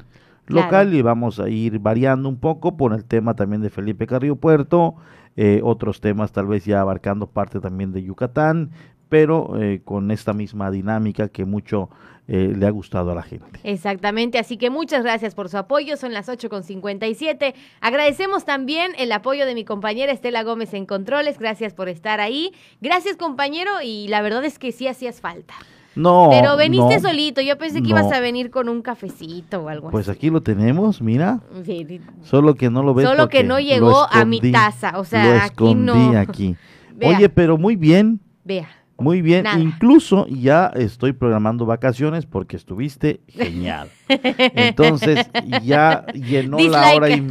Claro. 0.45 0.65
Local 0.65 0.93
y 0.93 1.01
vamos 1.01 1.39
a 1.39 1.47
ir 1.49 1.79
variando 1.79 2.27
un 2.27 2.37
poco 2.37 2.75
por 2.75 2.93
el 2.93 3.05
tema 3.05 3.35
también 3.35 3.61
de 3.61 3.69
Felipe 3.69 4.07
Carrillo 4.07 4.35
Puerto, 4.35 4.95
eh, 5.37 5.61
otros 5.63 6.01
temas 6.01 6.31
tal 6.33 6.47
vez 6.47 6.65
ya 6.65 6.81
abarcando 6.81 7.27
parte 7.27 7.59
también 7.59 7.93
de 7.93 8.03
Yucatán, 8.03 8.71
pero 9.07 9.61
eh, 9.61 9.81
con 9.85 10.09
esta 10.09 10.33
misma 10.33 10.71
dinámica 10.71 11.29
que 11.29 11.45
mucho 11.45 11.89
eh, 12.33 12.53
le 12.57 12.65
ha 12.65 12.69
gustado 12.69 13.11
a 13.11 13.15
la 13.15 13.23
gente. 13.23 13.59
Exactamente, 13.65 14.39
así 14.39 14.55
que 14.55 14.69
muchas 14.69 15.03
gracias 15.03 15.35
por 15.35 15.49
su 15.49 15.57
apoyo, 15.57 15.97
son 15.97 16.13
las 16.13 16.29
8.57. 16.29 17.53
Agradecemos 17.81 18.45
también 18.45 18.93
el 18.97 19.11
apoyo 19.11 19.45
de 19.45 19.53
mi 19.53 19.65
compañera 19.65 20.13
Estela 20.13 20.41
Gómez 20.43 20.73
en 20.73 20.85
Controles, 20.85 21.37
gracias 21.37 21.73
por 21.73 21.89
estar 21.89 22.21
ahí. 22.21 22.53
Gracias 22.79 23.17
compañero 23.17 23.71
y 23.83 24.07
la 24.07 24.21
verdad 24.21 24.45
es 24.45 24.59
que 24.59 24.71
sí 24.71 24.87
hacías 24.87 25.19
falta. 25.19 25.55
No, 25.93 26.29
Pero 26.31 26.55
veniste 26.55 26.95
no, 26.95 27.01
solito, 27.01 27.41
yo 27.41 27.57
pensé 27.57 27.81
que 27.81 27.89
no. 27.89 27.99
ibas 27.99 28.13
a 28.13 28.21
venir 28.21 28.49
con 28.49 28.69
un 28.69 28.81
cafecito 28.81 29.63
o 29.63 29.67
algo 29.67 29.89
Pues 29.91 30.07
aquí 30.07 30.29
lo 30.29 30.39
tenemos, 30.39 31.01
mira, 31.01 31.41
así. 31.59 31.85
Sí, 31.85 32.01
solo 32.23 32.55
que 32.55 32.69
no 32.69 32.81
lo 32.81 32.93
ves. 32.93 33.09
Solo 33.09 33.27
que 33.27 33.43
no 33.43 33.59
llegó 33.59 34.07
a 34.09 34.23
mi 34.23 34.39
taza, 34.53 34.97
o 34.97 35.03
sea, 35.03 35.25
lo 35.25 35.31
aquí 35.33 35.45
escondí 35.47 35.83
no. 35.83 36.17
aquí. 36.17 36.55
Vea. 36.95 37.17
Oye, 37.17 37.27
pero 37.27 37.57
muy 37.57 37.75
bien, 37.75 38.21
Vea. 38.45 38.69
Muy 39.01 39.21
bien. 39.21 39.43
Nada. 39.43 39.59
Incluso 39.59 40.27
ya 40.27 40.67
estoy 40.75 41.13
programando 41.13 41.65
vacaciones 41.65 42.25
porque 42.25 42.55
estuviste 42.55 43.21
genial. 43.27 43.89
Entonces 44.07 45.29
ya 45.63 46.05
llenó 46.13 46.59
la 46.59 46.93
hora 46.95 47.09
y 47.09 47.27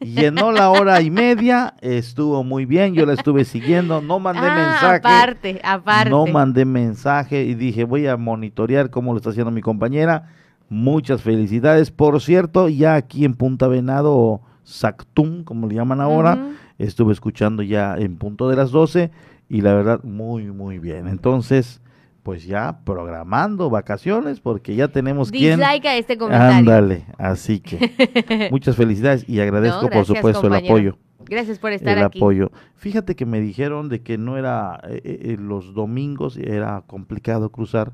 llenó 0.00 0.50
la 0.52 0.70
hora 0.70 1.00
y 1.02 1.10
media, 1.10 1.74
estuvo 1.82 2.42
muy 2.42 2.64
bien, 2.64 2.94
yo 2.94 3.04
la 3.04 3.12
estuve 3.12 3.44
siguiendo, 3.44 4.00
no 4.00 4.18
mandé 4.18 4.40
Ah, 4.42 4.54
mensaje. 4.56 4.96
aparte, 4.96 5.60
aparte. 5.62 6.10
No 6.10 6.26
mandé 6.26 6.64
mensaje 6.64 7.44
y 7.44 7.54
dije, 7.54 7.84
voy 7.84 8.06
a 8.06 8.16
monitorear 8.16 8.90
cómo 8.90 9.12
lo 9.12 9.18
está 9.18 9.30
haciendo 9.30 9.50
mi 9.50 9.60
compañera. 9.60 10.28
Muchas 10.70 11.20
felicidades. 11.22 11.90
Por 11.90 12.20
cierto, 12.22 12.68
ya 12.68 12.94
aquí 12.94 13.24
en 13.24 13.34
Punta 13.34 13.66
Venado, 13.66 14.14
o 14.16 14.40
Sactum, 14.62 15.42
como 15.44 15.66
le 15.66 15.74
llaman 15.74 16.00
ahora, 16.00 16.38
estuve 16.78 17.12
escuchando 17.12 17.62
ya 17.62 17.96
en 17.96 18.16
punto 18.16 18.48
de 18.48 18.56
las 18.56 18.70
12 18.70 19.10
y 19.50 19.62
la 19.62 19.74
verdad, 19.74 20.02
muy, 20.04 20.44
muy 20.52 20.78
bien. 20.78 21.08
Entonces, 21.08 21.82
pues 22.22 22.44
ya 22.44 22.80
programando 22.84 23.68
vacaciones 23.68 24.40
porque 24.40 24.76
ya 24.76 24.88
tenemos 24.88 25.32
quien... 25.32 25.58
Dislike 25.58 25.86
a 25.86 25.96
este 25.96 26.16
comentario. 26.16 26.56
Ándale, 26.56 27.04
así 27.18 27.58
que 27.58 28.48
muchas 28.52 28.76
felicidades 28.76 29.28
y 29.28 29.40
agradezco 29.40 29.82
No, 29.82 29.90
por 29.90 30.06
supuesto 30.06 30.46
el 30.46 30.54
apoyo 30.54 30.96
Gracias 31.24 31.58
por 31.58 31.72
estar 31.72 31.98
el 31.98 32.04
aquí. 32.04 32.18
apoyo. 32.18 32.52
Fíjate 32.76 33.16
que 33.16 33.26
me 33.26 33.40
dijeron 33.40 33.88
de 33.88 34.02
que 34.02 34.18
no 34.18 34.38
era 34.38 34.80
eh, 34.88 35.00
eh, 35.04 35.36
los 35.38 35.74
domingos 35.74 36.36
era 36.36 36.82
complicado 36.86 37.50
cruzar 37.50 37.92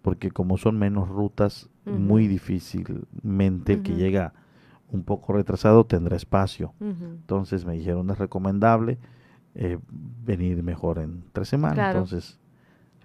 porque 0.00 0.30
como 0.30 0.56
son 0.56 0.78
menos 0.78 1.08
rutas, 1.08 1.68
muy 1.84 2.26
difícilmente 2.26 3.74
el 3.74 3.82
que 3.82 3.94
llega 3.94 4.32
un 4.90 5.04
poco 5.04 5.32
retrasado 5.32 5.84
tendrá 5.84 6.16
espacio. 6.16 6.74
Entonces 6.80 7.64
me 7.64 7.74
dijeron 7.74 8.08
es 8.10 8.18
recomendable 8.18 8.98
eh, 9.56 9.78
venir 10.24 10.62
mejor 10.62 10.98
en 10.98 11.24
tres 11.32 11.48
semanas. 11.48 11.74
Claro. 11.76 11.98
Entonces 12.00 12.38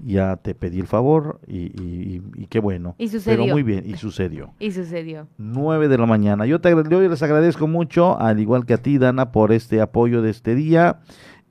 ya 0.04 0.36
te 0.38 0.56
pedí 0.56 0.80
el 0.80 0.88
favor 0.88 1.40
y, 1.48 1.58
y- 1.80 2.22
y- 2.36 2.44
y 2.44 2.48
qué 2.48 2.60
bueno. 2.60 2.96
Y 2.98 3.08
Pero 3.08 3.20
sucedió. 3.20 3.54
muy 3.54 3.62
bien, 3.64 3.84
y 3.86 3.96
sucedió. 3.98 4.52
Y 4.60 4.72
sucedió. 4.72 5.28
9 5.38 5.88
de 5.88 5.98
la 5.98 6.06
mañana. 6.06 6.46
Yo, 6.46 6.60
te, 6.62 6.72
yo 6.72 7.02
les 7.02 7.22
agradezco 7.24 7.68
mucho, 7.68 8.20
al 8.20 8.40
igual 8.40 8.66
que 8.66 8.74
a 8.74 8.78
ti, 8.78 8.98
Dana, 8.98 9.32
por 9.32 9.52
este 9.52 9.80
apoyo 9.82 10.22
de 10.22 10.32
este 10.32 10.56
día 10.56 11.00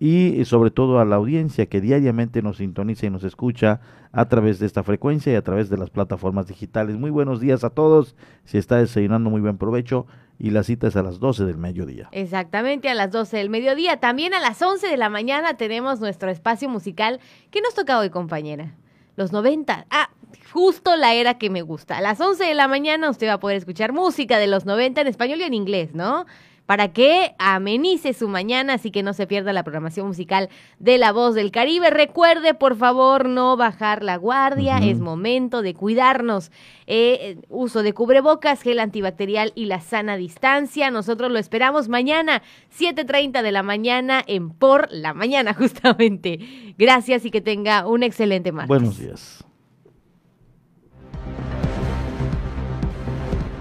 y 0.02 0.40
eh, 0.40 0.44
sobre 0.46 0.70
todo 0.70 0.98
a 0.98 1.04
la 1.04 1.16
audiencia 1.16 1.66
que 1.66 1.80
diariamente 1.80 2.40
nos 2.42 2.56
sintoniza 2.56 3.06
y 3.06 3.10
nos 3.10 3.22
escucha 3.22 3.80
a 4.12 4.24
través 4.28 4.58
de 4.58 4.66
esta 4.66 4.82
frecuencia 4.82 5.32
y 5.32 5.36
a 5.36 5.42
través 5.42 5.68
de 5.68 5.76
las 5.76 5.90
plataformas 5.90 6.46
digitales. 6.48 6.96
Muy 6.98 7.10
buenos 7.10 7.38
días 7.40 7.62
a 7.64 7.70
todos. 7.70 8.16
Si 8.44 8.58
está 8.58 8.78
desayunando, 8.78 9.30
muy 9.30 9.42
buen 9.42 9.58
provecho. 9.58 10.06
Y 10.42 10.50
la 10.50 10.62
cita 10.62 10.88
es 10.88 10.96
a 10.96 11.02
las 11.02 11.20
12 11.20 11.44
del 11.44 11.58
mediodía. 11.58 12.08
Exactamente, 12.12 12.88
a 12.88 12.94
las 12.94 13.12
12 13.12 13.36
del 13.36 13.50
mediodía. 13.50 13.98
También 13.98 14.32
a 14.32 14.40
las 14.40 14.60
11 14.62 14.88
de 14.88 14.96
la 14.96 15.10
mañana 15.10 15.58
tenemos 15.58 16.00
nuestro 16.00 16.30
espacio 16.30 16.66
musical. 16.70 17.20
¿Qué 17.50 17.60
nos 17.60 17.74
toca 17.74 17.98
hoy, 17.98 18.08
compañera? 18.08 18.74
Los 19.16 19.32
90. 19.32 19.86
Ah, 19.90 20.08
justo 20.50 20.96
la 20.96 21.12
era 21.12 21.34
que 21.36 21.50
me 21.50 21.60
gusta. 21.60 21.98
A 21.98 22.00
las 22.00 22.18
11 22.18 22.42
de 22.42 22.54
la 22.54 22.68
mañana 22.68 23.10
usted 23.10 23.28
va 23.28 23.34
a 23.34 23.40
poder 23.40 23.58
escuchar 23.58 23.92
música 23.92 24.38
de 24.38 24.46
los 24.46 24.64
90 24.64 25.02
en 25.02 25.06
español 25.08 25.40
y 25.40 25.44
en 25.44 25.52
inglés, 25.52 25.94
¿no? 25.94 26.24
Para 26.70 26.92
que 26.92 27.34
amenice 27.40 28.12
su 28.12 28.28
mañana, 28.28 28.74
así 28.74 28.92
que 28.92 29.02
no 29.02 29.12
se 29.12 29.26
pierda 29.26 29.52
la 29.52 29.64
programación 29.64 30.06
musical 30.06 30.48
de 30.78 30.98
La 30.98 31.10
Voz 31.10 31.34
del 31.34 31.50
Caribe. 31.50 31.90
Recuerde, 31.90 32.54
por 32.54 32.76
favor, 32.76 33.28
no 33.28 33.56
bajar 33.56 34.04
la 34.04 34.14
guardia. 34.14 34.78
Es 34.78 35.00
momento 35.00 35.62
de 35.62 35.74
cuidarnos. 35.74 36.52
Eh, 36.86 37.18
eh, 37.22 37.38
uso 37.48 37.82
de 37.82 37.92
cubrebocas, 37.92 38.62
gel 38.62 38.78
antibacterial 38.78 39.50
y 39.56 39.64
la 39.64 39.80
sana 39.80 40.16
distancia. 40.16 40.92
Nosotros 40.92 41.32
lo 41.32 41.40
esperamos 41.40 41.88
mañana, 41.88 42.40
7.30 42.78 43.42
de 43.42 43.50
la 43.50 43.64
mañana 43.64 44.22
en 44.24 44.50
Por 44.50 44.86
la 44.92 45.12
Mañana, 45.12 45.54
justamente. 45.58 46.38
Gracias 46.78 47.24
y 47.24 47.32
que 47.32 47.40
tenga 47.40 47.84
un 47.84 48.04
excelente 48.04 48.52
martes. 48.52 48.68
Buenos 48.68 48.96
días. 48.96 49.44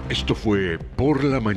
Esto 0.08 0.36
fue 0.36 0.78
Por 0.94 1.24
la 1.24 1.40
Mañana. 1.40 1.56